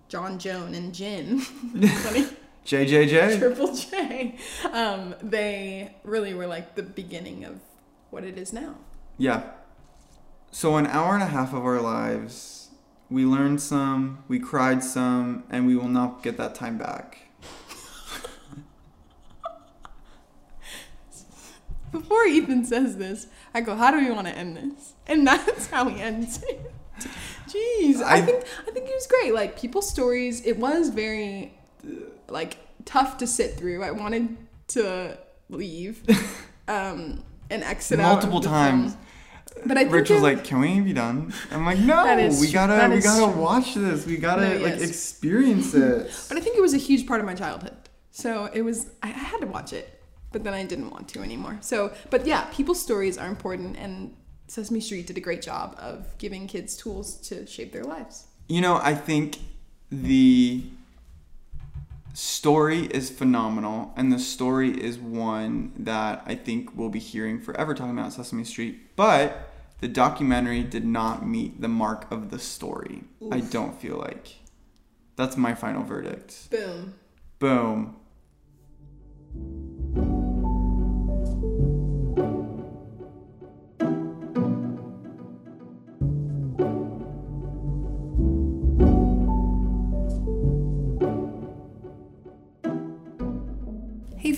john 0.09 0.39
joan 0.39 0.75
and 0.75 0.95
jin 0.95 1.39
funny 2.05 2.27
JJJ. 2.67 3.39
Triple 3.39 3.75
J. 3.75 4.37
Um, 4.73 5.15
they 5.23 5.95
really 6.05 6.35
were 6.35 6.47
like 6.47 6.75
the 6.77 6.83
beginning 6.83 7.45
of 7.45 7.61
what 8.11 8.25
it 8.25 8.39
is 8.39 8.53
now. 8.53 8.77
Yeah. 9.19 9.43
So 10.51 10.77
an 10.77 10.87
hour 10.87 11.15
and 11.15 11.23
a 11.23 11.27
half 11.27 11.53
of 11.55 11.65
our 11.65 11.81
lives, 11.81 12.69
we 13.11 13.25
learned 13.25 13.61
some, 13.61 14.23
we 14.29 14.39
cried 14.39 14.85
some, 14.85 15.45
and 15.51 15.67
we 15.67 15.77
will 15.77 15.89
not 15.89 16.23
get 16.23 16.37
that 16.37 16.55
time 16.55 16.79
back. 16.79 17.19
Before 21.91 22.25
Ethan 22.25 22.65
says 22.65 22.97
this, 22.97 23.27
I 23.55 23.61
go, 23.61 23.75
"How 23.77 23.91
do 23.91 23.99
we 23.99 24.11
want 24.11 24.27
to 24.27 24.37
end 24.37 24.57
this?" 24.57 24.95
And 25.07 25.27
that's 25.27 25.69
how 25.69 25.89
he 25.89 26.01
ends 26.01 26.43
it. 26.43 26.73
Jeez, 27.49 28.03
I, 28.03 28.17
I- 28.17 28.21
think 28.23 28.45
I 28.67 28.71
think 28.71 28.89
it 28.89 28.95
was 28.95 29.07
great. 29.07 29.35
Like 29.35 29.59
people's 29.59 29.89
stories, 29.91 30.45
it 30.47 30.59
was 30.59 30.89
very 30.91 31.59
like 32.29 32.59
tough 32.85 33.19
to 33.19 33.27
sit 33.27 33.57
through. 33.57 33.83
I 33.83 33.91
wanted 33.91 34.37
to 34.69 35.19
leave 35.49 36.03
um, 36.69 37.23
and 37.51 37.63
exit 37.63 37.99
Multiple 37.99 38.41
times. 38.41 38.97
But 39.67 39.77
I 39.77 39.83
think 39.83 39.93
Rich 39.93 40.11
was 40.11 40.23
like, 40.23 40.45
"Can 40.45 40.61
we 40.61 40.81
be 40.81 40.93
done?" 40.93 41.33
I'm 41.51 41.67
like, 41.67 41.79
"No, 41.79 42.03
we 42.41 42.51
gotta, 42.51 42.89
we 42.89 43.01
gotta 43.01 43.33
true. 43.33 43.43
watch 43.43 43.75
this. 43.75 44.07
We 44.07 44.17
gotta 44.17 44.59
No, 44.59 44.65
like 44.65 44.81
experience 44.81 45.75
it." 45.75 46.11
But 46.29 46.39
I 46.39 46.41
think 46.41 46.57
it 46.57 46.63
was 46.63 46.73
a 46.75 46.79
huge 46.79 47.07
part 47.07 47.21
of 47.21 47.27
my 47.27 47.35
childhood. 47.35 47.77
So 48.11 48.51
it 48.53 48.63
was, 48.63 48.87
I 49.03 49.09
I 49.09 49.11
had 49.11 49.41
to 49.41 49.47
watch 49.47 49.73
it, 49.73 50.03
but 50.33 50.43
then 50.43 50.55
I 50.55 50.65
didn't 50.65 50.91
want 50.91 51.09
to 51.11 51.21
anymore. 51.21 51.59
So, 51.61 51.93
but 52.11 52.27
yeah, 52.27 52.45
people's 52.53 52.81
stories 52.81 53.19
are 53.19 53.29
important, 53.29 53.77
and 53.77 54.17
Sesame 54.47 54.81
Street 54.81 55.07
did 55.07 55.19
a 55.19 55.21
great 55.21 55.43
job 55.43 55.77
of 55.79 56.17
giving 56.19 56.47
kids 56.47 56.77
tools 56.77 57.17
to 57.29 57.47
shape 57.47 57.73
their 57.73 57.85
lives. 57.85 58.27
You 58.49 58.63
know, 58.63 58.77
I 58.83 58.95
think 58.95 59.39
the 59.91 60.65
story 62.13 62.87
is 62.87 63.11
phenomenal, 63.11 63.93
and 63.97 64.13
the 64.13 64.19
story 64.19 64.71
is 64.71 64.99
one 64.99 65.73
that 65.77 66.23
I 66.27 66.35
think 66.35 66.77
we'll 66.77 66.89
be 66.89 66.99
hearing 66.99 67.41
forever 67.41 67.75
talking 67.75 67.99
about 67.99 68.13
Sesame 68.13 68.45
Street. 68.45 68.97
But 68.97 69.51
the 69.81 69.89
documentary 69.89 70.63
did 70.63 70.85
not 70.85 71.27
meet 71.27 71.61
the 71.61 71.69
mark 71.69 72.11
of 72.11 72.31
the 72.31 72.39
story. 72.39 73.05
I 73.31 73.41
don't 73.41 73.79
feel 73.81 73.99
like. 73.99 74.37
That's 75.17 75.37
my 75.37 75.55
final 75.55 75.83
verdict. 75.83 76.51
Boom. 76.51 76.95
Boom. 77.39 77.97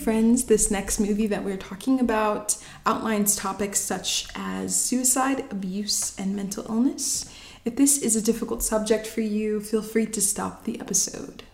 Friends, 0.05 0.45
this 0.45 0.71
next 0.71 1.01
movie 1.01 1.27
that 1.27 1.43
we're 1.43 1.57
talking 1.57 1.99
about 1.99 2.59
outlines 2.85 3.35
topics 3.37 3.81
such 3.81 4.29
as 4.35 4.79
suicide, 4.79 5.41
abuse, 5.51 6.15
and 6.19 6.37
mental 6.37 6.63
illness. 6.69 7.35
If 7.65 7.77
this 7.77 7.97
is 8.03 8.15
a 8.15 8.21
difficult 8.21 8.63
subject 8.63 9.07
for 9.07 9.23
you, 9.23 9.61
feel 9.61 9.81
free 9.81 10.05
to 10.05 10.21
stop 10.21 10.65
the 10.65 10.79
episode. 10.79 11.45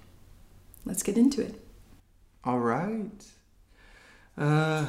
Let's 0.85 1.05
get 1.05 1.17
into 1.17 1.41
it. 1.43 1.65
All 2.43 2.59
right. 2.59 3.25
Uh, 4.37 4.87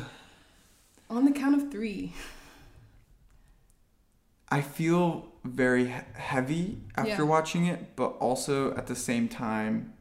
On 1.12 1.26
the 1.26 1.32
count 1.32 1.62
of 1.62 1.72
three. 1.72 2.14
I 4.50 4.62
feel 4.62 5.28
very 5.44 5.94
heavy 6.16 6.80
after 6.96 7.10
Yeah. 7.10 7.22
watching 7.22 7.66
it, 7.68 7.96
but 7.96 8.14
also 8.20 8.76
at 8.76 8.88
the 8.88 8.96
same 8.96 9.30
time 9.30 9.94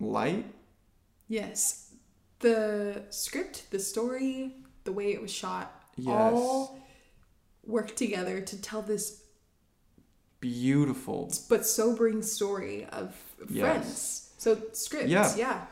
light. 0.00 0.46
Yes. 1.28 1.83
The 2.40 3.02
script, 3.10 3.70
the 3.70 3.78
story, 3.78 4.56
the 4.84 4.92
way 4.92 5.12
it 5.12 5.22
was 5.22 5.30
shot, 5.32 5.72
Yes. 5.96 6.32
all 6.34 6.78
work 7.66 7.94
together 7.96 8.40
to 8.40 8.60
tell 8.60 8.82
this 8.82 9.22
Beautiful. 10.40 11.32
but 11.48 11.64
sobering 11.64 12.20
story 12.22 12.84
of 12.86 13.14
Yes. 13.48 13.60
friends. 13.60 14.30
So 14.38 14.58
scripts, 14.72 15.08
Yeah. 15.10 15.34
yeah. 15.36 15.66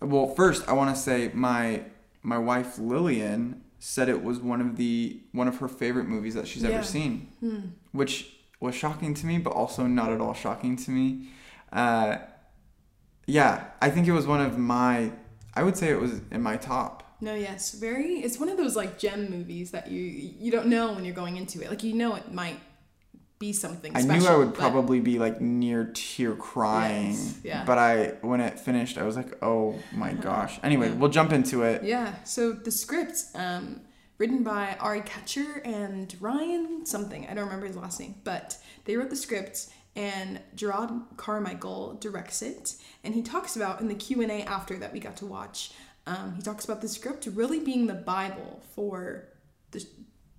Well, 0.00 0.34
first 0.34 0.68
I 0.68 0.72
want 0.74 0.94
to 0.94 1.00
say 1.00 1.30
my 1.32 1.84
my 2.24 2.38
wife 2.38 2.78
Lillian 2.78 3.64
said 3.78 4.08
it 4.08 4.22
was 4.22 4.38
one 4.38 4.60
of 4.60 4.76
the 4.76 5.20
one 5.32 5.48
of 5.48 5.58
her 5.58 5.68
favorite 5.68 6.06
movies 6.08 6.34
that 6.34 6.46
she's 6.46 6.62
Yeah. 6.62 6.70
ever 6.70 6.84
seen, 6.84 7.28
Hmm. 7.40 7.58
which 7.92 8.36
was 8.60 8.74
shocking 8.74 9.14
to 9.14 9.26
me, 9.26 9.38
but 9.38 9.50
also 9.54 9.86
not 9.86 10.12
at 10.12 10.20
all 10.20 10.34
shocking 10.34 10.76
to 10.76 10.90
me. 10.90 11.30
Uh, 11.72 12.18
yeah, 13.26 13.70
I 13.80 13.90
think 13.90 14.06
it 14.06 14.12
was 14.12 14.26
one 14.26 14.40
of 14.40 14.58
my. 14.58 15.12
I 15.54 15.62
would 15.62 15.76
say 15.76 15.90
it 15.90 16.00
was 16.00 16.20
in 16.30 16.42
my 16.42 16.56
top. 16.56 17.16
No, 17.20 17.34
yes, 17.34 17.72
very. 17.74 18.14
It's 18.16 18.38
one 18.40 18.48
of 18.48 18.56
those 18.56 18.74
like 18.74 18.98
gem 18.98 19.30
movies 19.30 19.70
that 19.70 19.90
you 19.90 20.00
you 20.02 20.50
don't 20.50 20.66
know 20.66 20.92
when 20.92 21.04
you're 21.04 21.14
going 21.14 21.36
into 21.36 21.60
it. 21.62 21.70
Like 21.70 21.82
you 21.84 21.94
know 21.94 22.14
it 22.16 22.32
might 22.32 22.58
be 23.38 23.52
something. 23.52 23.94
I 23.96 24.00
special, 24.02 24.20
knew 24.22 24.28
I 24.28 24.36
would 24.36 24.54
probably 24.54 25.00
be 25.00 25.18
like 25.18 25.40
near 25.40 25.90
tear 25.94 26.34
crying, 26.34 27.10
Yes, 27.12 27.40
yeah. 27.44 27.64
but 27.64 27.76
I 27.78 28.14
when 28.22 28.40
it 28.40 28.58
finished, 28.58 28.98
I 28.98 29.02
was 29.04 29.16
like, 29.16 29.42
oh 29.42 29.78
my 29.92 30.12
gosh. 30.28 30.58
Anyway, 30.62 30.88
Yeah. 30.88 30.94
we'll 30.94 31.10
jump 31.10 31.32
into 31.32 31.62
it. 31.62 31.82
Yeah. 31.84 32.14
So 32.24 32.52
the 32.52 32.70
script, 32.70 33.24
um, 33.34 33.80
written 34.18 34.42
by 34.44 34.76
Ari 34.80 35.00
Katcher 35.02 35.60
and 35.64 36.14
Ryan 36.20 36.86
something. 36.86 37.26
I 37.28 37.34
don't 37.34 37.44
remember 37.46 37.66
his 37.66 37.76
last 37.76 37.98
name, 38.00 38.14
but 38.24 38.56
they 38.84 38.96
wrote 38.96 39.10
the 39.10 39.16
script, 39.16 39.66
and 39.94 40.40
Jerrod 40.56 41.16
Carmichael 41.16 41.94
directs 42.00 42.42
it. 42.42 42.74
And 43.04 43.14
he 43.14 43.22
talks 43.22 43.56
about 43.56 43.80
in 43.80 43.88
the 43.88 43.94
Q 43.94 44.22
and 44.22 44.30
A 44.30 44.42
after 44.42 44.78
that 44.78 44.92
we 44.92 45.00
got 45.00 45.16
to 45.18 45.26
watch. 45.26 45.72
Um, 46.06 46.34
he 46.34 46.42
talks 46.42 46.64
about 46.64 46.80
the 46.80 46.88
script 46.88 47.26
really 47.32 47.60
being 47.60 47.86
the 47.86 47.94
bible 47.94 48.62
for 48.74 49.28
the 49.70 49.84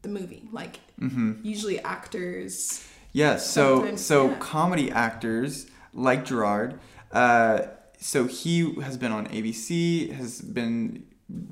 the 0.02 0.10
movie. 0.10 0.48
Like 0.52 0.80
Mm-hmm. 1.00 1.34
usually 1.44 1.80
actors. 1.82 2.86
Yes. 3.12 3.50
So 3.50 3.96
so 3.96 4.30
yeah. 4.30 4.36
comedy 4.40 4.92
actors 4.92 5.68
like 5.94 6.26
Jerrod. 6.26 6.78
Uh, 7.12 7.68
so 8.00 8.26
he 8.28 8.74
has 8.82 8.98
been 8.98 9.12
on 9.12 9.28
ABC. 9.28 10.12
Has 10.14 10.42
been 10.42 11.06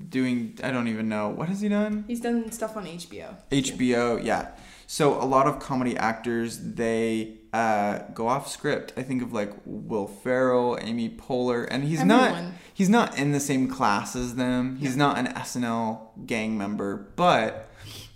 doing. 0.10 0.58
I 0.64 0.72
don't 0.72 0.88
even 0.88 1.08
know 1.08 1.30
what 1.30 1.50
has 1.50 1.62
he 1.62 1.70
done. 1.70 2.04
He's 2.08 2.20
done 2.22 2.52
stuff 2.52 2.76
on 2.78 2.86
HBO. 2.86 3.36
HBO. 3.52 4.24
Yeah. 4.24 4.50
So 4.88 5.22
a 5.22 5.26
lot 5.26 5.48
of 5.48 5.60
comedy 5.60 5.96
actors 5.96 6.58
they 6.60 7.38
uh, 7.54 8.00
go 8.14 8.28
off 8.28 8.48
script. 8.48 8.94
I 8.96 9.04
think 9.04 9.22
of 9.22 9.34
like 9.34 9.52
Will 9.66 10.08
Ferrell, 10.08 10.78
Amy 10.82 11.10
Poehler, 11.10 11.68
and 11.70 11.84
he's 11.84 12.04
not. 12.04 12.44
He's 12.74 12.90
not 12.90 13.18
in 13.18 13.32
the 13.32 13.40
same 13.40 13.68
class 13.68 14.16
as 14.16 14.36
them. 14.36 14.78
He's 14.78 14.98
not 14.98 15.18
an 15.18 15.28
SNL 15.28 16.26
gang 16.26 16.58
member, 16.58 17.12
but 17.16 17.70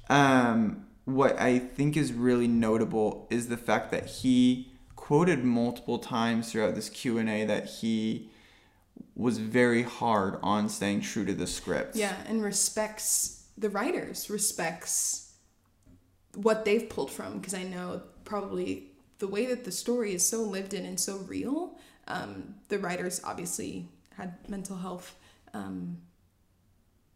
um, 0.09 0.87
what 1.03 1.39
I 1.39 1.59
think 1.59 1.95
is 1.97 2.13
really 2.13 2.47
notable 2.47 3.27
is 3.29 3.47
the 3.47 3.57
fact 3.57 3.91
that 3.91 4.07
he 4.07 4.71
quoted 4.95 5.43
multiple 5.43 5.99
times 5.99 6.51
throughout 6.51 6.73
this 6.73 6.89
Q 6.89 7.19
and 7.19 7.29
A 7.29 7.45
that 7.45 7.65
he 7.65 8.31
was 9.15 9.37
very 9.37 9.83
hard 9.83 10.39
on 10.41 10.67
staying 10.67 11.01
true 11.01 11.25
to 11.25 11.33
the 11.33 11.45
script. 11.45 11.95
Yeah, 11.95 12.15
and 12.27 12.43
respects 12.43 13.45
the 13.57 13.69
writers, 13.69 14.29
respects 14.29 15.33
what 16.33 16.65
they've 16.65 16.89
pulled 16.89 17.11
from 17.11 17.37
because 17.37 17.53
I 17.53 17.63
know 17.63 18.01
probably 18.23 18.91
the 19.19 19.27
way 19.27 19.45
that 19.45 19.63
the 19.63 19.71
story 19.71 20.13
is 20.13 20.27
so 20.27 20.41
lived 20.41 20.73
in 20.73 20.85
and 20.85 20.99
so 20.99 21.17
real. 21.17 21.77
Um, 22.07 22.55
the 22.69 22.79
writers 22.79 23.21
obviously 23.23 23.89
had 24.17 24.37
mental 24.47 24.77
health, 24.77 25.15
um, 25.53 25.97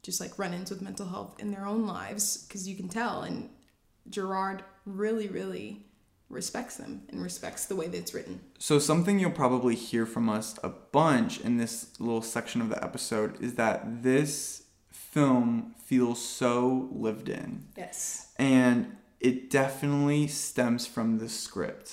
just 0.01 0.19
like 0.19 0.39
run-ins 0.39 0.69
with 0.69 0.81
mental 0.81 1.07
health 1.07 1.39
in 1.39 1.51
their 1.51 1.65
own 1.65 1.85
lives 1.85 2.45
because 2.47 2.67
you 2.67 2.75
can 2.75 2.89
tell. 2.89 3.21
And 3.21 3.49
Jerrod 4.09 4.61
really, 4.85 5.27
really 5.27 5.85
respects 6.29 6.77
them 6.77 7.01
and 7.09 7.21
respects 7.21 7.65
the 7.65 7.75
way 7.75 7.87
that 7.87 7.97
it's 7.97 8.13
written. 8.13 8.39
So 8.59 8.79
something 8.79 9.19
you'll 9.19 9.31
probably 9.31 9.75
hear 9.75 10.05
from 10.05 10.29
us 10.29 10.59
a 10.63 10.69
bunch 10.69 11.39
in 11.41 11.57
this 11.57 11.99
little 11.99 12.21
section 12.21 12.61
of 12.61 12.69
the 12.69 12.83
episode 12.83 13.41
is 13.41 13.55
that 13.55 14.03
this 14.03 14.63
film 14.91 15.73
feels 15.83 16.23
so 16.23 16.87
lived 16.91 17.29
in. 17.29 17.65
Yes. 17.75 18.31
and 18.37 18.95
it 19.19 19.49
definitely 19.49 20.27
stems 20.27 20.87
from 20.87 21.19
the 21.19 21.29
script. 21.29 21.91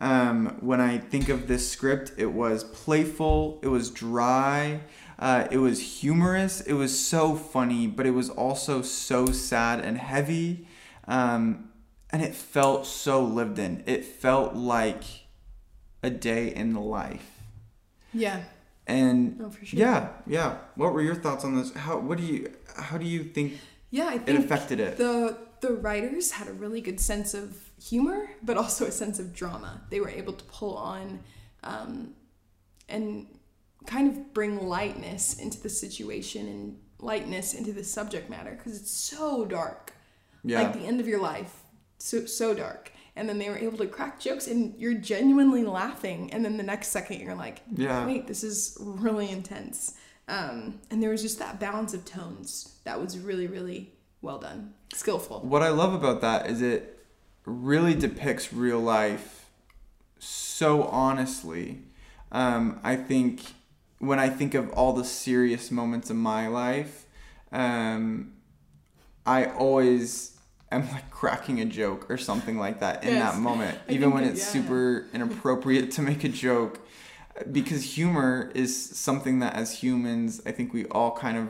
Um, 0.00 0.56
when 0.60 0.80
I 0.80 0.98
think 0.98 1.28
of 1.28 1.46
this 1.46 1.70
script, 1.70 2.12
it 2.16 2.32
was 2.32 2.64
playful, 2.64 3.60
it 3.62 3.68
was 3.68 3.90
dry, 3.90 4.80
uh, 5.18 5.46
it 5.50 5.58
was 5.58 6.00
humorous, 6.00 6.62
it 6.62 6.72
was 6.72 6.98
so 6.98 7.34
funny, 7.34 7.86
but 7.86 8.06
it 8.06 8.12
was 8.12 8.30
also 8.30 8.80
so 8.80 9.26
sad 9.26 9.80
and 9.80 9.98
heavy. 9.98 10.66
Um, 11.06 11.70
and 12.10 12.22
it 12.22 12.34
felt 12.34 12.86
so 12.86 13.22
lived 13.22 13.58
in. 13.58 13.82
It 13.86 14.04
felt 14.04 14.54
like 14.54 15.04
a 16.02 16.10
day 16.10 16.52
in 16.54 16.72
the 16.72 16.80
life. 16.80 17.38
Yeah. 18.12 18.40
And 18.86 19.54
for 19.54 19.64
sure. 19.64 19.78
yeah, 19.78 20.08
yeah. 20.26 20.56
What 20.74 20.92
were 20.92 21.02
your 21.02 21.14
thoughts 21.14 21.44
on 21.44 21.54
this? 21.56 21.72
How 21.74 21.98
what 21.98 22.18
do 22.18 22.24
you 22.24 22.50
how 22.76 22.98
do 22.98 23.06
you 23.06 23.22
think 23.22 23.58
Yeah, 23.90 24.06
I 24.06 24.18
think 24.18 24.28
it 24.30 24.44
affected 24.44 24.80
it? 24.80 24.96
the 24.96 25.36
the 25.60 25.72
writers 25.72 26.32
had 26.32 26.48
a 26.48 26.52
really 26.52 26.80
good 26.80 27.00
sense 27.00 27.34
of 27.34 27.56
humor, 27.82 28.30
but 28.42 28.56
also 28.56 28.86
a 28.86 28.90
sense 28.90 29.18
of 29.18 29.34
drama. 29.34 29.82
They 29.90 30.00
were 30.00 30.10
able 30.10 30.32
to 30.32 30.44
pull 30.44 30.76
on 30.76 31.20
um, 31.62 32.14
and 32.88 33.26
kind 33.86 34.08
of 34.10 34.34
bring 34.34 34.68
lightness 34.68 35.34
into 35.34 35.60
the 35.60 35.68
situation 35.68 36.46
and 36.46 36.78
lightness 36.98 37.54
into 37.54 37.72
the 37.72 37.84
subject 37.84 38.28
matter 38.28 38.52
because 38.52 38.78
it's 38.78 38.90
so 38.90 39.44
dark. 39.44 39.92
yeah. 40.44 40.62
Like 40.62 40.74
the 40.74 40.80
end 40.80 41.00
of 41.00 41.08
your 41.08 41.20
life, 41.20 41.62
so 41.98 42.26
so 42.26 42.54
dark. 42.54 42.92
And 43.16 43.28
then 43.28 43.38
they 43.38 43.50
were 43.50 43.58
able 43.58 43.76
to 43.78 43.86
crack 43.86 44.20
jokes, 44.20 44.46
and 44.46 44.74
you're 44.78 44.94
genuinely 44.94 45.64
laughing. 45.64 46.32
And 46.32 46.44
then 46.44 46.56
the 46.56 46.62
next 46.62 46.88
second, 46.88 47.20
you're 47.20 47.34
like, 47.34 47.60
yeah. 47.74 48.06
wait, 48.06 48.26
this 48.26 48.44
is 48.44 48.78
really 48.80 49.28
intense. 49.28 49.94
Um, 50.28 50.80
and 50.90 51.02
there 51.02 51.10
was 51.10 51.20
just 51.20 51.40
that 51.40 51.58
balance 51.58 51.92
of 51.92 52.04
tones 52.04 52.76
that 52.84 52.98
was 53.00 53.18
really, 53.18 53.48
really 53.48 53.92
well 54.22 54.38
done, 54.38 54.74
skillful. 54.94 55.40
What 55.40 55.62
I 55.62 55.68
love 55.70 55.94
about 55.94 56.20
that 56.20 56.46
is 56.48 56.60
it 56.62 56.98
really 57.46 57.94
depicts 57.94 58.52
real 58.52 58.80
life 58.80 59.46
so 60.18 60.84
honestly. 60.84 61.82
Um, 62.32 62.78
I 62.84 62.96
think 62.96 63.40
when 63.98 64.18
I 64.18 64.28
think 64.28 64.54
of 64.54 64.70
all 64.72 64.92
the 64.92 65.04
serious 65.04 65.70
moments 65.70 66.10
in 66.10 66.16
my 66.16 66.46
life, 66.48 67.06
um, 67.52 68.34
I 69.26 69.46
always 69.46 70.36
am 70.70 70.88
like 70.90 71.10
cracking 71.10 71.60
a 71.60 71.64
joke 71.64 72.10
or 72.10 72.16
something 72.16 72.58
like 72.58 72.80
that 72.80 73.02
in 73.02 73.14
Yes. 73.14 73.34
that 73.34 73.40
moment, 73.48 73.78
even 73.88 74.10
when 74.12 74.24
that- 74.24 74.32
it's 74.32 74.40
yeah. 74.40 74.62
super 74.62 75.06
inappropriate 75.12 75.90
to 75.92 76.02
make 76.02 76.22
a 76.24 76.28
joke. 76.28 76.80
Because 77.50 77.94
humor 77.94 78.50
is 78.54 78.90
something 78.98 79.38
that 79.38 79.54
as 79.54 79.78
humans, 79.82 80.42
I 80.44 80.52
think 80.52 80.72
we 80.74 80.84
all 80.86 81.16
kind 81.16 81.38
of 81.38 81.48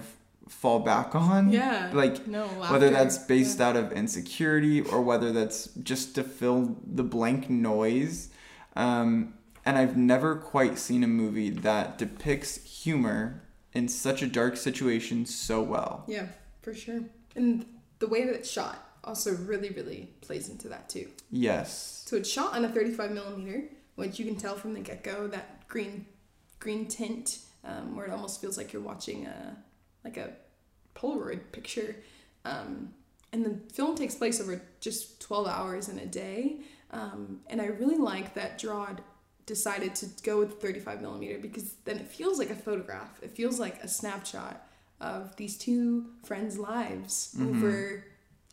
fall 0.50 0.80
back 0.80 1.14
on. 1.14 1.50
Yeah. 1.50 1.90
Like 1.92 2.26
no, 2.26 2.46
whether 2.46 2.90
that's 2.90 3.18
based 3.18 3.58
yeah. 3.58 3.68
out 3.68 3.76
of 3.76 3.92
insecurity 3.92 4.80
or 4.82 5.00
whether 5.00 5.32
that's 5.32 5.68
just 5.82 6.14
to 6.16 6.24
fill 6.24 6.76
the 6.84 7.04
blank 7.04 7.48
noise. 7.48 8.28
Um, 8.76 9.34
and 9.64 9.78
I've 9.78 9.96
never 9.96 10.36
quite 10.36 10.78
seen 10.78 11.04
a 11.04 11.08
movie 11.08 11.50
that 11.50 11.98
depicts 11.98 12.82
humor 12.82 13.42
in 13.72 13.88
such 13.88 14.22
a 14.22 14.26
dark 14.26 14.56
situation 14.56 15.26
so 15.26 15.62
well. 15.62 16.04
Yeah, 16.08 16.26
for 16.62 16.74
sure. 16.74 17.00
And 17.36 17.66
the 17.98 18.08
way 18.08 18.24
that 18.24 18.34
it's 18.34 18.50
shot 18.50 18.86
also 19.04 19.34
really, 19.36 19.70
really 19.70 20.10
plays 20.20 20.48
into 20.48 20.68
that 20.68 20.88
too. 20.88 21.08
Yes. 21.30 22.04
So 22.06 22.16
it's 22.16 22.28
shot 22.28 22.54
on 22.54 22.64
a 22.64 22.68
35 22.68 23.12
millimeter, 23.12 23.64
which 23.94 24.18
you 24.18 24.24
can 24.24 24.36
tell 24.36 24.56
from 24.56 24.74
the 24.74 24.80
get 24.80 25.04
go 25.04 25.28
that 25.28 25.68
green, 25.68 26.06
green 26.58 26.86
tint, 26.86 27.38
um, 27.64 27.94
where 27.94 28.06
it 28.06 28.12
almost 28.12 28.40
feels 28.40 28.56
like 28.56 28.72
you're 28.72 28.82
watching 28.82 29.26
a 29.26 29.56
like 30.04 30.16
a 30.16 30.30
Polaroid 30.94 31.40
picture. 31.52 31.96
Um, 32.44 32.94
and 33.32 33.44
the 33.44 33.56
film 33.72 33.94
takes 33.96 34.14
place 34.14 34.40
over 34.40 34.60
just 34.80 35.20
12 35.20 35.46
hours 35.46 35.88
in 35.88 35.98
a 35.98 36.06
day. 36.06 36.56
Um, 36.90 37.40
and 37.48 37.60
I 37.62 37.66
really 37.66 37.96
like 37.98 38.34
that 38.34 38.58
Jerrod 38.60 38.98
decided 39.46 39.94
to 39.96 40.06
go 40.22 40.38
with 40.38 40.60
35 40.60 41.00
millimeter 41.00 41.38
because 41.38 41.74
then 41.84 41.96
it 41.98 42.08
feels 42.08 42.38
like 42.38 42.50
a 42.50 42.54
photograph. 42.54 43.20
It 43.22 43.30
feels 43.30 43.60
like 43.60 43.82
a 43.82 43.88
snapshot 43.88 44.66
of 45.00 45.34
these 45.36 45.56
two 45.56 46.06
friends' 46.24 46.58
lives 46.58 47.34
Mm-hmm. 47.38 47.56
over 47.64 48.04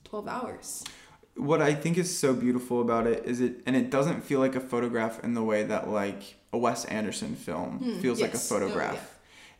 12 0.06 0.28
hours. 0.28 0.84
what 1.36 1.62
I 1.62 1.74
think 1.74 1.98
is 1.98 2.18
so 2.18 2.34
beautiful 2.34 2.80
about 2.82 3.06
it 3.08 3.26
is 3.26 3.42
it, 3.42 3.62
and 3.66 3.76
it 3.76 3.90
doesn't 3.90 4.24
feel 4.24 4.40
like 4.40 4.56
a 4.56 4.60
photograph 4.62 5.22
in 5.24 5.34
the 5.34 5.44
way 5.44 5.64
that 5.64 5.90
like 5.90 6.36
a 6.54 6.58
Wes 6.58 6.86
Anderson 6.86 7.36
film 7.36 7.80
Hmm, 7.80 8.00
feels 8.00 8.22
like 8.22 8.32
a 8.32 8.34
yes. 8.34 8.52
Oh, 8.52 8.56
photograph. 8.60 8.94
yeah. 8.94 9.02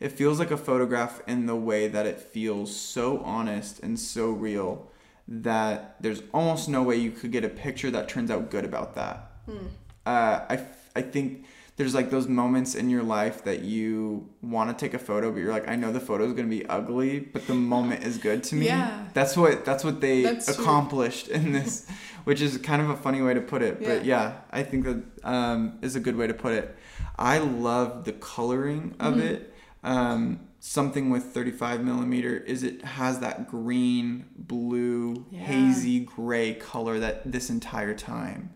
It 0.00 0.12
feels 0.12 0.38
like 0.38 0.50
a 0.50 0.56
photograph 0.56 1.20
in 1.26 1.46
the 1.46 1.56
way 1.56 1.88
that 1.88 2.06
it 2.06 2.20
feels 2.20 2.74
so 2.74 3.18
honest 3.20 3.80
and 3.80 3.98
so 3.98 4.30
real 4.30 4.90
that 5.26 5.96
there's 6.00 6.22
almost 6.32 6.68
no 6.68 6.82
way 6.82 6.96
you 6.96 7.10
could 7.10 7.32
get 7.32 7.44
a 7.44 7.48
picture 7.48 7.90
that 7.90 8.08
turns 8.08 8.30
out 8.30 8.50
good 8.50 8.64
about 8.64 8.94
that. 8.94 9.30
Hmm. 9.46 9.66
Uh, 10.06 10.40
I, 10.48 10.54
f- 10.54 10.90
I 10.96 11.02
think 11.02 11.44
there's 11.76 11.94
like 11.94 12.10
those 12.10 12.26
moments 12.28 12.74
in 12.74 12.88
your 12.90 13.02
life 13.02 13.44
that 13.44 13.60
you 13.60 14.28
want 14.40 14.70
to 14.70 14.84
take 14.84 14.94
a 14.94 14.98
photo, 14.98 15.30
but 15.30 15.38
you're 15.38 15.52
like, 15.52 15.68
I 15.68 15.76
know 15.76 15.92
the 15.92 16.00
photo 16.00 16.24
is 16.24 16.32
gonna 16.32 16.48
be 16.48 16.64
ugly, 16.66 17.20
but 17.20 17.46
the 17.46 17.54
moment 17.54 18.04
is 18.04 18.18
good 18.18 18.42
to 18.44 18.54
me. 18.54 18.66
Yeah. 18.66 19.04
That's 19.14 19.36
what 19.36 19.64
that's 19.64 19.84
what 19.84 20.00
they 20.00 20.22
That's 20.22 20.54
true. 20.54 20.64
accomplished 20.64 21.28
in 21.28 21.52
this, 21.58 21.86
which 22.24 22.40
is 22.40 22.56
kind 22.58 22.80
of 22.80 22.88
a 22.90 22.96
funny 22.96 23.20
way 23.20 23.34
to 23.34 23.40
put 23.40 23.62
it. 23.62 23.80
But 23.80 24.04
Yeah. 24.04 24.22
yeah, 24.22 24.32
I 24.50 24.62
think 24.62 24.84
that 24.86 25.02
um, 25.24 25.78
is 25.82 25.94
a 25.94 26.00
good 26.00 26.16
way 26.16 26.26
to 26.26 26.34
put 26.34 26.52
it. 26.52 26.74
I 27.18 27.38
love 27.38 28.04
the 28.04 28.12
coloring 28.12 28.94
of 29.00 29.14
Mhm. 29.16 29.20
it. 29.22 29.54
Um, 29.82 30.40
something 30.60 31.10
with 31.10 31.24
35 31.24 31.84
millimeter 31.84 32.36
is 32.36 32.62
it 32.62 32.82
has 32.82 33.20
that 33.20 33.48
green, 33.48 34.26
blue, 34.36 35.26
Yeah. 35.30 35.40
hazy 35.40 36.00
gray 36.00 36.54
color 36.54 36.98
that 36.98 37.30
this 37.30 37.48
entire 37.50 37.94
time. 37.94 38.50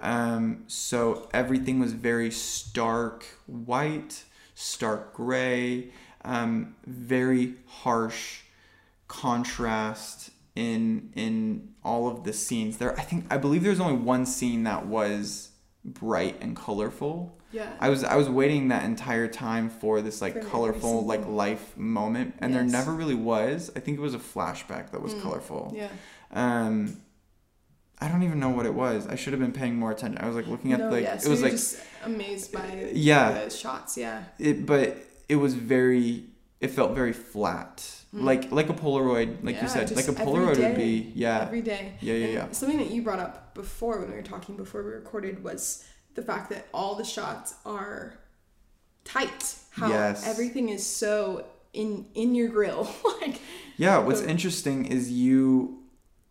Um, 0.00 0.64
so 0.66 1.28
everything 1.32 1.78
was 1.78 1.92
very 1.92 2.30
stark 2.30 3.24
white, 3.46 4.24
stark 4.54 5.14
gray, 5.14 5.92
um, 6.24 6.74
very 6.86 7.54
harsh 7.66 8.40
contrast 9.08 10.30
in 10.56 11.10
in 11.14 11.68
all 11.84 12.08
of 12.08 12.24
the 12.24 12.32
scenes. 12.32 12.78
There, 12.78 12.98
I 12.98 13.02
think, 13.02 13.26
I 13.30 13.36
believe 13.38 13.62
there's 13.62 13.80
only 13.80 13.96
one 14.02 14.26
scene 14.26 14.64
that 14.64 14.86
was 14.86 15.50
bright 15.84 16.36
and 16.40 16.56
colorful. 16.56 17.38
Yeah. 17.58 17.70
I 17.80 17.88
was 17.88 18.02
I 18.04 18.16
was 18.16 18.28
waiting 18.40 18.68
that 18.68 18.84
entire 18.84 19.28
time 19.28 19.66
for 19.80 20.02
this 20.06 20.20
like 20.24 20.34
For 20.34 20.48
colorful 20.52 21.04
like 21.12 21.24
life 21.26 21.76
moment, 21.76 22.34
and 22.40 22.54
there 22.54 22.64
never 22.64 22.92
really 23.00 23.14
was. 23.34 23.70
I 23.76 23.80
think 23.80 23.96
it 23.98 24.00
was 24.08 24.14
a 24.14 24.18
flashback 24.34 24.90
that 24.92 25.00
was 25.06 25.14
Mm. 25.14 25.22
colorful. 25.22 25.62
yeah. 25.76 25.88
Um, 26.32 26.74
I 28.00 28.08
don't 28.08 28.22
even 28.24 28.40
know 28.40 28.50
what 28.50 28.66
it 28.66 28.74
was. 28.74 29.06
I 29.06 29.14
should 29.14 29.32
have 29.32 29.40
been 29.40 29.52
paying 29.52 29.76
more 29.76 29.92
attention. 29.92 30.18
I 30.22 30.26
was 30.26 30.36
like 30.36 30.48
looking 30.48 30.72
at 30.72 30.80
no, 30.80 30.88
like 30.90 31.04
yeah. 31.04 31.14
it 31.14 31.28
was 31.28 31.42
like 31.42 31.52
just 31.52 31.78
amazed 32.04 32.52
by 32.52 32.90
Yeah. 32.92 33.44
the 33.44 33.50
shots. 33.50 33.96
Yeah. 33.96 34.24
it, 34.38 34.66
but 34.66 34.96
it 35.28 35.36
was 35.36 35.54
very. 35.54 36.24
It 36.60 36.70
felt 36.70 36.92
very 36.94 37.12
flat, 37.12 37.76
Mm. 38.14 38.22
like 38.30 38.50
like 38.58 38.68
a 38.70 38.74
Polaroid, 38.74 39.44
like 39.44 39.56
Yeah, 39.56 39.62
you 39.62 39.68
said, 39.68 39.90
like 40.00 40.08
a 40.08 40.12
Polaroid 40.12 40.58
would 40.58 40.76
be. 40.76 41.12
Yeah, 41.14 41.42
Every 41.42 41.60
day. 41.62 41.92
yeah, 42.00 42.14
yeah, 42.14 42.24
And 42.24 42.34
yeah. 42.34 42.46
Something 42.52 42.78
that 42.78 42.90
you 42.90 43.02
brought 43.02 43.18
up 43.26 43.54
before 43.54 43.98
when 44.00 44.08
we 44.10 44.16
were 44.16 44.22
talking 44.34 44.56
before 44.56 44.82
we 44.82 44.90
recorded 44.90 45.44
was 45.44 45.84
the 46.14 46.22
fact 46.22 46.50
that 46.50 46.66
all 46.72 46.94
the 46.94 47.04
shots 47.04 47.54
are 47.66 48.14
tight. 49.04 49.56
How 49.70 49.88
Yes. 49.88 50.26
everything 50.26 50.68
is 50.68 50.84
so 50.86 51.44
in 51.72 52.06
in 52.14 52.34
your 52.34 52.48
grill. 52.48 52.88
like 53.20 53.40
Yeah, 53.76 53.98
what's 53.98 54.20
interesting 54.20 54.86
is 54.86 55.10
you 55.10 55.80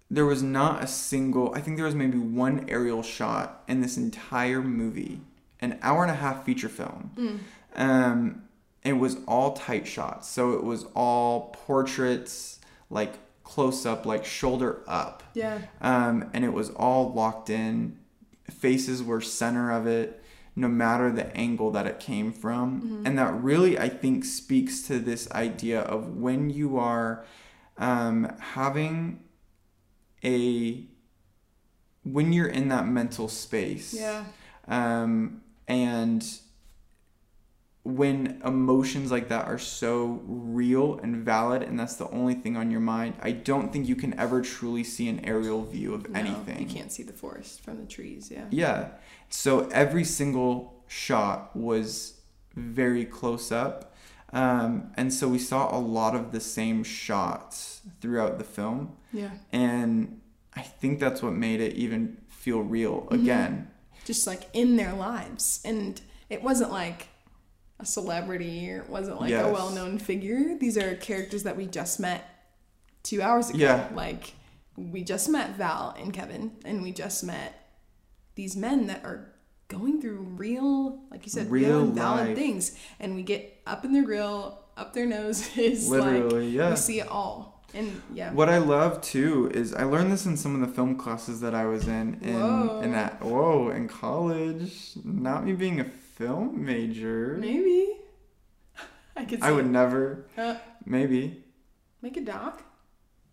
there 0.10 0.26
was 0.26 0.44
not 0.44 0.84
a 0.84 0.88
single 0.88 1.54
I 1.56 1.60
think 1.62 1.78
there 1.78 1.86
was 1.86 1.96
maybe 1.96 2.18
one 2.18 2.66
aerial 2.70 3.04
shot 3.04 3.64
in 3.68 3.82
this 3.82 3.98
entire 3.98 4.62
movie, 4.62 5.22
an 5.60 5.78
hour 5.82 6.04
and 6.04 6.12
a 6.12 6.16
half 6.16 6.46
feature 6.46 6.70
film. 6.70 7.12
mm, 7.16 7.40
Um 7.80 8.44
it 8.84 8.94
was 8.94 9.18
all 9.28 9.54
tight 9.54 9.88
shots. 9.88 10.28
So 10.30 10.54
it 10.54 10.64
was 10.64 10.86
all 10.96 11.50
portraits 11.66 12.60
like 12.90 13.14
close 13.44 13.86
up 13.86 14.06
like 14.06 14.24
shoulder 14.26 14.82
up. 14.88 15.24
yeah. 15.34 15.60
Um 15.82 16.30
and 16.34 16.46
it 16.46 16.54
was 16.54 16.70
all 16.72 17.12
locked 17.14 17.50
in. 17.50 17.98
Faces 18.50 19.02
were 19.04 19.22
center 19.22 19.72
of 19.72 19.88
it 19.88 20.22
no 20.56 20.68
matter 20.68 21.12
the 21.12 21.36
angle 21.36 21.72
that 21.72 21.88
it 21.88 22.00
came 22.00 22.32
from. 22.32 22.82
Mhm. 22.82 23.08
And 23.08 23.18
that 23.18 23.34
really, 23.42 23.80
I 23.80 23.90
think, 23.90 24.24
speaks 24.24 24.84
to 24.84 25.00
this 25.00 25.30
idea 25.32 25.82
of 25.82 26.16
when 26.18 26.50
you 26.50 26.78
are 26.78 27.26
um, 27.78 28.32
having 28.40 29.20
a, 30.24 30.86
when 32.04 32.32
you're 32.32 32.48
in 32.48 32.68
that 32.68 32.88
mental 32.88 33.28
space. 33.28 33.96
Yeah. 33.96 34.26
Um, 34.68 35.42
and 35.68 36.24
when 37.84 38.42
emotions 38.46 39.12
like 39.12 39.28
that 39.28 39.46
are 39.46 39.58
so 39.60 40.22
real 40.26 41.00
and 41.04 41.18
valid 41.26 41.62
and 41.64 41.78
that's 41.78 41.96
the 41.96 42.10
only 42.12 42.34
thing 42.34 42.56
on 42.56 42.72
your 42.72 42.80
mind, 42.80 43.16
I 43.22 43.32
don't 43.32 43.74
think 43.74 43.88
you 43.90 43.96
can 43.96 44.18
ever 44.18 44.42
truly 44.42 44.84
see 44.86 45.10
an 45.10 45.20
aerial 45.26 45.64
view 45.66 45.94
of 45.94 46.10
No, 46.10 46.18
anything. 46.20 46.60
You 46.68 46.74
can't 46.74 46.92
see 46.94 47.04
the 47.04 47.12
forest 47.14 47.62
from 47.62 47.80
the 47.80 47.86
trees. 47.86 48.32
Yeah. 48.32 48.46
Yeah. 48.52 48.88
So 49.30 49.68
every 49.70 50.06
single 50.06 50.84
shot 50.88 51.54
was 51.56 52.22
very 52.56 53.04
close 53.04 53.52
up. 53.52 53.94
Um, 54.32 54.92
and 54.96 55.14
so 55.14 55.28
we 55.28 55.38
saw 55.38 55.76
a 55.78 55.80
lot 55.80 56.16
of 56.16 56.32
the 56.32 56.40
same 56.40 56.84
shots 56.84 57.82
throughout 58.00 58.38
the 58.38 58.44
film. 58.46 58.94
Yeah. 59.12 59.32
And 59.52 60.22
I 60.56 60.62
think 60.62 61.00
that's 61.02 61.22
what 61.22 61.34
made 61.34 61.60
it 61.60 61.76
even 61.76 62.18
feel 62.30 62.62
real 62.62 63.08
Mhm. 63.12 63.22
again. 63.22 63.68
Just 64.06 64.26
like 64.26 64.50
in 64.54 64.76
their 64.78 64.94
lives, 64.94 65.60
and 65.66 66.00
it 66.30 66.42
wasn't 66.44 66.72
like 66.72 67.10
a 67.80 67.86
celebrity 67.86 68.72
or 68.72 68.84
it 68.84 68.90
wasn't 68.90 69.20
like 69.20 69.30
Yes. 69.32 69.46
a 69.46 69.52
well-known 69.52 69.98
figure. 70.00 70.58
These 70.60 70.78
are 70.78 70.96
characters 70.96 71.44
that 71.44 71.58
we 71.58 71.66
just 71.66 72.00
met 72.00 72.24
two 73.04 73.22
hours 73.22 73.50
ago. 73.50 73.60
Yeah. 73.60 73.90
Like 73.94 74.34
we 74.78 75.04
just 75.04 75.30
met 75.30 75.56
Val 75.58 75.96
and 76.00 76.14
Kevin, 76.14 76.52
and 76.66 76.82
we 76.82 76.92
just 76.92 77.24
met 77.24 77.60
these 78.36 78.56
men 78.56 78.88
that 78.88 79.04
are 79.04 79.34
going 79.68 80.02
through 80.02 80.20
real, 80.38 81.00
like 81.12 81.26
you 81.26 81.32
said, 81.32 81.50
real, 81.52 81.82
Real 81.84 81.86
valid 81.92 82.30
life. 82.30 82.38
things. 82.38 82.76
And 83.00 83.16
we 83.16 83.24
get 83.24 83.62
up 83.68 83.86
in 83.86 83.94
their 83.94 84.04
grill, 84.04 84.60
up 84.78 84.94
their 84.94 85.06
noses, 85.06 85.90
Literally, 85.92 86.46
like 86.46 86.54
yeah. 86.54 86.70
we 86.72 86.76
see 86.76 87.00
it 87.00 87.08
all. 87.08 87.53
And 87.74 88.02
yeah. 88.14 88.32
What 88.34 88.50
I 88.50 88.58
love 88.60 89.02
too 89.02 89.50
is 89.54 89.74
I 89.74 89.84
learned 89.84 90.12
this 90.12 90.26
in 90.26 90.38
some 90.38 90.54
of 90.56 90.62
the 90.68 90.74
film 90.74 90.96
classes 90.96 91.42
that 91.42 91.56
I 91.56 91.66
was 91.66 91.88
in 91.88 92.20
in 92.22 92.40
Whoa. 92.40 92.82
in 92.82 92.92
that 92.92 93.22
whoa 93.24 93.70
in 93.70 93.88
college. 93.88 94.92
Not 95.04 95.46
me 95.46 95.54
being 95.54 95.80
a 95.80 95.86
film 95.86 96.64
major. 96.64 97.38
Maybe. 97.40 97.98
I 99.16 99.26
could 99.26 99.40
see 99.42 99.46
I 99.48 99.52
would 99.52 99.66
it. 99.66 99.70
never. 99.70 100.26
Uh, 100.38 100.56
Maybe 100.86 101.44
make 102.02 102.18
a 102.18 102.22
doc. 102.22 102.62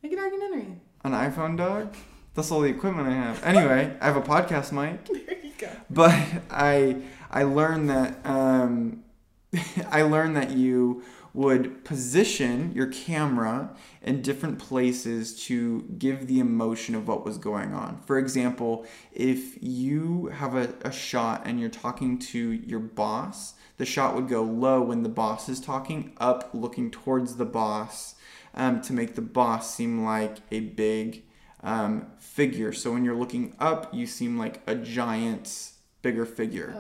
Make 0.03 0.13
a 0.13 0.17
documentary. 0.17 0.81
an 1.05 1.13
iPhone 1.13 1.57
dog. 1.57 1.95
That's 2.35 2.51
all 2.51 2.61
the 2.61 2.71
equipment 2.71 3.09
I 3.09 3.13
have. 3.13 3.43
Anyway, 3.45 3.97
I 4.01 4.05
have 4.07 4.17
a 4.17 4.23
podcast 4.23 4.73
mic. 4.73 5.07
There 5.27 5.39
you 5.43 5.53
go. 5.59 5.69
but 5.91 6.15
I 6.51 7.03
I 7.31 7.43
learned 7.43 7.91
that 7.91 8.25
um, 8.25 9.03
I 9.91 10.03
learned 10.03 10.37
that 10.37 10.53
you 10.53 11.03
would 11.33 11.85
position 11.85 12.73
your 12.75 12.87
camera 12.87 13.75
in 14.03 14.23
different 14.23 14.59
places 14.59 15.45
to 15.45 15.83
give 15.99 16.27
the 16.27 16.41
emotion 16.41 16.95
of 16.95 17.07
what 17.07 17.25
was 17.25 17.39
going 17.39 17.73
on. 17.73 18.01
For 18.05 18.19
example, 18.19 18.87
if 19.13 19.63
you 19.63 20.27
have 20.27 20.55
a, 20.55 20.75
a 20.83 20.91
shot 20.91 21.43
and 21.45 21.61
you're 21.61 21.69
talking 21.69 22.19
to 22.19 22.53
your 22.53 22.81
boss, 22.81 23.55
the 23.77 23.87
shot 23.87 24.15
would 24.15 24.29
go 24.29 24.43
low 24.43 24.83
when 24.83 25.03
the 25.03 25.09
boss 25.09 25.49
is 25.49 25.61
talking, 25.61 26.13
up 26.19 26.51
looking 26.53 26.91
towards 26.91 27.37
the 27.37 27.47
boss 27.47 28.17
um, 28.55 28.81
to 28.83 28.93
make 28.93 29.15
the 29.15 29.23
boss 29.23 29.75
seem 29.75 30.05
like 30.05 30.39
a 30.51 30.61
big 30.61 31.25
um, 31.63 32.07
figure. 32.19 32.73
So 32.73 32.93
when 32.93 33.05
you're 33.05 33.15
looking 33.15 33.55
up, 33.59 33.95
you 33.95 34.07
seem 34.07 34.39
like 34.39 34.61
a 34.67 34.75
giant, 34.75 35.73
bigger 36.03 36.27
figure. 36.27 36.75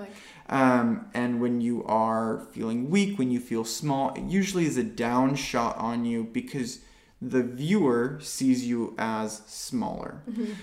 Um, 0.50 1.06
and 1.14 1.40
when 1.40 1.60
you 1.60 1.84
are 1.84 2.40
feeling 2.52 2.90
weak, 2.90 3.18
when 3.18 3.30
you 3.30 3.38
feel 3.38 3.64
small, 3.64 4.12
it 4.14 4.24
usually 4.24 4.66
is 4.66 4.76
a 4.76 4.82
down 4.82 5.36
shot 5.36 5.78
on 5.78 6.04
you 6.04 6.24
because 6.24 6.80
the 7.22 7.42
viewer 7.44 8.18
sees 8.20 8.66
you 8.66 8.94
as 8.98 9.42
smaller. 9.46 10.22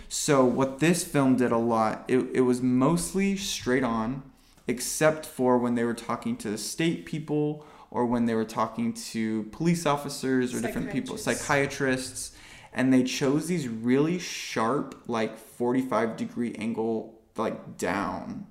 So, 0.09 0.43
what 0.43 0.79
this 0.79 1.05
film 1.05 1.37
did 1.37 1.53
a 1.53 1.57
lot, 1.57 2.03
it, 2.09 2.27
it 2.33 2.41
was 2.41 2.61
mostly 2.61 3.37
straight 3.37 3.83
on, 3.85 4.23
except 4.67 5.25
for 5.25 5.57
when 5.57 5.75
they 5.75 5.85
were 5.85 5.93
talking 5.93 6.35
to 6.37 6.49
the 6.49 6.57
state 6.57 7.05
people 7.05 7.65
or 7.89 8.05
when 8.05 8.25
they 8.25 8.33
were 8.33 8.45
talking 8.45 8.91
to 8.91 9.43
police 9.53 9.85
officers 9.85 10.53
or 10.53 10.59
different 10.61 10.91
people, 10.91 11.17
psychiatrists. 11.17 12.33
And 12.73 12.93
they 12.93 13.03
chose 13.03 13.47
these 13.47 13.67
really 13.69 14.19
sharp, 14.19 15.03
like 15.07 15.37
45 15.37 16.17
degree 16.17 16.53
angle, 16.55 17.21
like 17.37 17.77
down. 17.77 18.45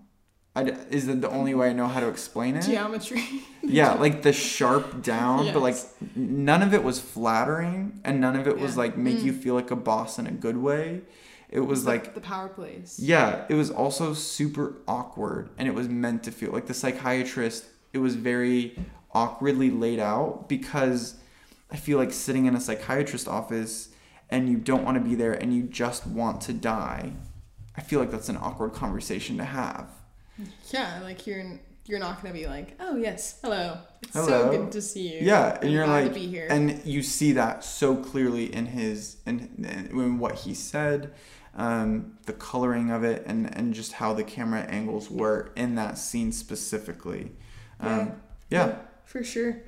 I 0.56 0.62
is 0.90 1.06
that 1.06 1.20
the 1.20 1.28
only 1.30 1.54
way 1.54 1.68
I 1.70 1.72
know 1.72 1.86
how 1.86 2.00
to 2.00 2.08
explain 2.08 2.56
it? 2.56 2.62
geometry. 2.64 3.22
Yeah, 3.68 3.94
like 3.94 4.22
the 4.22 4.32
sharp 4.32 5.02
down, 5.02 5.52
but 5.52 5.60
like 5.60 5.74
none 6.14 6.62
of 6.62 6.72
it 6.72 6.84
was 6.84 7.00
flattering 7.00 8.00
and 8.04 8.20
none 8.20 8.36
of 8.36 8.46
it 8.46 8.58
was 8.60 8.76
like 8.76 8.96
make 8.96 9.18
Mm. 9.18 9.24
you 9.24 9.32
feel 9.32 9.54
like 9.54 9.72
a 9.72 9.76
boss 9.76 10.20
in 10.20 10.26
a 10.28 10.30
good 10.30 10.56
way. 10.56 11.00
It 11.48 11.58
was 11.60 11.82
the- 11.82 11.90
like 11.90 12.14
the 12.14 12.20
power 12.20 12.48
plays. 12.48 12.96
yeah, 13.02 13.44
it 13.48 13.54
was 13.54 13.70
also 13.72 14.14
super 14.14 14.74
awkward 14.86 15.50
and 15.58 15.66
it 15.66 15.74
was 15.74 15.88
meant 15.88 16.22
to 16.24 16.30
feel 16.30 16.52
like 16.52 16.66
the 16.66 16.74
psychiatrist 16.74 17.64
it 17.92 17.98
was 17.98 18.14
very 18.14 18.78
awkwardly 19.12 19.70
laid 19.70 19.98
out 19.98 20.48
because 20.48 21.16
I 21.72 21.76
feel 21.76 21.98
like 21.98 22.12
sitting 22.12 22.46
in 22.46 22.54
a 22.54 22.60
psychiatrist 22.60 23.26
office 23.26 23.88
and 24.30 24.48
you 24.48 24.58
don't 24.58 24.84
want 24.84 24.96
to 24.96 25.02
be 25.10 25.16
there 25.16 25.32
and 25.32 25.52
you 25.52 25.62
just 25.64 26.06
want 26.06 26.40
to 26.42 26.52
die. 26.52 27.14
I 27.76 27.80
feel 27.80 27.98
like 27.98 28.12
that's 28.12 28.28
an 28.28 28.36
awkward 28.36 28.74
conversation 28.74 29.36
to 29.38 29.44
have. 29.44 29.88
Yeah, 30.70 31.00
like 31.02 31.26
you're 31.26 31.44
you're 31.86 31.98
not 31.98 32.20
gonna 32.20 32.34
be 32.34 32.46
like, 32.46 32.76
oh 32.80 32.96
yes, 32.96 33.38
hello, 33.42 33.78
it's 34.02 34.12
Hello. 34.12 34.26
so 34.26 34.50
good 34.50 34.72
to 34.72 34.82
see 34.82 35.14
you. 35.14 35.20
Yeah, 35.22 35.54
and 35.56 35.64
I'm 35.64 35.70
you're 35.70 35.84
glad 35.84 36.04
like, 36.04 36.14
to 36.14 36.20
be 36.20 36.26
here. 36.26 36.46
and 36.50 36.84
you 36.84 37.02
see 37.02 37.32
that 37.32 37.64
so 37.64 37.96
clearly 37.96 38.52
in 38.52 38.66
his 38.66 39.18
in, 39.26 39.64
in 39.92 40.18
what 40.18 40.34
he 40.34 40.54
said, 40.54 41.12
um, 41.54 42.18
the 42.26 42.32
coloring 42.32 42.90
of 42.90 43.04
it, 43.04 43.22
and 43.26 43.54
and 43.56 43.72
just 43.72 43.92
how 43.92 44.12
the 44.12 44.24
camera 44.24 44.62
angles 44.62 45.10
were 45.10 45.52
in 45.56 45.74
that 45.76 45.98
scene 45.98 46.32
specifically. 46.32 47.32
Um, 47.80 48.20
yeah. 48.50 48.76
for 49.04 49.22
sure. 49.22 49.58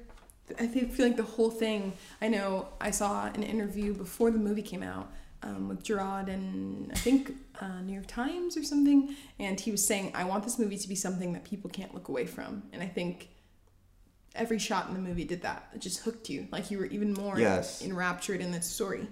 I 0.58 0.66
feel 0.66 1.06
like 1.06 1.16
the 1.16 1.22
whole 1.22 1.50
thing. 1.50 1.92
I 2.22 2.28
know 2.28 2.68
I 2.80 2.90
saw 2.90 3.26
an 3.26 3.42
interview 3.42 3.92
before 3.92 4.30
the 4.30 4.38
movie 4.38 4.62
came 4.62 4.82
out 4.82 5.12
um, 5.42 5.68
with 5.68 5.82
Jerrod 5.84 6.28
and 6.28 6.90
I 6.92 6.96
think 6.96 7.32
uh, 7.60 7.80
New 7.82 7.92
York 7.94 8.06
Times 8.06 8.56
or 8.56 8.62
something, 8.62 9.14
and 9.38 9.58
he 9.60 9.70
was 9.70 9.84
saying, 9.86 10.12
"I 10.14 10.24
want 10.24 10.44
this 10.44 10.58
movie 10.58 10.76
to 10.78 10.88
be 10.88 10.94
something 10.94 11.32
that 11.34 11.44
people 11.44 11.70
can't 11.70 11.94
look 11.94 12.08
away 12.08 12.26
from," 12.26 12.64
and 12.72 12.82
I 12.82 12.86
think 12.86 13.28
every 14.34 14.58
shot 14.58 14.88
in 14.88 14.94
the 14.94 15.00
movie 15.00 15.24
did 15.24 15.42
that. 15.42 15.68
It 15.74 15.80
just 15.80 16.00
hooked 16.00 16.28
you, 16.30 16.48
like 16.52 16.70
you 16.70 16.78
were 16.78 16.86
even 16.86 17.12
more 17.12 17.38
Yes. 17.38 17.82
enraptured 17.82 18.40
in 18.40 18.52
the 18.52 18.62
story. 18.62 19.08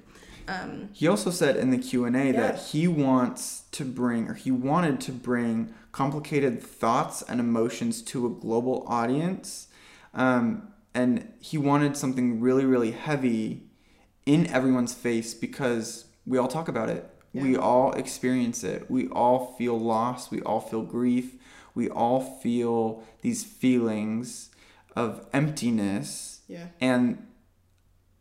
Um, 0.49 0.91
He 0.93 1.09
also 1.09 1.31
said 1.31 1.57
in 1.57 1.71
the 1.71 1.79
Q 1.79 2.05
and 2.05 2.15
A 2.17 2.31
that 2.33 2.59
he 2.59 2.87
wants 2.87 3.63
to 3.73 3.85
bring, 3.85 4.29
or 4.29 4.35
he 4.35 4.51
wanted 4.53 5.01
to 5.03 5.13
bring, 5.13 5.75
complicated 5.91 6.63
thoughts 6.63 7.23
and 7.23 7.41
emotions 7.41 8.03
to 8.03 8.27
a 8.27 8.31
global 8.31 8.85
audience, 8.87 9.69
um, 10.15 10.69
and 10.95 11.33
he 11.41 11.59
wanted 11.59 11.97
something 11.97 12.41
really, 12.41 12.65
really 12.65 12.93
heavy 12.93 13.69
in 14.25 14.47
everyone's 14.49 14.95
face 14.95 15.35
because 15.35 16.06
we 16.27 16.39
all 16.39 16.49
talk 16.49 16.69
about 16.69 16.89
it. 16.91 17.09
We 17.33 17.55
all 17.55 17.93
experience 17.93 18.65
it. 18.65 18.91
We 18.91 19.09
all 19.09 19.55
feel 19.59 19.79
loss. 19.79 20.31
We 20.31 20.41
all 20.41 20.61
feel 20.61 20.83
grief. 20.83 21.35
We 21.75 21.91
all 21.91 22.21
feel 22.43 23.03
these 23.21 23.45
feelings 23.45 24.49
of 24.97 25.27
emptiness 25.35 26.41
yeah, 26.49 26.69
and 26.81 27.27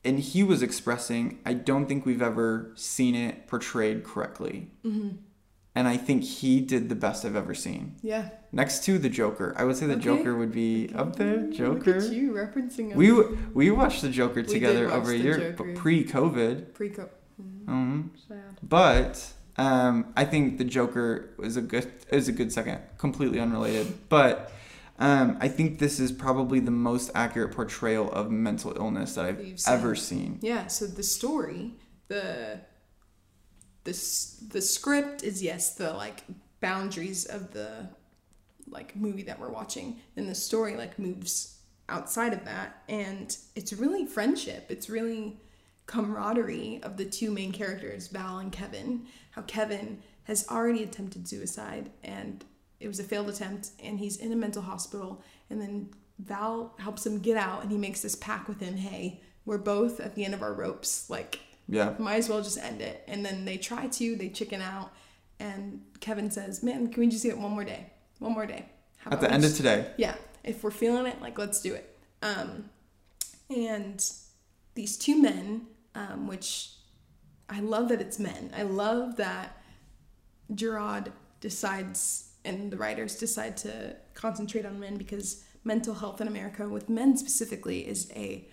and 0.03 0.19
he 0.19 0.43
was 0.43 0.61
expressing 0.61 1.39
i 1.45 1.53
don't 1.53 1.85
think 1.87 2.05
we've 2.05 2.21
ever 2.21 2.71
seen 2.75 3.15
it 3.15 3.47
portrayed 3.47 4.03
correctly 4.03 4.71
Mm-hmm. 4.83 5.09
and 5.73 5.87
i 5.87 5.95
think 5.95 6.23
he 6.23 6.59
did 6.59 6.89
the 6.89 6.95
best 6.95 7.23
i've 7.23 7.35
ever 7.37 7.53
seen 7.53 7.95
yeah. 8.01 8.29
next 8.51 8.83
to 8.85 8.97
the 8.99 9.07
joker 9.09 9.53
i 9.57 9.63
would 9.63 9.77
say 9.77 9.85
the 9.85 9.93
Okay. 9.93 10.03
joker 10.03 10.35
would 10.35 10.51
be 10.51 10.91
up 10.95 11.15
there 11.15 11.49
joker 11.49 11.99
you 12.05 12.33
referencing 12.33 12.93
a 12.93 12.97
we 12.97 13.11
we 13.53 13.71
watched 13.71 14.01
the 14.01 14.09
joker 14.09 14.43
together 14.43 14.91
over 14.91 15.11
a 15.11 15.17
year 15.17 15.55
but 15.57 15.75
pre-covid 15.75 16.73
pre-co. 17.36 17.71
um, 17.71 18.12
but 18.63 19.34
um, 19.58 20.13
I 20.15 20.26
think 20.26 20.58
the 20.58 20.63
Joker 20.63 21.34
was 21.38 21.58
a 21.58 21.62
good 21.62 21.91
is 22.12 22.28
a 22.28 22.32
good 22.32 22.52
second, 22.52 22.80
completely 22.98 23.39
unrelated. 23.39 24.10
But 24.10 24.52
um, 25.00 25.38
I 25.39 25.48
think 25.48 25.80
this 25.80 26.00
is 26.00 26.12
probably 26.12 26.60
the 26.60 26.71
most 26.71 27.12
accurate 27.15 27.54
portrayal 27.54 28.12
of 28.12 28.32
mental 28.32 28.76
illness 28.76 29.15
that 29.15 29.26
I've 29.26 29.45
You've 29.45 29.60
ever 29.67 29.95
seen. 29.95 30.39
Yeah, 30.41 30.67
so 30.67 30.86
the 30.88 31.04
story, 31.04 31.74
the 32.08 32.60
this 33.84 34.43
the 34.50 34.62
script 34.62 35.24
is 35.24 35.41
yes, 35.41 35.76
the 35.76 35.93
like 35.93 36.24
boundaries 36.60 37.26
of 37.26 37.54
the 37.54 37.89
like 38.67 38.95
movie 38.95 39.24
that 39.24 39.39
we're 39.39 39.52
watching. 39.52 40.00
And 40.17 40.28
the 40.28 40.36
story 40.36 40.76
like 40.76 40.98
moves 41.00 41.60
outside 41.88 42.34
of 42.34 42.43
that 42.45 42.84
and 42.89 43.38
it's 43.56 43.71
really 43.71 44.06
friendship. 44.06 44.65
It's 44.69 44.89
really 44.89 45.39
camaraderie 45.86 46.80
of 46.84 46.98
the 46.98 47.06
two 47.06 47.32
main 47.32 47.52
characters, 47.52 48.08
Val 48.08 48.39
and 48.39 48.52
Kevin. 48.52 49.06
How 49.32 49.43
Kevin 49.43 50.00
has 50.24 50.48
already 50.50 50.84
attempted 50.84 51.28
suicide 51.28 51.91
and 52.04 52.43
it 52.80 52.88
was 52.88 53.00
a 53.00 53.04
failed 53.04 53.30
attempt 53.30 53.69
and 53.84 54.00
he's 54.00 54.17
in 54.17 54.32
a 54.32 54.36
mental 54.36 54.62
hospital 54.62 55.24
and 55.50 55.62
then 55.62 55.89
Val 56.19 56.74
helps 56.80 57.06
him 57.06 57.19
get 57.19 57.38
out 57.38 57.62
and 57.62 57.71
he 57.71 57.78
makes 57.78 58.02
this 58.02 58.15
pact 58.15 58.48
with 58.48 58.60
him, 58.60 58.78
hey, 58.78 59.21
we're 59.45 59.58
both 59.58 60.00
at 60.00 60.15
the 60.15 60.26
end 60.26 60.34
of 60.34 60.41
our 60.41 60.54
ropes, 60.54 61.10
like 61.10 61.39
Yeah, 61.67 61.93
might 62.00 62.15
as 62.15 62.30
well 62.30 62.41
just 62.41 62.58
end 62.58 62.82
it. 62.82 63.04
And 63.08 63.26
then 63.26 63.45
they 63.45 63.58
try 63.58 63.88
to, 63.88 64.15
they 64.15 64.30
chicken 64.30 64.62
out 64.62 64.91
and 65.39 65.82
Kevin 66.00 66.32
says, 66.32 66.63
"Man, 66.63 66.88
can 66.88 67.02
we 67.02 67.08
just 67.08 67.24
get 67.24 67.38
one 67.38 67.52
more 67.52 67.65
day? 67.65 67.91
One 68.19 68.32
more 68.32 68.45
day." 68.45 68.65
How 68.98 69.12
at 69.12 69.21
the 69.21 69.32
end 69.32 69.45
of 69.45 69.54
today. 69.56 69.91
yeah 69.98 70.15
if 70.43 70.63
we're 70.63 70.71
feeling 70.71 71.06
it 71.06 71.21
like 71.21 71.38
let's 71.38 71.62
do 71.62 71.74
it 71.76 71.98
um 72.24 72.69
and 73.50 74.04
these 74.74 74.98
two 74.98 75.21
men 75.21 75.67
um 75.95 76.27
which 76.27 76.71
i 77.49 77.60
love 77.60 77.89
that 77.89 78.01
it's 78.01 78.19
men. 78.19 78.51
I 78.55 78.63
love 78.63 79.17
that 79.17 79.62
Jerrod 80.53 81.12
decides 81.41 82.29
and 82.43 82.71
the 82.71 82.77
writers 82.77 83.15
decide 83.15 83.58
to 83.58 83.95
concentrate 84.13 84.65
on 84.65 84.79
men 84.79 84.97
because 84.97 85.43
mental 85.63 85.93
health 85.95 86.21
in 86.21 86.27
america 86.27 86.67
with 86.69 86.89
men 86.89 87.17
specifically 87.17 87.88
is 87.88 88.12
a 88.15 88.47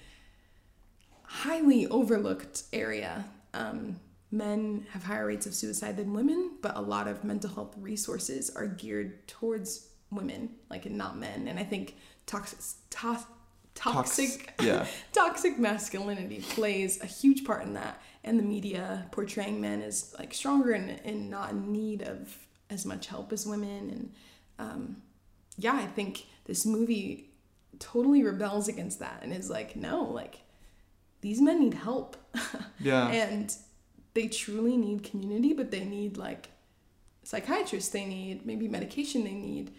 highly 1.24 1.86
overlooked 1.86 2.64
area. 2.72 3.24
Um, 3.54 4.00
men 4.30 4.86
have 4.90 5.04
higher 5.04 5.26
rates 5.26 5.46
of 5.46 5.54
suicide 5.54 5.96
than 5.96 6.12
women 6.14 6.52
but 6.62 6.76
a 6.76 6.80
lot 6.80 7.06
of 7.08 7.24
mental 7.24 7.50
health 7.50 7.74
resources 7.78 8.50
are 8.54 8.66
geared 8.66 9.26
towards 9.28 9.88
women 10.10 10.50
like 10.70 10.86
and 10.86 10.96
not 10.96 11.18
men. 11.18 11.48
And 11.48 11.58
i 11.58 11.64
think 11.64 11.96
toxic 12.26 12.58
to- 12.90 13.26
toxic 13.74 14.52
yeah. 14.62 14.86
toxic 15.12 15.58
masculinity 15.58 16.40
plays 16.50 17.00
a 17.02 17.06
huge 17.06 17.44
part 17.44 17.62
in 17.62 17.74
that 17.74 18.00
and 18.24 18.38
the 18.38 18.42
media 18.42 19.06
portraying 19.10 19.60
men 19.60 19.82
as 19.82 20.14
like 20.18 20.32
stronger 20.34 20.72
and, 20.72 21.00
and 21.04 21.30
not 21.30 21.50
in 21.50 21.72
need 21.72 22.02
of 22.02 22.36
as 22.70 22.84
much 22.86 23.06
help 23.06 23.32
as 23.32 23.46
women 23.46 23.90
and 23.90 24.12
um, 24.58 24.96
yeah 25.58 25.74
i 25.74 25.86
think 25.86 26.26
this 26.44 26.64
movie 26.66 27.30
totally 27.78 28.22
rebels 28.22 28.68
against 28.68 28.98
that 29.00 29.20
and 29.22 29.32
is 29.32 29.50
like 29.50 29.74
no 29.74 30.02
like 30.04 30.40
these 31.22 31.40
men 31.40 31.60
need 31.60 31.74
help 31.74 32.16
Yeah. 32.78 33.08
and 33.08 33.54
they 34.14 34.28
truly 34.28 34.76
need 34.76 35.02
community 35.02 35.52
but 35.52 35.70
they 35.70 35.84
need 35.84 36.16
like 36.16 36.50
psychiatrists 37.24 37.90
they 37.90 38.04
need 38.04 38.44
maybe 38.44 38.68
medication 38.68 39.24
they 39.24 39.32
need 39.34 39.72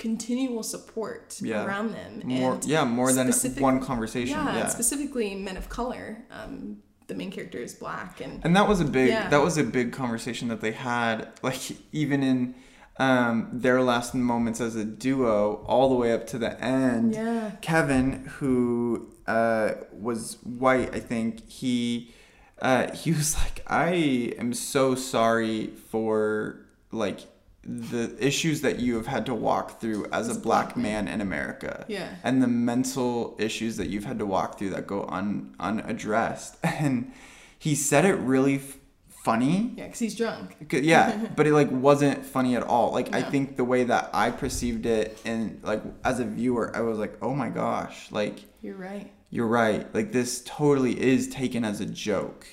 continual 0.00 0.62
support 0.64 1.38
Yeah. 1.40 1.64
around 1.64 1.92
them 1.92 2.22
more 2.24 2.54
and 2.54 2.64
yeah, 2.64 2.84
more 2.84 3.12
than 3.12 3.30
one 3.60 3.78
conversation. 3.80 4.36
yeah, 4.36 4.56
Yeah. 4.56 4.68
specifically 4.68 5.34
men 5.36 5.56
of 5.56 5.68
color. 5.68 6.24
Um, 6.32 6.78
the 7.06 7.14
main 7.14 7.30
character 7.30 7.58
is 7.58 7.74
black, 7.74 8.20
and 8.20 8.40
And 8.44 8.56
that 8.56 8.66
was 8.68 8.80
a 8.80 8.84
big 8.84 9.08
Yeah. 9.10 9.28
that 9.28 9.42
was 9.42 9.58
a 9.58 9.64
big 9.64 9.92
conversation 9.92 10.48
that 10.48 10.60
they 10.60 10.72
had 10.72 11.28
like 11.42 11.60
even 11.92 12.22
in 12.22 12.54
um, 12.98 13.48
their 13.52 13.80
last 13.82 14.14
moments 14.14 14.60
as 14.60 14.76
a 14.76 14.84
duo 14.84 15.64
all 15.66 15.88
the 15.88 15.94
way 15.94 16.12
up 16.12 16.26
to 16.28 16.38
the 16.38 16.52
end. 16.62 17.14
yeah, 17.14 17.52
Kevin, 17.62 18.26
who 18.38 19.10
uh, 19.26 19.72
was 19.92 20.36
white, 20.44 20.94
I 20.94 21.00
think 21.00 21.48
he 21.48 22.12
uh, 22.60 22.90
he 23.02 23.10
was 23.12 23.36
like, 23.36 23.62
I 23.66 24.34
am 24.38 24.52
so 24.54 24.94
sorry 24.94 25.68
for 25.90 26.66
like 26.92 27.20
the 27.62 28.16
issues 28.18 28.62
that 28.62 28.78
you 28.78 28.96
have 28.96 29.06
had 29.06 29.26
to 29.26 29.34
walk 29.34 29.80
through 29.80 30.06
as 30.12 30.34
a 30.34 30.38
black 30.40 30.76
man 30.76 31.06
in 31.08 31.20
America. 31.20 31.84
yeah, 31.88 32.08
And 32.24 32.42
the 32.42 32.46
mental 32.48 33.36
issues 33.38 33.76
that 33.76 33.88
you've 33.90 34.04
had 34.06 34.18
to 34.18 34.26
walk 34.26 34.58
through 34.58 34.70
that 34.70 34.86
go 34.86 35.04
un, 35.08 35.54
unaddressed. 35.60 36.56
And 36.64 37.12
he 37.58 37.74
said 37.74 38.06
it 38.06 38.14
really 38.14 38.56
f- 38.56 38.78
funny. 39.24 39.74
yeah, 39.76 39.84
because 39.84 39.98
he's 39.98 40.14
drunk. 40.16 40.56
Yeah, 40.72 41.26
but 41.36 41.46
it 41.46 41.52
like 41.52 41.70
wasn't 41.70 42.24
funny 42.24 42.56
at 42.56 42.62
all. 42.62 42.92
Like 42.92 43.14
I 43.14 43.20
think 43.22 43.56
the 43.56 43.64
way 43.64 43.84
that 43.84 44.08
I 44.14 44.30
perceived 44.30 44.86
it 44.86 45.20
and 45.26 45.60
like 45.62 45.82
as 46.02 46.18
a 46.20 46.24
viewer, 46.24 46.74
I 46.74 46.80
was 46.80 46.96
like, 46.98 47.18
"Oh 47.20 47.34
my 47.34 47.50
gosh, 47.50 48.10
like 48.10 48.38
You're 48.62 48.76
right. 48.76 49.10
you're 49.28 49.46
right. 49.46 49.94
Like 49.94 50.12
this 50.12 50.42
totally 50.46 50.98
is 50.98 51.28
taken 51.28 51.62
as 51.66 51.82
a 51.82 51.86
joke." 51.86 52.46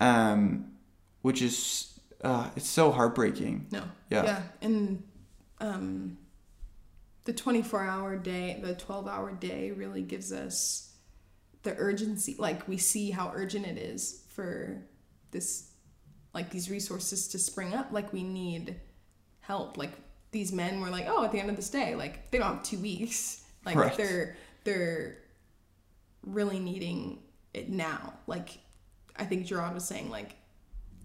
Um 0.00 0.72
which 1.22 1.40
is 1.42 1.85
uh 2.26 2.50
it's 2.56 2.68
so 2.68 2.90
heartbreaking. 2.92 3.66
No, 3.70 3.82
Yeah. 4.10 4.24
yeah, 4.24 4.42
and 4.62 5.02
um, 5.60 6.18
the 7.24 7.32
24 7.32 7.82
hour 7.82 8.16
day, 8.16 8.58
the 8.62 8.74
12 8.74 9.08
hour 9.08 9.32
day, 9.32 9.70
really 9.72 10.02
gives 10.02 10.32
us 10.32 10.92
the 11.62 11.74
urgency. 11.76 12.36
Like 12.38 12.68
we 12.68 12.76
see 12.76 13.10
how 13.10 13.32
urgent 13.34 13.66
it 13.66 13.78
is 13.78 14.24
for 14.30 14.82
this, 15.30 15.70
like 16.34 16.50
these 16.50 16.70
resources 16.70 17.28
to 17.28 17.38
spring 17.38 17.74
up. 17.74 17.88
Like 17.92 18.12
we 18.12 18.22
need 18.22 18.76
help. 19.40 19.76
Like 19.76 19.92
these 20.30 20.52
men 20.52 20.80
were 20.80 20.90
like, 20.90 21.06
oh, 21.08 21.24
at 21.24 21.32
the 21.32 21.40
end 21.40 21.50
of 21.50 21.56
this 21.56 21.70
day, 21.70 21.94
like 21.94 22.30
they 22.30 22.38
don't 22.38 22.54
have 22.56 22.62
two 22.62 22.78
weeks. 22.78 23.42
Like 23.66 23.74
Right. 23.76 23.96
they're 23.96 24.36
they're 24.62 25.18
really 26.22 26.60
needing 26.60 27.18
it 27.52 27.68
now. 27.68 28.12
Like 28.28 28.50
I 29.16 29.24
think 29.24 29.46
Jerrod 29.48 29.74
was 29.74 29.84
saying, 29.84 30.08
like, 30.08 30.36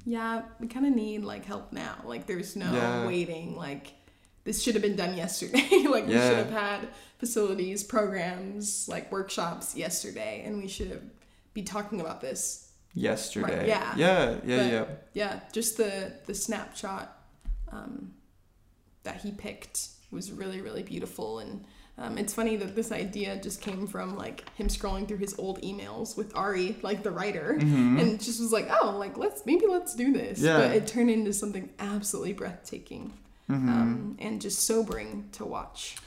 yeah, 0.06 0.44
we 0.60 0.68
kind 0.68 0.86
of 0.86 0.94
need 0.96 1.24
like 1.24 1.46
help 1.46 1.72
now. 1.72 1.96
Like 2.06 2.26
there's 2.28 2.56
no 2.56 2.72
Yeah. 2.74 3.06
waiting. 3.06 3.56
Like 3.56 3.94
this 4.44 4.62
should 4.64 4.74
have 4.74 4.82
been 4.82 4.96
done 4.96 5.16
yesterday. 5.16 5.84
like 5.90 6.08
we 6.08 6.14
should 6.14 6.38
have 6.38 6.50
had 6.52 6.88
facilities, 7.20 7.84
programs, 7.84 8.88
like 8.90 9.12
workshops 9.12 9.76
yesterday, 9.76 10.44
and 10.46 10.58
we 10.58 10.68
should 10.68 10.90
have 10.90 11.04
be 11.54 11.62
talking 11.64 12.02
about 12.02 12.22
this. 12.22 12.68
Yesterday. 12.94 13.60
Right, 13.60 13.68
yeah. 13.68 13.94
Yeah, 13.96 14.36
yeah, 14.46 14.58
But- 14.58 14.72
yeah. 14.72 14.86
Yeah, 15.14 15.40
just 15.54 15.78
the 15.78 16.14
the 16.26 16.34
snapshot 16.34 17.18
um, 17.72 18.14
that 19.04 19.22
he 19.22 19.32
picked 19.32 19.90
was 20.12 20.32
really 20.32 20.60
really 20.62 20.84
beautiful, 20.84 21.40
and 21.40 21.66
um, 22.02 22.18
it's 22.18 22.34
funny 22.34 22.56
that 22.58 22.76
this 22.76 22.92
idea 22.92 23.38
just 23.38 23.62
came 23.62 23.88
from 23.88 24.18
like 24.18 24.44
him 24.56 24.68
scrolling 24.68 25.08
through 25.08 25.18
his 25.18 25.38
old 25.38 25.62
emails 25.62 26.18
with 26.18 26.36
Ari, 26.36 26.78
like 26.82 27.04
the 27.04 27.12
writer, 27.12 27.58
and 27.62 28.20
just 28.20 28.40
was 28.40 28.52
like, 28.52 28.68
oh, 28.82 28.96
like 28.98 29.18
let's 29.18 29.46
maybe 29.46 29.68
let's 29.68 29.96
do 29.96 30.12
this. 30.12 30.40
Mm-hmm. 30.40 30.48
Yeah. 30.48 30.58
But 30.58 30.76
it 30.76 30.88
turned 30.88 31.10
into 31.10 31.34
something 31.34 31.70
absolutely 31.80 32.34
breathtaking 32.34 33.14
Mm-hmm. 33.52 33.70
um, 33.70 34.18
and 34.20 34.40
just 34.40 34.66
sobering 34.66 35.28
to 35.34 35.44
watch. 35.44 35.98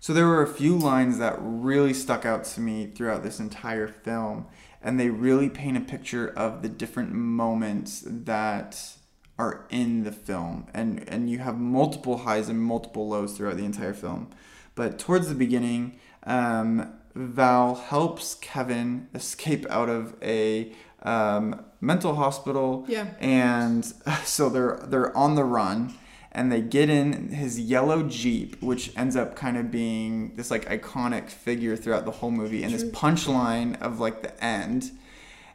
So 0.00 0.14
there 0.14 0.26
were 0.26 0.42
a 0.42 0.46
few 0.48 0.78
lines 0.78 1.18
that 1.18 1.36
really 1.38 1.92
stuck 1.92 2.24
out 2.24 2.44
to 2.44 2.60
me 2.60 2.86
throughout 2.86 3.22
this 3.22 3.40
entire 3.40 3.88
film, 3.88 4.46
and 4.82 4.98
they 4.98 5.10
really 5.10 5.50
paint 5.50 5.76
a 5.76 5.80
picture 5.80 6.28
of 6.28 6.62
the 6.62 6.68
different 6.68 7.12
moments 7.12 8.02
that 8.06 8.96
are 9.38 9.66
in 9.68 10.04
the 10.04 10.12
film. 10.12 10.66
And 10.72 11.06
and 11.08 11.28
you 11.28 11.40
have 11.40 11.58
multiple 11.58 12.18
highs 12.18 12.48
and 12.48 12.62
multiple 12.62 13.08
lows 13.08 13.36
throughout 13.36 13.56
the 13.56 13.64
entire 13.64 13.94
film. 13.94 14.30
But 14.74 14.98
towards 14.98 15.28
the 15.28 15.34
beginning, 15.34 15.98
um, 16.24 16.92
Val 17.14 17.76
helps 17.76 18.34
Kevin 18.36 19.08
escape 19.14 19.66
out 19.70 19.88
of 19.88 20.16
a 20.22 20.72
um, 21.02 21.64
mental 21.80 22.16
hospital. 22.16 22.84
Yeah. 22.88 23.06
And 23.20 23.84
so 24.24 24.48
they're 24.48 24.80
they're 24.86 25.16
on 25.16 25.34
the 25.34 25.44
run 25.44 25.94
and 26.34 26.50
they 26.50 26.60
get 26.60 26.90
in 26.90 27.28
his 27.28 27.60
yellow 27.60 28.02
Jeep, 28.02 28.60
which 28.60 28.94
ends 28.96 29.14
up 29.14 29.36
kind 29.36 29.56
of 29.56 29.70
being 29.70 30.34
this 30.34 30.50
like 30.50 30.64
iconic 30.66 31.30
figure 31.30 31.76
throughout 31.76 32.04
the 32.04 32.10
whole 32.10 32.32
movie, 32.32 32.64
and 32.64 32.74
this 32.74 32.84
punchline 32.84 33.80
of 33.80 34.00
like 34.00 34.22
the 34.22 34.44
end. 34.44 34.90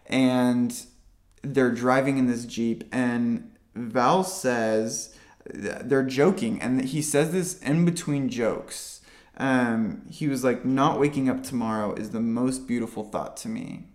And 0.05 0.73
they're 1.41 1.71
driving 1.71 2.17
in 2.17 2.27
this 2.27 2.45
Jeep, 2.45 2.85
and 2.93 3.51
Val 3.75 4.23
says 4.23 5.13
they're 5.45 6.03
joking, 6.03 6.61
and 6.61 6.85
he 6.85 7.01
says 7.01 7.33
this 7.33 7.59
in 7.59 7.83
between 7.83 8.29
jokes. 8.29 8.98
Um, 9.39 10.03
he 10.09 10.27
was 10.27 10.43
like, 10.43 10.65
"Not 10.65 10.99
waking 10.99 11.29
up 11.29 11.43
tomorrow 11.43 11.93
is 11.93 12.09
the 12.11 12.19
most 12.19 12.67
beautiful 12.67 13.03
thought 13.03 13.37
to 13.37 13.49
me," 13.49 13.87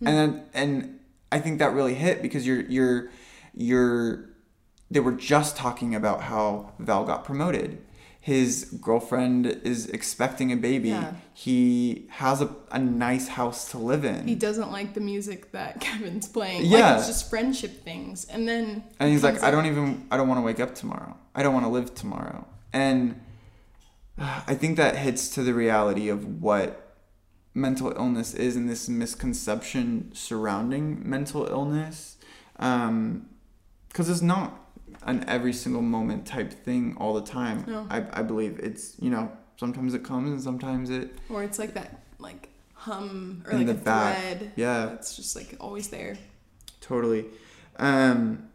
and 0.00 0.16
then, 0.16 0.44
and 0.54 1.00
I 1.30 1.38
think 1.38 1.58
that 1.58 1.72
really 1.72 1.94
hit 1.94 2.22
because 2.22 2.46
you're 2.46 2.62
you're 2.62 3.10
you're 3.54 4.30
they 4.90 5.00
were 5.00 5.12
just 5.12 5.56
talking 5.56 5.94
about 5.94 6.22
how 6.22 6.72
Val 6.78 7.04
got 7.04 7.24
promoted. 7.24 7.78
His 8.22 8.64
girlfriend 8.82 9.46
is 9.46 9.86
expecting 9.86 10.52
a 10.52 10.56
baby. 10.56 10.90
Yeah. 10.90 11.12
He 11.32 12.06
has 12.10 12.42
a, 12.42 12.54
a 12.70 12.78
nice 12.78 13.28
house 13.28 13.70
to 13.70 13.78
live 13.78 14.04
in. 14.04 14.26
He 14.28 14.34
doesn't 14.34 14.70
like 14.70 14.92
the 14.92 15.00
music 15.00 15.52
that 15.52 15.80
Kevin's 15.80 16.28
playing. 16.28 16.66
Yeah. 16.66 16.90
Like 16.90 16.98
it's 16.98 17.06
just 17.06 17.30
friendship 17.30 17.82
things. 17.82 18.26
And 18.26 18.46
then 18.46 18.84
and 18.98 19.10
he's 19.10 19.22
like, 19.22 19.42
I 19.42 19.50
don't 19.50 19.64
even, 19.66 20.06
I 20.10 20.18
don't 20.18 20.28
want 20.28 20.38
to 20.38 20.42
wake 20.42 20.60
up 20.60 20.74
tomorrow. 20.74 21.16
I 21.34 21.42
don't 21.42 21.54
want 21.54 21.64
to 21.64 21.70
live 21.70 21.94
tomorrow. 21.94 22.46
And 22.74 23.18
I 24.18 24.54
think 24.54 24.76
that 24.76 24.96
hits 24.96 25.28
to 25.30 25.42
the 25.42 25.54
reality 25.54 26.08
of 26.08 26.42
what 26.42 26.96
mental 27.54 27.90
illness 27.96 28.34
is 28.34 28.54
and 28.56 28.68
this 28.68 28.88
misconception 28.88 30.10
surrounding 30.14 31.08
mental 31.08 31.46
illness. 31.46 32.16
Because 32.56 34.08
it's 34.08 34.22
not 34.22 34.56
an 35.04 35.24
every 35.26 35.52
single 35.52 35.82
moment 35.82 36.26
type 36.26 36.52
thing 36.52 36.96
all 36.98 37.14
the 37.14 37.22
time. 37.22 37.64
No. 37.66 37.86
I, 37.88 38.04
I 38.12 38.22
believe 38.22 38.58
it's, 38.62 38.96
you 39.00 39.10
know, 39.10 39.32
sometimes 39.56 39.94
it 39.94 40.04
comes 40.04 40.30
and 40.30 40.40
sometimes 40.42 40.90
it, 40.90 41.14
Or 41.30 41.42
it's 41.42 41.58
like 41.58 41.74
that 41.74 42.02
like 42.18 42.50
hum 42.74 43.42
or 43.46 43.52
In 43.52 43.58
like 43.58 43.66
the 43.68 43.72
a 43.72 43.76
back. 43.76 44.18
thread. 44.18 44.52
yeah. 44.56 44.90
It's 44.92 45.16
just 45.16 45.34
like 45.34 45.56
always 45.60 45.88
there. 45.88 46.18
Totally. 46.82 47.24
Um, 47.78 48.50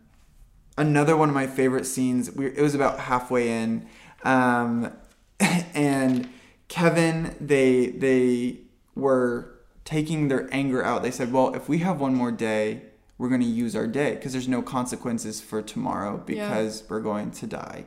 another 0.77 1.17
one 1.17 1.29
of 1.29 1.35
my 1.35 1.47
favorite 1.47 1.85
scenes. 1.85 2.31
We, 2.31 2.47
it 2.47 2.61
was 2.61 2.75
about 2.75 2.99
halfway 2.99 3.49
in, 3.49 3.87
um, 4.23 4.91
and 5.39 6.29
Kevin 6.67 7.35
they 7.39 7.87
they 7.87 8.57
were 8.95 9.51
taking 9.83 10.27
their 10.27 10.49
anger 10.53 10.83
out. 10.83 11.03
They 11.03 11.11
said, 11.11 11.31
"Well, 11.31 11.53
if 11.53 11.69
we 11.69 11.79
have 11.79 11.99
one 11.99 12.15
more 12.15 12.31
day, 12.31 12.81
we're 13.17 13.29
going 13.29 13.41
to 13.41 13.47
use 13.47 13.75
our 13.75 13.87
day 13.87 14.15
because 14.15 14.31
there's 14.33 14.47
no 14.47 14.61
consequences 14.61 15.41
for 15.41 15.61
tomorrow 15.61 16.17
because 16.17 16.83
we're 16.89 17.01
going 17.01 17.31
to 17.31 17.47
die." 17.47 17.85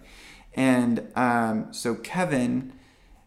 And 0.54 1.08
um, 1.16 1.72
so 1.72 1.94
Kevin 1.94 2.72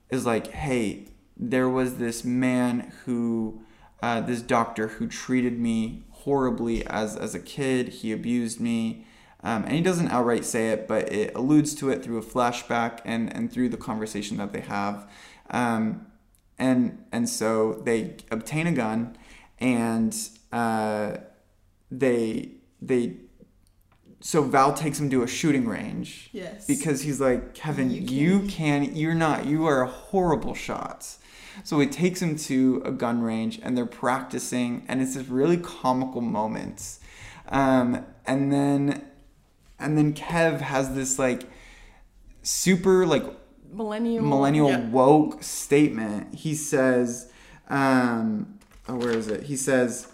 is 0.10 0.26
like, 0.26 0.48
"Hey, 0.48 1.08
there 1.36 1.70
was 1.70 1.96
this 1.98 2.24
man 2.24 2.94
who, 3.06 3.62
uh, 4.02 4.22
this 4.22 4.42
doctor 4.42 4.88
who 4.88 5.08
treated 5.08 5.60
me 5.60 6.04
horribly 6.12 6.86
as 6.86 7.16
as 7.16 7.36
a 7.36 7.40
kid. 7.40 7.90
He 7.90 8.12
abused 8.12 8.60
me." 8.60 9.06
Um, 9.44 9.64
and 9.64 9.72
he 9.74 9.82
doesn't 9.82 10.10
outright 10.10 10.46
say 10.46 10.70
it, 10.70 10.88
but 10.88 11.12
it 11.12 11.34
alludes 11.36 11.74
to 11.76 11.90
it 11.90 12.04
through 12.04 12.18
a 12.20 12.22
flashback 12.24 13.00
and, 13.06 13.34
and 13.36 13.52
through 13.52 13.70
the 13.70 13.78
conversation 13.78 14.38
that 14.38 14.54
they 14.54 14.62
have. 14.62 15.10
Um, 15.50 16.06
and 16.60 17.04
and 17.12 17.28
so 17.28 17.74
they 17.84 18.18
obtain 18.30 18.68
a 18.68 18.72
gun, 18.72 19.18
and 19.60 20.16
uh, 20.52 21.18
they 21.90 22.52
they 22.82 23.16
so 24.20 24.44
Val 24.44 24.74
takes 24.76 25.00
him 25.00 25.10
to 25.10 25.24
a 25.24 25.28
shooting 25.28 25.68
range 25.68 26.30
Yes. 26.32 26.68
because 26.68 27.02
he's 27.02 27.20
like 27.20 27.56
Kevin, 27.56 27.90
You 27.90 28.02
you 28.02 28.40
can- 28.42 28.86
can, 28.86 28.96
you're 28.96 29.16
not, 29.16 29.48
you 29.48 29.66
are 29.66 29.82
a 29.82 29.88
horrible 29.88 30.54
shot. 30.54 31.08
So 31.64 31.80
he 31.80 31.88
takes 31.88 32.22
him 32.22 32.36
to 32.38 32.84
a 32.86 32.92
gun 32.92 33.24
range 33.24 33.60
and 33.64 33.76
they're 33.76 33.88
practicing, 33.88 34.86
and 34.88 35.02
it's 35.02 35.16
this 35.16 35.28
really 35.28 35.58
comical 35.58 36.22
moments. 36.22 37.00
Um, 37.50 38.06
and 38.28 38.54
then, 38.54 39.04
and 39.82 39.98
then 39.98 40.14
Kev 40.14 40.62
has 40.62 40.94
this 40.96 41.18
like 41.20 41.44
super 42.44 43.06
like 43.06 43.24
millennial 43.72 44.24
millennial 44.26 44.70
Yeah. 44.70 44.90
woke 44.90 45.44
statement. 45.44 46.36
He 46.36 46.56
says, 46.56 47.32
um, 47.70 48.60
oh, 48.88 48.96
where 48.96 49.12
is 49.12 49.28
it? 49.28 49.44
He 49.44 49.56
says, 49.56 50.08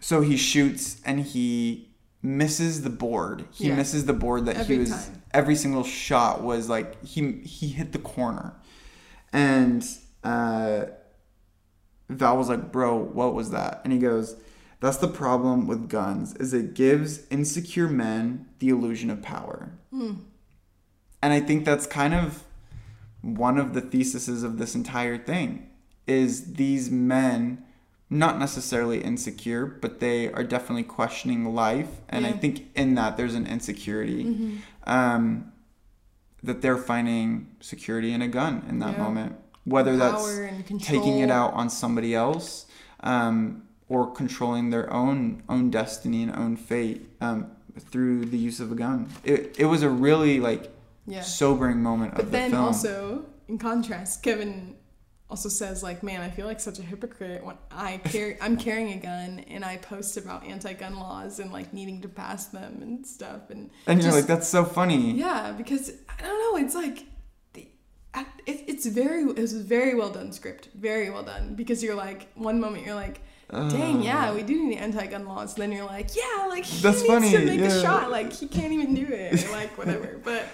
so 0.00 0.20
he 0.20 0.36
shoots 0.36 1.00
and 1.04 1.20
he 1.20 1.88
misses 2.22 2.82
the 2.82 2.90
board. 2.90 3.44
He 3.50 3.68
Yeah. 3.68 3.76
misses 3.76 4.04
the 4.06 4.12
board 4.12 4.46
that 4.46 4.56
Every 4.56 4.76
he 4.76 4.80
was. 4.80 4.90
time. 4.90 5.22
Every 5.32 5.56
single 5.56 5.84
shot 5.84 6.42
was 6.42 6.68
like 6.68 7.02
he 7.04 7.32
he 7.44 7.68
hit 7.68 7.92
the 7.92 7.98
corner, 7.98 8.54
and 9.32 9.82
uh, 10.22 10.84
Val 12.08 12.36
was 12.36 12.48
like, 12.48 12.70
"Bro, 12.70 12.96
what 13.14 13.34
was 13.34 13.50
that?" 13.50 13.80
And 13.84 13.92
he 13.92 13.98
goes, 13.98 14.36
"That's 14.82 14.98
the 14.98 15.08
problem 15.08 15.66
with 15.66 15.88
guns. 15.88 16.34
Is 16.36 16.52
it 16.52 16.74
gives 16.74 17.26
insecure 17.30 17.88
men 17.88 18.46
the 18.58 18.68
illusion 18.68 19.08
of 19.10 19.22
power." 19.22 19.70
And 21.22 21.32
I 21.32 21.40
think 21.40 21.64
that's 21.64 21.86
kind 21.86 22.12
of 22.14 22.44
one 23.22 23.56
of 23.58 23.72
the 23.74 23.80
theses 23.80 24.42
of 24.42 24.58
this 24.58 24.74
entire 24.74 25.16
thing 25.16 25.68
is 26.08 26.54
these 26.54 26.90
men 26.90 27.64
not 28.10 28.38
necessarily 28.38 29.00
insecure, 29.02 29.64
but 29.64 30.00
they 30.00 30.30
are 30.32 30.42
definitely 30.44 30.82
questioning 30.82 31.54
life. 31.54 32.00
And 32.08 32.26
I 32.26 32.32
think 32.32 32.66
in 32.74 32.94
that 32.96 33.16
there's 33.16 33.34
an 33.36 33.46
insecurity 33.46 34.60
um, 34.84 35.52
that 36.42 36.60
they're 36.60 36.76
finding 36.76 37.46
security 37.60 38.12
in 38.12 38.20
a 38.20 38.28
gun 38.28 38.64
in 38.68 38.80
that 38.80 38.94
Yeah. 38.94 39.04
moment, 39.04 39.36
whether 39.64 39.96
that's 39.96 40.24
Power 40.24 40.42
and 40.42 40.80
taking 40.82 41.18
it 41.20 41.30
out 41.30 41.54
on 41.54 41.70
somebody 41.70 42.14
else 42.16 42.66
um, 43.00 43.62
or 43.92 44.10
controlling 44.20 44.70
their 44.70 44.86
own 44.92 45.42
own 45.54 45.70
destiny 45.70 46.22
and 46.26 46.32
own 46.44 46.56
fate 46.56 47.00
um, 47.20 47.38
through 47.90 48.24
the 48.34 48.38
use 48.48 48.58
of 48.64 48.68
a 48.72 48.74
gun. 48.84 48.98
It, 49.22 49.40
it 49.58 49.66
was 49.66 49.82
a 49.82 49.90
really 50.06 50.34
like 50.48 50.62
Yeah. 51.06 51.22
sobering 51.22 51.80
moment 51.90 52.12
But 52.14 52.24
of 52.24 52.26
the 52.30 52.38
then 52.38 52.54
also, 52.54 53.24
in 53.48 53.58
contrast, 53.58 54.22
Kevin 54.22 54.76
also 55.28 55.48
says 55.48 55.82
like, 55.82 55.98
"Man, 56.02 56.20
I 56.28 56.30
feel 56.36 56.46
like 56.46 56.60
such 56.60 56.78
a 56.78 56.86
hypocrite 56.92 57.42
when 57.44 57.56
I 57.88 57.90
carry 58.14 58.32
I'm 58.44 58.56
carrying 58.56 58.92
a 58.98 59.00
gun 59.12 59.30
and 59.54 59.62
I 59.72 59.74
post 59.92 60.16
about 60.22 60.40
anti-gun 60.54 60.94
laws 61.06 61.38
and 61.40 61.50
like 61.58 61.68
needing 61.78 62.00
to 62.02 62.08
pass 62.08 62.42
them 62.58 62.72
and 62.82 63.06
stuff." 63.06 63.42
And 63.50 63.70
and 63.86 64.02
you're 64.02 64.12
like, 64.18 64.26
that's 64.34 64.48
so 64.48 64.64
funny. 64.64 65.12
yeah, 65.26 65.52
because 65.60 65.84
I 66.18 66.22
don't 66.26 66.40
know, 66.44 66.54
it's 66.64 66.74
like 66.74 66.98
it, 68.46 68.64
it's 68.72 68.86
very 68.86 69.22
it 69.22 69.38
was 69.46 69.54
a 69.54 69.64
very 69.76 69.94
well 69.94 70.10
done 70.10 70.32
script, 70.32 70.68
very 70.74 71.08
well 71.10 71.22
done 71.22 71.54
because 71.54 71.82
you're 71.84 71.94
like 72.08 72.20
one 72.34 72.58
moment 72.60 72.86
you're 72.86 72.94
like. 73.06 73.20
Dang, 73.52 74.02
yeah, 74.02 74.32
we 74.34 74.42
do 74.42 74.66
need 74.66 74.78
anti-gun 74.78 75.26
laws. 75.26 75.54
Then 75.54 75.72
you're 75.72 75.84
like, 75.84 76.16
yeah, 76.16 76.46
like 76.48 76.64
he 76.64 76.80
That's 76.82 76.98
needs 77.02 77.06
funny, 77.12 77.30
to 77.32 77.44
make 77.44 77.60
yeah. 77.60 77.66
a 77.66 77.82
shot. 77.82 78.10
Like 78.10 78.32
he 78.32 78.46
can't 78.48 78.72
even 78.72 78.94
do 78.94 79.06
it, 79.06 79.44
or 79.46 79.52
like 79.60 79.76
whatever. 79.76 80.18
but 80.24 80.44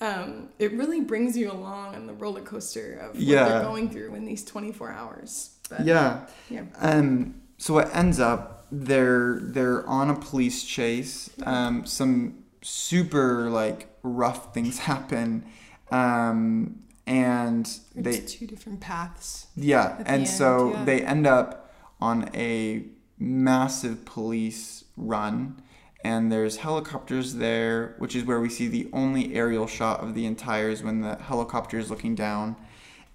um, 0.00 0.48
it 0.58 0.72
really 0.72 1.00
brings 1.00 1.36
you 1.36 1.50
along 1.50 1.94
on 1.96 2.06
the 2.06 2.12
roller 2.14 2.40
coaster 2.42 2.94
of 2.94 3.08
what 3.14 3.20
Yeah. 3.22 3.48
they're 3.48 3.62
going 3.62 3.90
through 3.90 4.14
in 4.14 4.24
these 4.24 4.44
24 4.44 4.90
hours. 4.92 5.50
But 5.68 5.84
Yeah. 5.84 6.26
yeah, 6.48 6.62
Um, 6.78 7.34
so 7.58 7.78
it 7.78 7.88
ends 7.92 8.20
up 8.20 8.66
they're 8.70 9.38
they're 9.40 9.86
on 9.88 10.10
a 10.10 10.14
police 10.16 10.62
chase. 10.64 11.30
Um, 11.44 11.86
some 11.86 12.44
super 12.62 13.50
like 13.50 13.88
rough 14.02 14.52
things 14.54 14.78
happen, 14.90 15.44
um, 15.90 16.80
and 17.06 17.68
they 17.94 18.18
two 18.20 18.46
different 18.46 18.80
paths. 18.80 19.46
yeah, 19.56 19.88
the 19.98 20.08
and 20.08 20.08
end, 20.22 20.28
so 20.28 20.72
yeah. 20.72 20.84
they 20.84 21.02
end 21.02 21.26
up 21.26 21.63
on 22.00 22.30
a 22.34 22.84
massive 23.18 24.04
police 24.04 24.84
run 24.96 25.62
and 26.04 26.30
there's 26.30 26.58
helicopters 26.58 27.36
there, 27.36 27.94
which 27.96 28.14
is 28.14 28.24
where 28.24 28.38
we 28.38 28.50
see 28.50 28.68
the 28.68 28.88
only 28.92 29.34
aerial 29.34 29.66
shot 29.66 30.00
of 30.00 30.14
the 30.14 30.26
entire 30.26 30.68
is 30.68 30.82
when 30.82 31.00
the 31.00 31.16
helicopter 31.16 31.78
is 31.78 31.88
looking 31.88 32.14
down, 32.14 32.56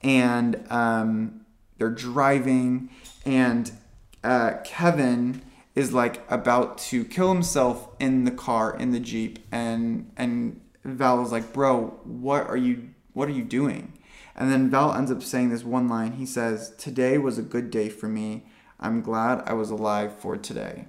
and 0.02 0.66
um, 0.72 1.42
they're 1.78 1.92
driving, 1.92 2.90
and 3.26 3.72
uh, 4.24 4.54
Kevin 4.64 5.44
is 5.76 5.94
like 5.94 6.30
about 6.32 6.80
to 6.80 7.06
kill 7.06 7.32
himself 7.32 7.90
in 8.00 8.24
the 8.24 8.32
car 8.32 8.76
in 8.76 8.90
the 8.92 9.00
jeep, 9.00 9.38
and 9.52 10.12
and 10.18 10.60
Val 10.84 11.24
is 11.24 11.32
like, 11.32 11.54
"Bro, 11.54 12.00
what 12.04 12.48
are 12.48 12.58
you 12.58 12.90
what 13.14 13.30
are 13.30 13.34
you 13.34 13.44
doing?" 13.44 13.94
And 14.36 14.52
then 14.52 14.70
Val 14.72 14.94
ends 14.94 15.12
up 15.12 15.22
saying 15.22 15.50
this 15.50 15.64
one 15.64 15.88
line. 15.88 16.14
He 16.14 16.26
says, 16.26 16.74
"Today 16.78 17.20
was 17.20 17.38
a 17.38 17.44
good 17.44 17.70
day 17.70 17.88
for 17.88 18.08
me. 18.08 18.46
I'm 18.80 19.02
glad 19.02 19.44
I 19.46 19.54
was 19.54 19.70
alive 19.72 20.16
for 20.20 20.38
today." 20.38 20.86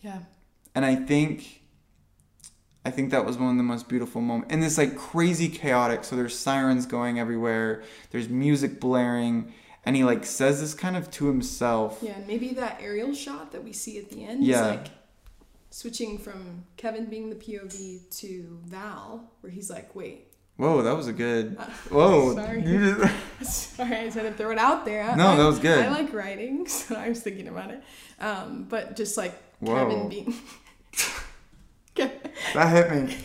Yeah. 0.00 0.20
and 0.74 0.84
I 0.84 0.96
think 0.96 1.60
I 2.84 2.90
think 2.90 3.10
that 3.12 3.24
was 3.24 3.36
one 3.38 3.50
of 3.50 3.56
the 3.56 3.62
most 3.62 3.88
beautiful 3.88 4.20
moments. 4.20 4.52
And 4.52 4.64
it's 4.64 4.76
like 4.76 4.96
crazy 4.96 5.48
chaotic. 5.48 6.02
So 6.02 6.16
there's 6.16 6.36
sirens 6.36 6.84
going 6.86 7.20
everywhere. 7.20 7.84
There's 8.10 8.28
music 8.28 8.80
blaring, 8.80 9.52
and 9.84 9.94
he 9.94 10.02
like 10.02 10.24
says 10.26 10.60
this 10.60 10.74
kind 10.74 10.96
of 10.96 11.08
to 11.12 11.26
himself. 11.26 11.98
Yeah, 12.02 12.16
and 12.16 12.26
maybe 12.26 12.48
that 12.54 12.78
aerial 12.82 13.14
shot 13.14 13.52
that 13.52 13.62
we 13.62 13.72
see 13.72 13.98
at 13.98 14.10
the 14.10 14.24
end 14.24 14.42
Yeah. 14.44 14.56
is 14.56 14.62
like 14.78 14.86
switching 15.70 16.18
from 16.18 16.64
Kevin 16.76 17.06
being 17.06 17.30
the 17.30 17.36
POV 17.36 18.10
to 18.18 18.58
Val, 18.64 19.30
where 19.42 19.52
he's 19.52 19.70
like, 19.70 19.94
wait, 19.94 20.31
Whoa, 20.62 20.82
that 20.82 20.96
was 20.96 21.08
a 21.08 21.12
good. 21.12 21.56
Uh, 21.58 21.64
Whoa, 21.90 22.34
sorry. 22.36 22.62
you 22.64 22.94
just- 23.40 23.74
sorry, 23.76 23.96
I 23.96 24.08
said 24.10 24.22
to 24.22 24.32
throw 24.32 24.52
it 24.52 24.58
out 24.58 24.84
there. 24.84 25.02
I- 25.02 25.16
No, 25.16 25.36
that 25.36 25.44
was 25.44 25.58
good. 25.58 25.84
I 25.84 25.90
like 25.90 26.12
writing, 26.12 26.68
so 26.68 26.94
I 26.94 27.08
was 27.08 27.20
thinking 27.20 27.48
about 27.48 27.70
it. 27.72 27.82
Um, 28.20 28.66
but 28.68 28.94
just 28.94 29.16
like 29.16 29.34
Whoa. 29.58 29.74
Kevin 29.74 30.08
being. 30.08 30.34
That 32.54 32.68
hit 32.68 32.90
me 32.90 33.16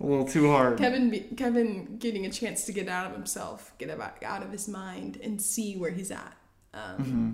a 0.00 0.04
little 0.06 0.24
too 0.26 0.50
hard. 0.50 0.78
Kevin, 0.78 1.10
be, 1.10 1.20
Kevin 1.36 1.96
getting 1.98 2.26
a 2.26 2.30
chance 2.30 2.64
to 2.66 2.72
get 2.72 2.88
out 2.88 3.06
of 3.06 3.12
himself, 3.12 3.72
get 3.78 3.90
about, 3.90 4.22
out 4.22 4.42
of 4.42 4.50
his 4.52 4.68
mind, 4.68 5.18
and 5.22 5.40
see 5.40 5.76
where 5.76 5.90
he's 5.90 6.10
at, 6.10 6.32
um, 6.74 6.96
Mm-hmm. 6.98 7.32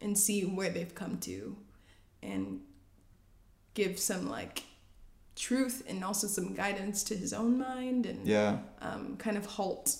and 0.00 0.18
see 0.18 0.42
where 0.44 0.70
they've 0.70 0.94
come 0.94 1.18
to, 1.20 1.56
and 2.22 2.60
give 3.74 3.98
some 3.98 4.28
like 4.28 4.62
truth 5.36 5.82
and 5.88 6.04
also 6.04 6.26
some 6.26 6.54
guidance 6.54 7.02
to 7.04 7.16
his 7.16 7.32
own 7.32 7.58
mind, 7.58 8.06
and 8.06 8.26
Yeah. 8.26 8.58
um, 8.80 9.16
kind 9.16 9.36
of 9.36 9.46
halt 9.46 9.96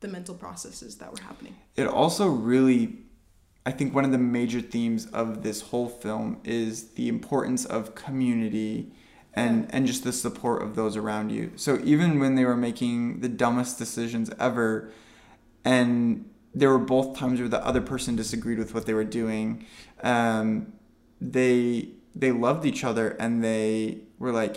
the 0.00 0.08
mental 0.08 0.34
processes 0.34 0.96
that 0.98 1.10
were 1.10 1.22
happening. 1.22 1.54
It 1.76 1.86
also 1.86 2.28
really, 2.28 2.98
I 3.64 3.70
think 3.70 3.94
one 3.94 4.04
of 4.04 4.12
the 4.12 4.18
major 4.18 4.60
themes 4.60 5.06
of 5.06 5.42
this 5.42 5.62
whole 5.62 5.88
film 5.88 6.38
is 6.44 6.90
the 6.92 7.08
importance 7.08 7.64
of 7.64 7.94
community 7.94 8.92
and, 9.32 9.66
and 9.74 9.86
just 9.86 10.04
the 10.04 10.12
support 10.12 10.62
of 10.62 10.76
those 10.76 10.96
around 10.96 11.30
you. 11.30 11.52
So 11.56 11.80
even 11.82 12.20
when 12.20 12.34
they 12.34 12.44
were 12.44 12.56
making 12.56 13.20
the 13.20 13.28
dumbest 13.28 13.78
decisions 13.78 14.30
ever, 14.38 14.92
and 15.64 16.28
there 16.54 16.70
were 16.70 16.78
both 16.78 17.16
times 17.16 17.40
where 17.40 17.48
the 17.48 17.64
other 17.66 17.80
person 17.80 18.14
disagreed 18.14 18.58
with 18.58 18.74
what 18.74 18.86
they 18.86 18.94
were 18.94 19.04
doing, 19.04 19.64
um, 20.02 20.72
they 21.20 21.88
they 22.14 22.32
loved 22.32 22.64
each 22.64 22.84
other 22.84 23.10
and 23.20 23.42
they 23.42 23.98
were 24.18 24.32
like, 24.32 24.56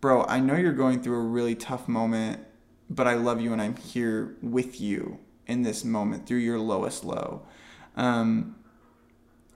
"Bro, 0.00 0.24
I 0.24 0.40
know 0.40 0.54
you're 0.54 0.72
going 0.72 1.02
through 1.02 1.18
a 1.18 1.26
really 1.26 1.54
tough 1.54 1.88
moment, 1.88 2.40
but 2.90 3.06
I 3.06 3.14
love 3.14 3.40
you 3.40 3.52
and 3.52 3.60
I'm 3.60 3.76
here 3.76 4.36
with 4.42 4.80
you 4.80 5.18
in 5.46 5.62
this 5.62 5.84
moment 5.84 6.26
through 6.26 6.38
your 6.38 6.58
lowest 6.58 7.04
low." 7.04 7.46
Um, 7.96 8.56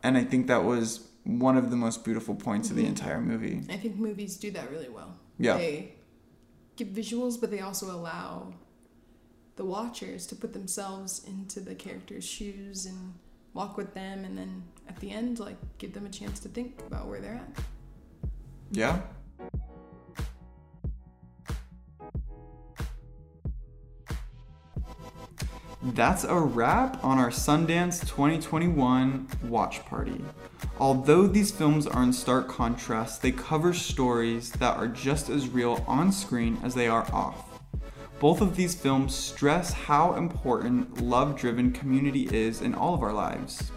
and 0.03 0.17
I 0.17 0.25
think 0.25 0.47
that 0.49 0.65
was 0.65 1.09
one 1.25 1.57
of 1.57 1.71
the 1.71 1.77
most 1.77 2.05
beautiful 2.05 2.35
points 2.35 2.71
of 2.71 2.77
the 2.77 2.87
entire 2.87 3.21
movie. 3.21 3.63
I 3.71 3.77
think 3.77 3.97
movies 3.97 4.37
do 4.37 4.51
that 4.53 4.71
really 4.71 4.89
well. 4.89 5.15
Yeah. 5.39 5.57
They 5.57 5.95
give 6.77 6.89
visuals, 6.89 7.41
but 7.41 7.51
they 7.51 7.61
also 7.61 7.91
allow 7.95 8.55
the 9.57 9.65
watchers 9.65 10.27
to 10.27 10.35
put 10.35 10.53
themselves 10.53 11.23
into 11.27 11.61
the 11.61 11.75
character's 11.75 12.25
shoes 12.25 12.87
and 12.87 13.15
walk 13.55 13.77
with 13.77 13.95
them, 13.95 14.25
and 14.25 14.37
then 14.37 14.65
at 14.89 14.99
the 15.01 15.11
end, 15.11 15.39
like 15.39 15.57
give 15.79 15.93
them 15.93 16.07
a 16.07 16.11
chance 16.11 16.41
to 16.41 16.49
think 16.49 16.81
about 16.87 17.07
where 17.07 17.21
they're 17.21 17.35
at. 17.35 17.65
Yeah. 18.71 19.01
That's 25.83 26.23
a 26.23 26.39
wrap 26.39 27.03
on 27.03 27.19
our 27.19 27.31
Sundance 27.31 28.01
2021 28.03 29.27
watch 29.43 29.85
party. 29.85 30.25
Although 30.79 31.27
these 31.27 31.51
films 31.51 31.89
are 31.89 32.03
in 32.05 32.13
stark 32.13 32.49
contrast, 32.49 33.21
they 33.21 33.33
cover 33.33 33.75
stories 33.75 34.53
that 34.53 34.77
are 34.77 34.87
just 34.87 35.29
as 35.29 35.49
real 35.49 35.85
on 35.89 36.13
screen 36.13 36.59
as 36.63 36.75
they 36.75 36.87
are 36.87 37.13
off. 37.13 37.61
Both 38.21 38.41
of 38.41 38.55
these 38.55 38.77
films 38.77 39.15
stress 39.15 39.73
how 39.73 40.15
important 40.15 41.03
love 41.03 41.37
driven 41.37 41.73
community 41.73 42.29
is 42.33 42.61
in 42.63 42.75
all 42.75 42.95
of 42.95 43.03
our 43.03 43.13
lives. 43.13 43.73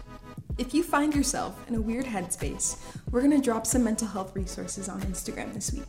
If 0.58 0.72
you 0.72 0.82
find 0.82 1.14
yourself 1.14 1.54
in 1.68 1.74
a 1.74 1.80
weird 1.80 2.06
headspace, 2.06 2.78
we're 3.10 3.20
going 3.20 3.38
to 3.38 3.42
drop 3.42 3.66
some 3.66 3.84
mental 3.84 4.08
health 4.08 4.34
resources 4.34 4.88
on 4.88 5.00
Instagram 5.02 5.52
this 5.52 5.72
week. 5.72 5.84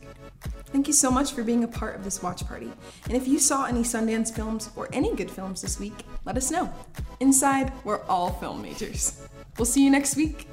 Thank 0.66 0.86
you 0.86 0.92
so 0.92 1.10
much 1.10 1.32
for 1.32 1.42
being 1.42 1.64
a 1.64 1.68
part 1.68 1.96
of 1.96 2.04
this 2.04 2.22
watch 2.22 2.46
party. 2.46 2.70
And 3.06 3.16
if 3.16 3.26
you 3.26 3.38
saw 3.38 3.64
any 3.64 3.82
Sundance 3.82 4.34
films 4.34 4.68
or 4.76 4.88
any 4.92 5.14
good 5.14 5.30
films 5.30 5.62
this 5.62 5.80
week, 5.80 6.04
let 6.26 6.36
us 6.36 6.50
know. 6.50 6.72
Inside, 7.20 7.72
we're 7.84 8.02
all 8.04 8.32
film 8.32 8.60
majors. 8.60 9.26
We'll 9.56 9.64
see 9.64 9.82
you 9.82 9.90
next 9.90 10.16
week. 10.16 10.46